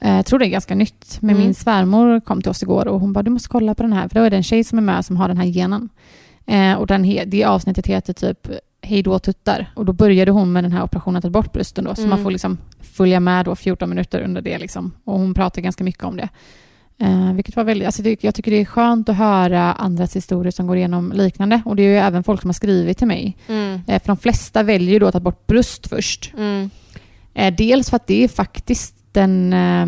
Eh, 0.00 0.16
Jag 0.16 0.26
tror 0.26 0.38
det 0.38 0.46
är 0.46 0.50
ganska 0.50 0.74
nytt. 0.74 1.18
Men 1.20 1.30
Mm. 1.30 1.42
min 1.42 1.54
svärmor 1.54 2.20
kom 2.20 2.42
till 2.42 2.50
oss 2.50 2.62
igår 2.62 2.88
och 2.88 3.00
hon 3.00 3.12
bara, 3.12 3.22
du 3.22 3.30
måste 3.30 3.48
kolla 3.48 3.74
på 3.74 3.82
den 3.82 3.92
här. 3.92 4.08
För 4.08 4.14
då 4.14 4.20
är 4.22 4.30
det 4.30 4.36
en 4.36 4.42
tjej 4.42 4.64
som 4.64 4.78
är 4.78 4.82
med 4.82 5.04
som 5.04 5.16
har 5.16 5.28
den 5.28 5.36
här 5.38 5.46
genen. 5.46 5.88
Eh, 6.46 6.72
och 6.74 6.86
den 6.86 7.02
det 7.26 7.44
avsnittet 7.44 7.86
heter 7.86 8.12
typ 8.12 8.48
Hej 8.84 9.02
då 9.02 9.18
tuttar. 9.18 9.70
Och 9.76 9.84
då 9.84 9.92
började 9.92 10.30
hon 10.30 10.52
med 10.52 10.64
den 10.64 10.72
här 10.72 10.82
operationen 10.82 11.16
att 11.16 11.22
ta 11.24 11.30
bort 11.30 11.52
brösten 11.52 11.84
då. 11.84 11.94
Så 11.94 12.00
Mm. 12.00 12.10
man 12.10 12.22
får 12.22 12.30
liksom 12.30 12.58
följa 12.80 13.20
med 13.20 13.44
då 13.44 13.56
14 13.56 13.88
minuter 13.88 14.20
under 14.22 14.42
det 14.42 14.58
liksom. 14.58 14.92
Och 15.04 15.18
hon 15.18 15.34
pratar 15.34 15.62
ganska 15.62 15.84
mycket 15.84 16.04
om 16.04 16.16
det. 16.16 16.28
Eh, 16.98 17.32
vilket 17.32 17.56
var 17.56 17.64
väldigt, 17.64 17.86
alltså 17.86 18.02
det, 18.02 18.24
jag 18.24 18.34
tycker 18.34 18.50
det 18.50 18.56
är 18.60 18.64
skönt 18.64 19.08
att 19.08 19.16
höra 19.16 19.72
andras 19.72 20.16
historier 20.16 20.50
som 20.50 20.66
går 20.66 20.76
igenom 20.76 21.12
liknande. 21.12 21.62
Och 21.64 21.76
det 21.76 21.82
är 21.82 21.86
ju 21.90 21.96
även 21.96 22.24
folk 22.24 22.40
som 22.40 22.48
har 22.48 22.54
skrivit 22.54 22.98
till 22.98 23.06
mig. 23.06 23.36
Mm. 23.48 23.80
Eh, 23.86 24.00
för 24.02 24.06
de 24.06 24.16
flesta 24.16 24.62
väljer 24.62 24.92
ju 24.92 24.98
då 24.98 25.06
att 25.06 25.12
ta 25.12 25.20
bort 25.20 25.46
bröst 25.46 25.86
först. 25.88 26.32
Mm. 26.36 26.70
Eh, 27.34 27.54
dels 27.54 27.90
för 27.90 27.96
att 27.96 28.06
det 28.06 28.24
är 28.24 28.28
faktiskt 28.28 28.94
den 29.12 29.52
eh, 29.52 29.86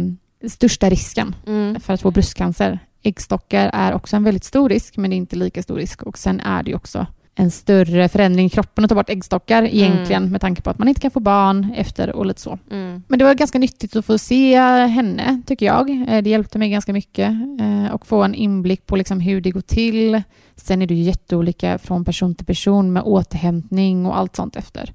största 0.48 0.90
risken 0.90 1.34
Mm. 1.46 1.80
för 1.80 1.94
att 1.94 2.00
få 2.00 2.10
bröstcancer. 2.10 2.78
Äggstockar 3.02 3.70
är 3.72 3.92
också 3.94 4.16
en 4.16 4.24
väldigt 4.24 4.44
stor 4.44 4.68
risk, 4.68 4.96
men 4.96 5.10
det 5.10 5.14
är 5.16 5.18
inte 5.18 5.36
lika 5.36 5.62
stor 5.62 5.76
risk. 5.76 6.02
Och 6.02 6.18
sen 6.18 6.40
är 6.40 6.62
det 6.62 6.70
ju 6.70 6.76
också 6.76 7.06
en 7.36 7.50
större 7.50 8.08
förändring 8.08 8.46
i 8.46 8.50
kroppen 8.50 8.84
att 8.84 8.88
ta 8.88 8.94
bort 8.94 9.10
äggstockar 9.10 9.62
egentligen, 9.62 10.30
med 10.32 10.40
tanke 10.40 10.62
på 10.62 10.70
att 10.70 10.78
man 10.78 10.88
inte 10.88 11.00
kan 11.00 11.10
få 11.10 11.20
barn 11.20 11.72
efter 11.76 12.10
och 12.16 12.26
lite 12.26 12.40
så. 12.40 12.58
Mm. 12.70 13.02
Men 13.08 13.18
det 13.18 13.24
var 13.24 13.34
ganska 13.34 13.58
nyttigt 13.58 13.96
att 13.96 14.04
få 14.04 14.18
se 14.18 14.58
henne, 14.86 15.42
tycker 15.46 15.66
jag. 15.66 15.90
Eh, 16.08 16.22
Det 16.22 16.30
hjälpte 16.30 16.58
mig 16.58 16.70
ganska 16.70 16.92
mycket. 16.92 17.30
eh, 17.60 17.94
Och 17.94 18.06
få 18.06 18.22
en 18.22 18.34
inblick 18.34 18.86
på 18.86 18.96
liksom 18.96 19.20
hur 19.20 19.40
det 19.40 19.50
går 19.50 19.60
till. 19.60 20.22
Sen 20.56 20.82
är 20.82 20.86
det 20.86 20.94
ju 20.94 21.02
jätteolika 21.02 21.78
från 21.78 22.04
person 22.04 22.34
till 22.34 22.46
person 22.46 22.92
med 22.92 23.02
återhämtning 23.02 24.06
och 24.06 24.18
allt 24.18 24.36
sånt 24.36 24.56
efter. 24.56 24.92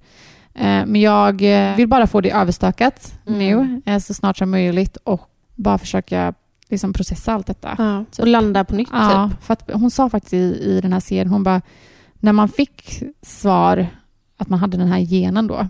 Eh, 0.55 0.85
Men 0.85 0.95
jag 0.95 1.41
eh, 1.41 1.75
vill 1.75 1.87
bara 1.87 2.07
få 2.07 2.21
det 2.21 2.31
överstökat 2.31 3.13
Mm. 3.27 3.39
nu, 3.39 3.81
eh, 3.93 3.99
så 3.99 4.13
snart 4.13 4.37
som 4.37 4.51
möjligt 4.51 4.97
och 5.03 5.21
bara 5.55 5.77
försöka 5.77 6.33
liksom 6.69 6.93
processa 6.93 7.33
allt 7.33 7.47
detta. 7.47 7.75
Ja. 7.77 8.05
Och 8.21 8.27
landa 8.27 8.63
på 8.63 8.75
nytt 8.75 8.89
Ja, 8.91 9.29
typ. 9.31 9.43
för 9.43 9.73
hon 9.73 9.91
sa 9.91 10.09
faktiskt 10.09 10.33
i, 10.33 10.37
i 10.63 10.79
den 10.81 10.93
här 10.93 10.99
serien, 10.99 11.27
hon 11.27 11.43
bara, 11.43 11.61
när 12.19 12.33
man 12.33 12.49
fick 12.49 13.03
svar 13.21 13.87
att 14.37 14.49
man 14.49 14.59
hade 14.59 14.77
den 14.77 14.87
här 14.87 14.99
genen 14.99 15.47
då, 15.47 15.67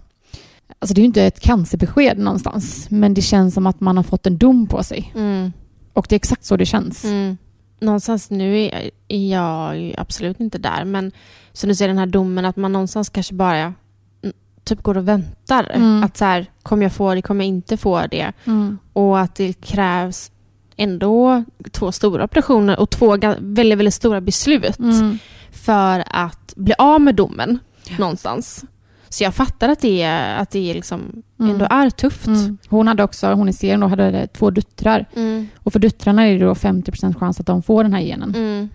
alltså 0.79 0.93
det 0.93 0.99
är 0.99 1.03
ju 1.03 1.07
inte 1.07 1.23
ett 1.23 1.39
cancerbesked 1.39 2.17
någonstans, 2.17 2.87
men 2.89 3.13
det 3.13 3.21
känns 3.21 3.53
som 3.53 3.67
att 3.67 3.79
man 3.79 3.97
har 3.97 4.03
fått 4.03 4.27
en 4.27 4.37
dom 4.37 4.67
på 4.67 4.83
sig. 4.83 5.11
Mm. 5.15 5.53
Och 5.93 6.05
det 6.09 6.15
är 6.15 6.17
exakt 6.17 6.45
så 6.45 6.57
det 6.57 6.65
känns. 6.65 7.05
Mm. 7.05 7.37
Någonstans 7.79 8.29
nu 8.29 8.69
är 9.07 9.29
jag 9.29 9.95
absolut 9.97 10.39
inte 10.39 10.57
där, 10.57 10.85
men 10.85 11.11
som 11.53 11.69
du 11.69 11.75
säger 11.75 11.89
den 11.89 11.97
här 11.97 12.05
domen 12.05 12.45
att 12.45 12.55
man 12.55 12.71
någonstans 12.71 13.09
kanske 13.09 13.33
bara 13.33 13.57
mm, 13.57 14.33
typ 14.63 14.83
går 14.83 14.97
och 14.97 15.07
väntar. 15.07 15.71
Mm. 15.73 16.03
Att 16.03 16.17
så 16.17 16.25
här, 16.25 16.45
kommer 16.63 16.83
jag 16.83 16.93
få 16.93 17.15
det, 17.15 17.21
kommer 17.21 17.45
jag 17.45 17.49
inte 17.49 17.77
få 17.77 18.07
det? 18.11 18.33
Mm. 18.45 18.77
Och 18.93 19.19
att 19.19 19.35
det 19.35 19.53
krävs 19.53 20.31
ändå 20.79 21.43
två 21.71 21.91
stora 21.91 22.23
operationer 22.23 22.79
och 22.79 22.89
två 22.89 23.17
väldigt, 23.39 23.77
väldigt 23.77 23.93
stora 23.93 24.21
beslut 24.21 24.79
Mm. 24.79 25.17
för 25.51 26.03
att 26.07 26.53
bli 26.55 26.73
av 26.77 27.01
med 27.01 27.15
domen 27.15 27.59
någonstans. 27.97 28.65
Så 29.09 29.23
jag 29.23 29.35
fattar 29.35 29.69
att 29.69 29.79
det, 29.79 30.01
är, 30.01 30.37
att 30.37 30.49
det 30.51 30.69
är 30.71 30.73
liksom 30.73 31.23
Mm. 31.39 31.51
ändå 31.51 31.67
är 31.69 31.89
tufft. 31.89 32.27
Mm. 32.27 32.57
Hon 32.69 32.87
hade 32.87 33.03
också, 33.03 33.27
hon 33.33 33.49
i 33.49 33.53
serien 33.53 33.79
då, 33.79 33.87
hade 33.87 34.27
två 34.27 34.49
döttrar. 34.49 35.05
Mm. 35.15 35.47
Och 35.57 35.73
för 35.73 35.79
döttrarna 35.79 36.27
är 36.27 36.39
det 36.39 36.45
då 36.45 36.53
50% 36.55 37.13
chans 37.19 37.39
att 37.39 37.45
de 37.45 37.61
får 37.63 37.83
den 37.83 37.93
här 37.93 38.01
genen. 38.01 38.35
Mm. 38.35 38.69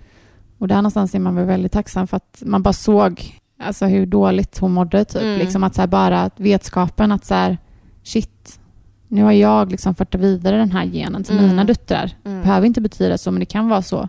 Och 0.58 0.68
där 0.68 0.76
någonstans 0.76 1.14
är 1.14 1.18
man 1.18 1.34
väl 1.36 1.46
väldigt 1.46 1.72
tacksam 1.72 2.06
för 2.06 2.16
att 2.16 2.42
man 2.46 2.62
bara 2.62 2.72
såg 2.72 3.40
alltså, 3.62 3.86
hur 3.86 4.06
dåligt 4.06 4.58
hon 4.58 4.72
mådde. 4.72 5.04
Typ. 5.04 5.22
Mm. 5.22 5.38
Liksom 5.38 5.64
att 5.64 5.74
så 5.74 5.80
här, 5.82 5.88
bara 5.88 6.30
vetskapen 6.36 7.12
att 7.12 7.24
så 7.24 7.34
här, 7.34 7.58
shit, 8.02 8.60
nu 9.08 9.22
har 9.22 9.32
jag 9.32 9.70
liksom 9.70 9.94
fört 9.94 10.14
vidare 10.14 10.56
den 10.56 10.70
här 10.70 10.84
genen 10.84 11.24
till 11.24 11.38
Mm. 11.38 11.50
mina 11.50 11.64
döttrar. 11.64 12.10
Mm. 12.24 12.42
behöver 12.42 12.66
inte 12.66 12.80
betyda 12.80 13.18
så, 13.18 13.30
men 13.30 13.40
det 13.40 13.46
kan 13.46 13.68
vara 13.68 13.82
så. 13.82 14.08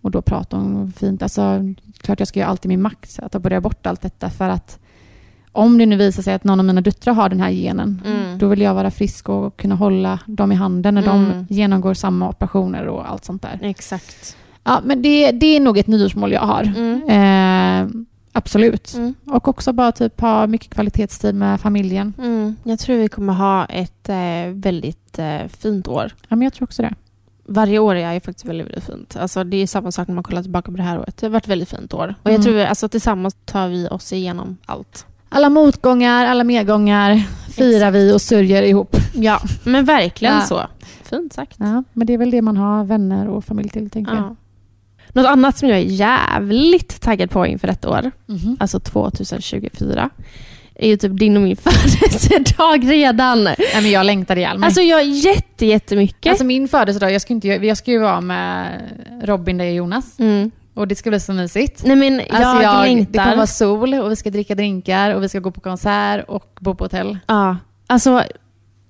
Och 0.00 0.10
då 0.10 0.22
pratar 0.22 0.58
hon 0.58 0.92
fint. 0.92 1.22
Alltså, 1.22 1.60
klart 2.00 2.18
jag 2.18 2.28
ska 2.28 2.40
göra 2.40 2.50
allt 2.50 2.64
i 2.64 2.68
min 2.68 2.82
makt 2.82 3.18
att 3.22 3.42
börja 3.42 3.60
bort 3.60 3.86
allt 3.86 4.00
detta 4.00 4.30
för 4.30 4.48
att 4.48 4.78
om 5.52 5.78
det 5.78 5.86
nu 5.86 5.96
visar 5.96 6.22
sig 6.22 6.34
att 6.34 6.44
någon 6.44 6.58
av 6.60 6.64
mina 6.66 6.80
döttrar 6.80 7.14
har 7.14 7.28
den 7.28 7.40
här 7.40 7.50
genen, 7.50 8.02
Mm. 8.06 8.38
då 8.38 8.48
vill 8.48 8.60
jag 8.60 8.74
vara 8.74 8.90
frisk 8.90 9.28
och 9.28 9.56
kunna 9.56 9.74
hålla 9.74 10.18
dem 10.26 10.52
i 10.52 10.54
handen 10.54 10.94
när 10.94 11.02
Mm. 11.02 11.44
de 11.48 11.54
genomgår 11.54 11.94
samma 11.94 12.28
operationer 12.28 12.86
och 12.88 13.10
allt 13.10 13.24
sånt 13.24 13.42
där. 13.42 13.58
Exakt. 13.62 14.36
Ja, 14.64 14.80
men 14.84 15.02
det, 15.02 15.30
det 15.32 15.46
är 15.56 15.60
nog 15.60 15.78
ett 15.78 15.86
nyårsmål 15.86 16.32
jag 16.32 16.40
har. 16.40 16.62
Mm. 16.76 17.02
Eh, 17.08 17.88
absolut. 18.34 18.94
Mm. 18.94 19.14
Och 19.26 19.48
också 19.48 19.72
bara 19.72 19.92
typ 19.92 20.20
ha 20.20 20.46
mycket 20.46 20.74
kvalitetstid 20.74 21.34
med 21.34 21.60
familjen. 21.60 22.12
Mm. 22.18 22.56
Jag 22.64 22.78
tror 22.78 22.96
vi 22.96 23.08
kommer 23.08 23.32
ha 23.32 23.64
ett 23.64 24.08
eh, 24.08 24.16
väldigt 24.52 25.18
eh, 25.18 25.48
fint 25.48 25.88
år. 25.88 26.12
Ja, 26.28 26.36
men 26.36 26.42
jag 26.42 26.52
tror 26.52 26.66
också 26.66 26.82
det. 26.82 26.94
Varje 27.46 27.78
år 27.78 27.94
är 27.94 28.12
ju 28.12 28.20
faktiskt 28.20 28.44
väldigt, 28.46 28.66
väldigt 28.66 28.84
fint. 28.84 29.16
Alltså, 29.16 29.44
det 29.44 29.56
är 29.56 29.66
samma 29.66 29.92
sak 29.92 30.08
när 30.08 30.14
man 30.14 30.24
kollar 30.24 30.42
tillbaka 30.42 30.70
på 30.70 30.76
det 30.76 30.82
här 30.82 30.98
året. 30.98 31.16
Det 31.16 31.26
har 31.26 31.30
varit 31.30 31.44
ett 31.44 31.50
väldigt 31.50 31.68
fint 31.70 31.94
år. 31.94 32.14
Och 32.22 32.30
jag 32.30 32.34
Mm. 32.34 32.42
tror 32.44 32.54
vi, 32.54 32.64
alltså, 32.64 32.88
tillsammans 32.88 33.36
tar 33.44 33.68
vi 33.68 33.88
oss 33.88 34.12
igenom 34.12 34.56
allt. 34.66 35.06
Alla 35.28 35.48
motgångar, 35.50 36.26
alla 36.26 36.44
medgångar 36.44 37.22
firar 37.50 37.76
Exakt. 37.88 37.94
vi 37.94 38.12
och 38.12 38.20
sörjer 38.22 38.62
ihop. 38.62 38.96
Ja, 39.14 39.40
men 39.64 39.84
verkligen 39.84 40.34
Ja. 40.34 40.40
så. 40.40 40.60
Fint 41.02 41.32
sagt. 41.32 41.56
Ja, 41.58 41.82
men 41.92 42.06
det 42.06 42.12
är 42.12 42.18
väl 42.18 42.30
det 42.30 42.42
man 42.42 42.56
har 42.56 42.84
vänner 42.84 43.28
och 43.28 43.44
familj 43.44 43.68
till, 43.68 43.90
tänker 43.90 44.14
jag. 44.14 44.36
Något 45.12 45.26
annat 45.26 45.58
som 45.58 45.68
jag 45.68 45.78
är 45.78 45.82
jävligt 45.82 47.00
taggad 47.00 47.30
på 47.30 47.46
inför 47.46 47.66
detta 47.68 47.90
år, 47.90 48.10
Mhm. 48.26 48.56
alltså 48.60 48.80
2024, 48.80 50.10
är 50.74 50.88
ju 50.88 50.96
typ 50.96 51.18
din 51.18 51.36
och 51.36 51.42
min 51.42 51.56
födelsedag 52.10 52.90
redan. 52.90 53.44
Nej, 53.44 53.56
men 53.74 53.90
jag 53.90 54.06
längtar 54.06 54.36
ihjäl 54.36 54.58
mig. 54.58 54.66
Alltså 54.66 54.80
jag 54.80 55.04
jätte, 55.04 55.66
jättemycket. 55.66 56.30
Alltså 56.30 56.44
min 56.44 56.68
födelsedag, 56.68 57.12
jag 57.12 57.22
ska, 57.22 57.32
inte, 57.32 57.48
jag 57.48 57.76
ska 57.76 57.90
ju 57.90 57.98
vara 57.98 58.20
med 58.20 58.80
Robin, 59.22 59.58
dig 59.58 59.68
och 59.70 59.74
Jonas. 59.76 60.18
mm. 60.18 60.50
Och 60.76 60.88
det 60.88 60.94
ska 60.94 61.10
bli 61.10 61.20
så 61.20 61.32
mysigt. 61.32 61.82
Nej 61.86 61.96
men 61.96 62.14
jag, 62.14 62.26
Alltså 62.30 62.62
jag, 62.62 62.76
det 62.76 62.82
längtar. 62.82 63.22
kommer 63.24 63.36
vara 63.36 63.46
sol 63.46 63.94
och 63.94 64.10
vi 64.10 64.16
ska 64.16 64.30
dricka 64.30 64.54
drinkar 64.54 65.14
och 65.14 65.22
vi 65.22 65.28
ska 65.28 65.38
gå 65.38 65.50
på 65.50 65.60
konsert 65.60 66.24
och 66.28 66.50
bo 66.60 66.74
på 66.74 66.84
hotell. 66.84 67.18
Ja, 67.26 67.56
alltså 67.86 68.22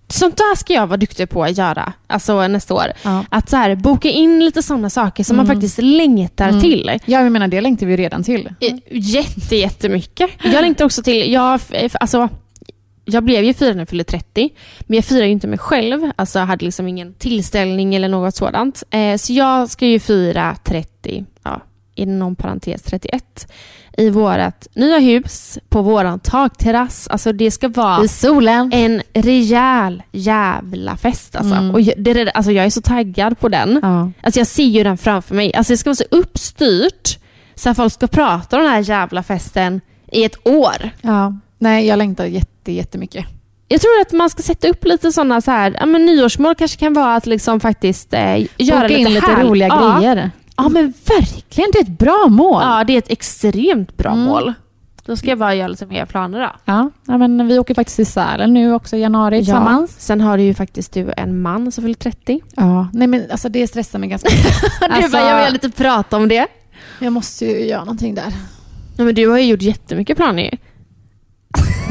sånt 0.08 0.36
där 0.36 0.56
ska 0.56 0.72
jag 0.72 0.86
vara 0.86 0.96
duktig 0.96 1.30
på 1.30 1.44
att 1.44 1.58
göra 1.58 1.92
alltså 2.06 2.48
nästa 2.48 2.74
år. 2.74 2.86
Ja. 3.02 3.24
Att 3.30 3.50
så 3.50 3.56
här, 3.56 3.74
boka 3.74 4.08
in 4.10 4.44
lite 4.44 4.62
sådana 4.62 4.90
saker 4.90 5.24
som 5.24 5.36
man 5.36 5.46
Mm. 5.46 5.56
faktiskt 5.56 5.78
längtar 5.82 6.48
Mm. 6.48 6.60
till. 6.60 6.90
Ja, 7.04 7.20
jag 7.22 7.32
menar 7.32 7.48
det 7.48 7.60
längtar 7.60 7.86
vi 7.86 7.96
redan 7.96 8.22
till. 8.24 8.50
Eh, 8.60 8.74
Jätte, 8.90 9.56
jättemycket. 9.56 10.30
Jag 10.42 10.62
längtar 10.62 10.84
också 10.84 11.02
till, 11.02 11.32
jag, 11.32 11.60
alltså, 12.00 12.28
jag 13.04 13.24
blev 13.24 13.44
ju 13.44 13.54
firad 13.54 13.76
när 13.76 13.80
jag 13.80 13.88
fyllde 13.88 14.04
30, 14.04 14.50
men 14.80 14.94
jag 14.96 15.04
firar 15.04 15.24
ju 15.26 15.32
inte 15.32 15.46
mig 15.46 15.58
själv. 15.58 16.10
Alltså 16.16 16.38
jag 16.38 16.46
hade 16.46 16.64
liksom 16.64 16.88
ingen 16.88 17.14
tillställning 17.14 17.94
eller 17.94 18.08
något 18.08 18.34
sådant. 18.34 18.82
Eh, 18.90 19.16
så 19.16 19.32
jag 19.32 19.70
ska 19.70 19.86
ju 19.86 19.98
fira 20.00 20.56
30 20.64 21.24
ja, 21.44 21.60
inom 21.94 22.36
parentes 22.36 22.82
31, 22.82 23.48
i 23.98 24.10
vårt 24.10 24.74
nya 24.76 24.98
hus 24.98 25.58
på 25.68 25.82
våran 25.82 26.20
takterrass. 26.20 27.08
Alltså 27.08 27.32
det 27.32 27.50
ska 27.50 27.68
vara 27.68 28.04
I 28.04 28.08
solen. 28.08 28.70
en 28.74 29.02
rejäl 29.14 30.02
jävla 30.12 30.96
fest 30.96 31.36
alltså. 31.36 31.54
Mm. 31.54 31.70
Och 31.70 31.80
jag, 31.80 31.94
det, 31.98 32.10
är- 32.10 32.36
alltså 32.36 32.52
jag 32.52 32.64
är 32.66 32.70
så 32.70 32.80
taggad 32.82 33.38
på 33.38 33.48
den. 33.48 33.78
Ja. 33.82 34.10
Alltså 34.22 34.40
jag 34.40 34.46
ser 34.46 34.64
ju 34.64 34.84
den 34.84 34.98
framför 34.98 35.34
mig. 35.34 35.54
Alltså 35.54 35.72
det 35.72 35.76
ska 35.76 35.90
vara 35.90 35.94
så 35.96 36.04
uppstyrt 36.10 37.18
så 37.54 37.70
att 37.70 37.76
folk 37.76 37.92
ska 37.92 38.06
prata 38.06 38.56
om 38.56 38.62
den 38.62 38.72
här 38.72 38.80
jävla 38.80 39.22
festen 39.22 39.80
i 40.12 40.24
ett 40.24 40.46
år. 40.48 40.90
ja. 41.02 41.34
Nej, 41.58 41.86
jag 41.86 41.96
längtar 41.98 42.24
jätte, 42.24 42.72
jättemycket. 42.72 43.24
Jag 43.68 43.80
tror 43.80 44.00
att 44.00 44.12
man 44.12 44.30
ska 44.30 44.42
sätta 44.42 44.68
upp 44.68 44.84
lite 44.84 45.12
sådana 45.12 45.40
så 45.40 45.50
här, 45.50 45.76
ja 45.80 45.86
men 45.86 46.06
nyårsmål 46.06 46.54
kanske 46.54 46.78
kan 46.78 46.94
vara 46.94 47.14
att 47.14 47.26
liksom 47.26 47.60
faktiskt 47.60 48.14
eh, 48.14 48.38
göra 48.58 48.80
Boka 48.80 48.86
lite, 48.88 49.00
in 49.00 49.14
lite 49.14 49.26
härligt. 49.26 49.50
roliga 49.50 49.68
ja. 49.68 49.98
grejer. 49.98 50.30
Ja 50.56 50.68
men 50.68 50.92
verkligen. 51.08 51.70
Det 51.72 51.78
är 51.78 51.82
ett 51.82 51.98
bra 51.98 52.26
mål. 52.30 52.62
Ja 52.62 52.84
det 52.86 52.92
är 52.92 52.98
ett 52.98 53.10
extremt 53.10 53.96
bra 53.96 54.10
Mm. 54.12 54.24
mål. 54.24 54.52
Då 55.06 55.16
ska 55.16 55.28
jag 55.28 55.38
bara 55.38 55.54
göra 55.54 55.68
lite 55.68 55.86
mer 55.86 56.06
planer 56.06 56.40
då. 56.40 56.50
Ja, 56.64 56.90
ja, 57.06 57.18
men 57.18 57.48
vi 57.48 57.58
åker 57.58 57.74
faktiskt 57.74 57.96
till 57.96 58.06
Sälen 58.06 58.54
nu 58.54 58.74
också 58.74 58.96
i 58.96 59.00
januari 59.00 59.38
tillsammans. 59.38 59.94
Sen 59.98 60.20
har 60.20 60.36
du 60.38 60.42
ju 60.42 60.54
faktiskt 60.54 60.92
du 60.92 61.12
en 61.16 61.42
man 61.42 61.72
som 61.72 61.82
fyller 61.84 61.94
30. 61.94 62.40
Ja. 62.56 62.88
Nej, 62.92 63.08
men 63.08 63.30
alltså 63.30 63.48
det 63.48 63.66
stressar 63.68 63.98
mig 63.98 64.08
ganska 64.08 64.28
mycket. 64.34 64.60
du 64.80 64.86
Alltså- 64.86 65.10
bara, 65.12 65.28
jag 65.30 65.44
vill 65.44 65.52
lite 65.52 65.70
prata 65.70 66.16
om 66.16 66.28
det. 66.28 66.46
Jag 66.98 67.12
måste 67.12 67.44
ju 67.44 67.66
göra 67.66 67.80
någonting 67.80 68.14
där. 68.14 68.32
Ja, 68.96 69.04
men 69.04 69.14
du 69.14 69.28
har 69.28 69.38
ju 69.38 69.44
gjort 69.44 69.62
jättemycket 69.62 70.16
planer. 70.16 70.58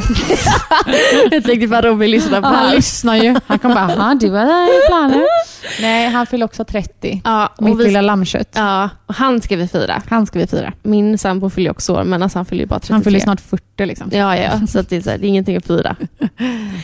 jag 1.32 1.44
tänkte 1.44 1.68
bara 1.68 1.82
Robin 1.82 2.12
lyssnar 2.12 2.42
på 2.42 2.48
Ja, 2.48 2.52
han 2.54 2.72
lyssnar 2.76 3.16
ju. 3.16 3.36
Han 3.48 3.60
kommer 3.60 3.76
bara, 3.76 3.84
"Aha, 4.04 4.14
du 4.14 4.30
har 4.32 4.88
planer. 4.88 5.24
Nej, 5.82 6.10
han 6.10 6.26
fyller 6.26 6.46
också 6.46 6.66
30. 6.66 7.22
Ja, 7.26 7.50
Mitt 7.60 7.80
vi, 7.80 7.84
lilla 7.84 8.02
lammkött. 8.02 8.50
ja, 8.56 8.90
och 9.06 9.16
han 9.16 9.42
ska 9.42 9.56
vi 9.56 9.68
fira. 9.68 10.02
Han 10.10 10.26
ska 10.26 10.40
vi 10.40 10.48
fira. 10.48 10.74
Min 10.84 11.18
sambo 11.18 11.50
fyller 11.50 11.72
också 11.72 11.94
år, 11.96 12.04
men 12.04 12.24
alltså 12.24 12.40
han 12.40 12.46
fyller 12.46 12.62
ju 12.64 12.68
bara 12.68 12.80
33. 12.80 12.94
Han 12.94 13.04
fyller 13.04 13.20
snart 13.20 13.42
40 13.42 13.86
liksom. 13.86 14.10
Ja, 14.14 14.38
ja, 14.38 14.68
så 14.68 14.80
att 14.80 14.90
det, 14.90 14.96
är 14.98 15.02
så 15.02 15.10
här, 15.10 15.18
det 15.18 15.26
är 15.26 15.30
ingenting 15.30 15.58
att 15.58 15.66
fira. 15.68 15.96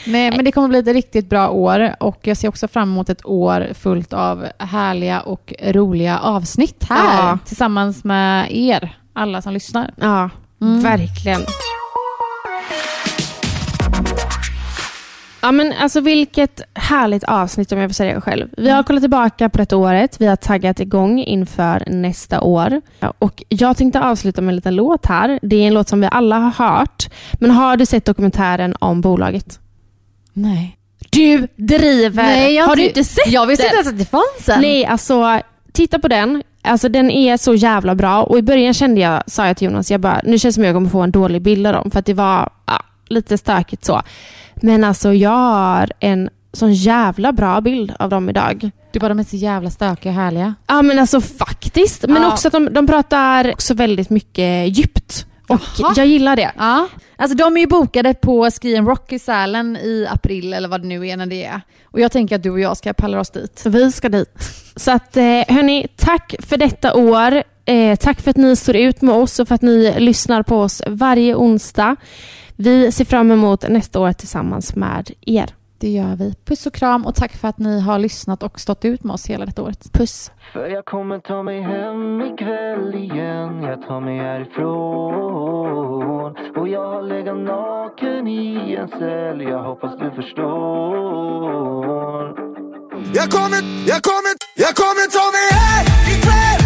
Nej, 0.06 0.32
men 0.32 0.46
det 0.46 0.52
kommer 0.52 0.68
bli 0.68 0.80
ett 0.80 0.88
riktigt 0.88 1.30
bra 1.30 1.50
år 1.50 1.96
och 2.00 2.20
jag 2.22 2.38
ser 2.38 2.48
också 2.48 2.68
fram 2.68 2.90
emot 2.92 3.10
ett 3.10 3.26
år 3.26 3.68
fullt 3.80 4.14
av 4.14 4.46
härliga 4.60 5.20
och 5.22 5.54
roliga 5.64 6.20
avsnitt 6.20 6.86
här 6.90 7.28
Ja. 7.30 7.38
tillsammans 7.46 8.04
med 8.04 8.48
er, 8.58 8.98
alla 9.14 9.42
som 9.42 9.54
lyssnar. 9.54 9.92
Ja, 10.02 10.30
Mm. 10.62 10.82
verkligen. 10.84 11.42
Ja 15.42 15.52
men 15.52 15.74
alltså 15.80 16.02
vilket 16.02 16.62
härligt 16.74 17.24
avsnitt 17.24 17.72
om 17.72 17.80
jag 17.80 17.90
får 17.90 17.94
säga 17.94 18.16
det 18.16 18.22
själv. 18.22 18.48
Vi 18.58 18.70
har 18.70 18.84
kollat 18.84 19.04
tillbaka 19.04 19.50
på 19.50 19.58
detta 19.58 19.78
året, 19.78 20.22
vi 20.22 20.26
har 20.26 20.36
taggat 20.36 20.80
igång 20.80 21.20
inför 21.20 21.84
nästa 21.88 22.42
år. 22.42 22.82
Och 23.20 23.44
jag 23.50 23.78
tänkte 23.78 24.00
avsluta 24.02 24.42
med 24.42 24.50
en 24.52 24.56
liten 24.56 24.76
låt 24.76 25.06
här. 25.06 25.40
Det 25.42 25.56
är 25.56 25.68
en 25.68 25.74
låt 25.74 25.88
som 25.90 26.02
vi 26.02 26.08
alla 26.12 26.38
har 26.40 26.68
hört. 26.68 27.10
Men 27.34 27.52
har 27.52 27.78
du 27.78 27.86
sett 27.86 28.06
dokumentären 28.06 28.76
om 28.80 29.02
bolaget? 29.02 29.60
Nej. 30.34 30.76
Du 31.10 31.48
driver! 31.56 32.24
Nej, 32.24 32.54
jag 32.56 32.66
har 32.68 32.76
du 32.76 32.88
inte- 32.88 33.04
sett 33.04 33.28
Jag 33.32 33.48
visste 33.48 33.66
inte 33.66 33.76
ens 33.76 33.88
att 33.88 33.98
det 34.00 34.06
fanns 34.06 34.50
en. 34.50 34.62
Nej, 34.62 34.86
alltså 34.86 35.40
titta 35.72 36.00
på 36.00 36.08
den. 36.08 36.44
Alltså 36.62 36.90
den 36.90 37.12
är 37.12 37.38
så 37.38 37.54
jävla 37.56 37.96
bra 37.96 38.24
och 38.24 38.38
i 38.38 38.42
början 38.42 38.74
kände 38.74 39.02
jag, 39.02 39.24
sa 39.28 39.48
jag 39.48 39.58
till 39.58 39.66
Jonas, 39.66 39.92
jag 39.92 40.00
bara, 40.02 40.22
nu 40.24 40.40
känns 40.40 40.56
det 40.56 40.58
som 40.58 40.64
jag 40.64 40.76
kommer 40.76 40.90
få 40.90 41.02
en 41.02 41.12
dålig 41.12 41.42
bild 41.42 41.68
av 41.68 41.74
dem 41.74 41.92
för 41.92 42.00
att 42.00 42.06
det 42.06 42.14
var 42.14 42.50
ja, 42.66 42.84
lite 43.08 43.38
stökigt 43.38 43.86
så. 43.86 44.02
Men 44.62 44.84
alltså 44.84 45.14
jag 45.14 45.30
har 45.30 45.92
en 46.00 46.30
sån 46.54 46.74
jävla 46.74 47.32
bra 47.32 47.62
bild 47.62 47.94
av 48.00 48.10
dem 48.10 48.30
idag. 48.30 48.72
Du 48.92 49.00
bara, 49.00 49.10
de 49.10 49.20
är 49.20 49.24
så 49.24 49.36
jävla 49.36 49.70
stökiga 49.70 50.12
och 50.12 50.16
härliga. 50.16 50.56
Ja 50.68 50.82
men 50.82 51.00
alltså 51.00 51.22
faktiskt. 51.22 52.08
Men 52.08 52.22
Ja. 52.22 52.32
också 52.34 52.48
att 52.48 52.52
de, 52.52 52.74
de 52.74 52.88
pratar 52.88 53.52
också 53.52 53.74
väldigt 53.74 54.10
mycket 54.10 54.78
djupt. 54.78 55.26
Och 55.48 55.62
Jaha. 55.80 55.94
jag 55.96 56.06
gillar 56.08 56.36
det. 56.36 56.52
Ja. 56.58 56.88
Alltså 57.16 57.38
de 57.38 57.58
är 57.58 57.62
ju 57.62 57.68
bokade 57.68 58.14
på 58.14 58.52
Skrien 58.52 58.86
Rock 58.86 59.12
i 59.12 59.20
Sälen 59.20 59.78
i 59.78 60.08
april 60.10 60.54
eller 60.54 60.68
vad 60.70 60.82
det 60.82 60.88
nu 60.88 61.08
är 61.08 61.18
när 61.18 61.26
det 61.26 61.46
är. 61.46 61.62
Och 61.84 62.00
jag 62.00 62.12
tänker 62.12 62.36
att 62.36 62.44
du 62.44 62.50
och 62.50 62.60
jag 62.60 62.78
ska 62.78 62.94
palla 62.94 63.20
oss 63.20 63.30
dit. 63.30 63.64
Vi 63.66 63.92
ska 63.92 64.10
dit. 64.10 64.50
Så 64.76 64.92
att 64.92 65.18
eh, 65.18 65.24
hörni, 65.24 65.88
tack 65.96 66.36
för 66.40 66.58
detta 66.58 66.94
år. 66.96 67.44
Eh, 67.70 67.96
tack 67.96 68.22
för 68.22 68.30
att 68.30 68.38
ni 68.38 68.56
står 68.56 68.76
ut 68.76 69.02
med 69.02 69.16
oss 69.16 69.40
och 69.40 69.48
för 69.48 69.56
att 69.56 69.62
ni 69.62 70.00
lyssnar 70.00 70.44
på 70.44 70.58
oss 70.58 70.82
varje 70.88 71.36
onsdag. 71.36 71.96
Vi 72.56 72.92
ser 72.92 73.06
fram 73.06 73.32
emot 73.32 73.70
nästa 73.70 74.00
år 74.00 74.14
tillsammans 74.14 74.76
med 74.76 75.12
er. 75.22 75.50
Det 75.78 75.90
gör 75.90 76.16
vi. 76.16 76.34
Puss 76.46 76.66
och 76.66 76.74
kram 76.74 77.06
och 77.06 77.16
tack 77.16 77.36
för 77.38 77.48
att 77.48 77.58
ni 77.58 77.80
har 77.80 78.00
lyssnat 78.00 78.44
och 78.44 78.60
stått 78.60 78.86
ut 78.86 79.04
med 79.04 79.14
oss 79.14 79.30
hela 79.30 79.46
detta 79.46 79.62
året. 79.62 79.94
Puss. 79.94 80.32
För 80.54 80.68
jag 80.68 80.86
kommer 80.86 81.20
ta 81.20 81.44
mig 81.44 81.62
hem 81.62 82.22
ikväll 82.22 82.96
igen 82.96 83.64
Jag 83.64 83.82
tar 83.88 84.02
mig 84.02 84.18
härifrån 84.18 84.72
Och 86.58 86.68
jag 86.68 86.90
har 86.90 87.02
legat 87.02 87.38
naken 87.38 88.28
i 88.28 88.76
en 88.76 88.88
cell 88.88 89.42
Jag 89.42 89.64
hoppas 89.64 89.92
du 90.00 90.12
förstår 90.12 90.50
Jag 93.14 93.30
kommer, 93.36 93.62
jag 93.92 94.02
kommer, 94.10 94.34
jag 94.56 94.76
kommer 94.82 95.06
ta 95.18 95.32
mig 95.36 95.48
hem 95.60 95.86
ikväll 96.18 96.59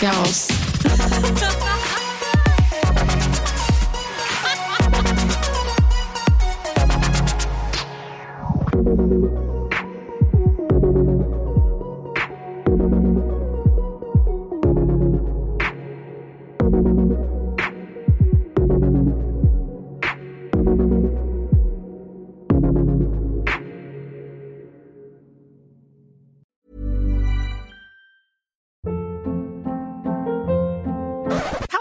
house. 0.00 0.55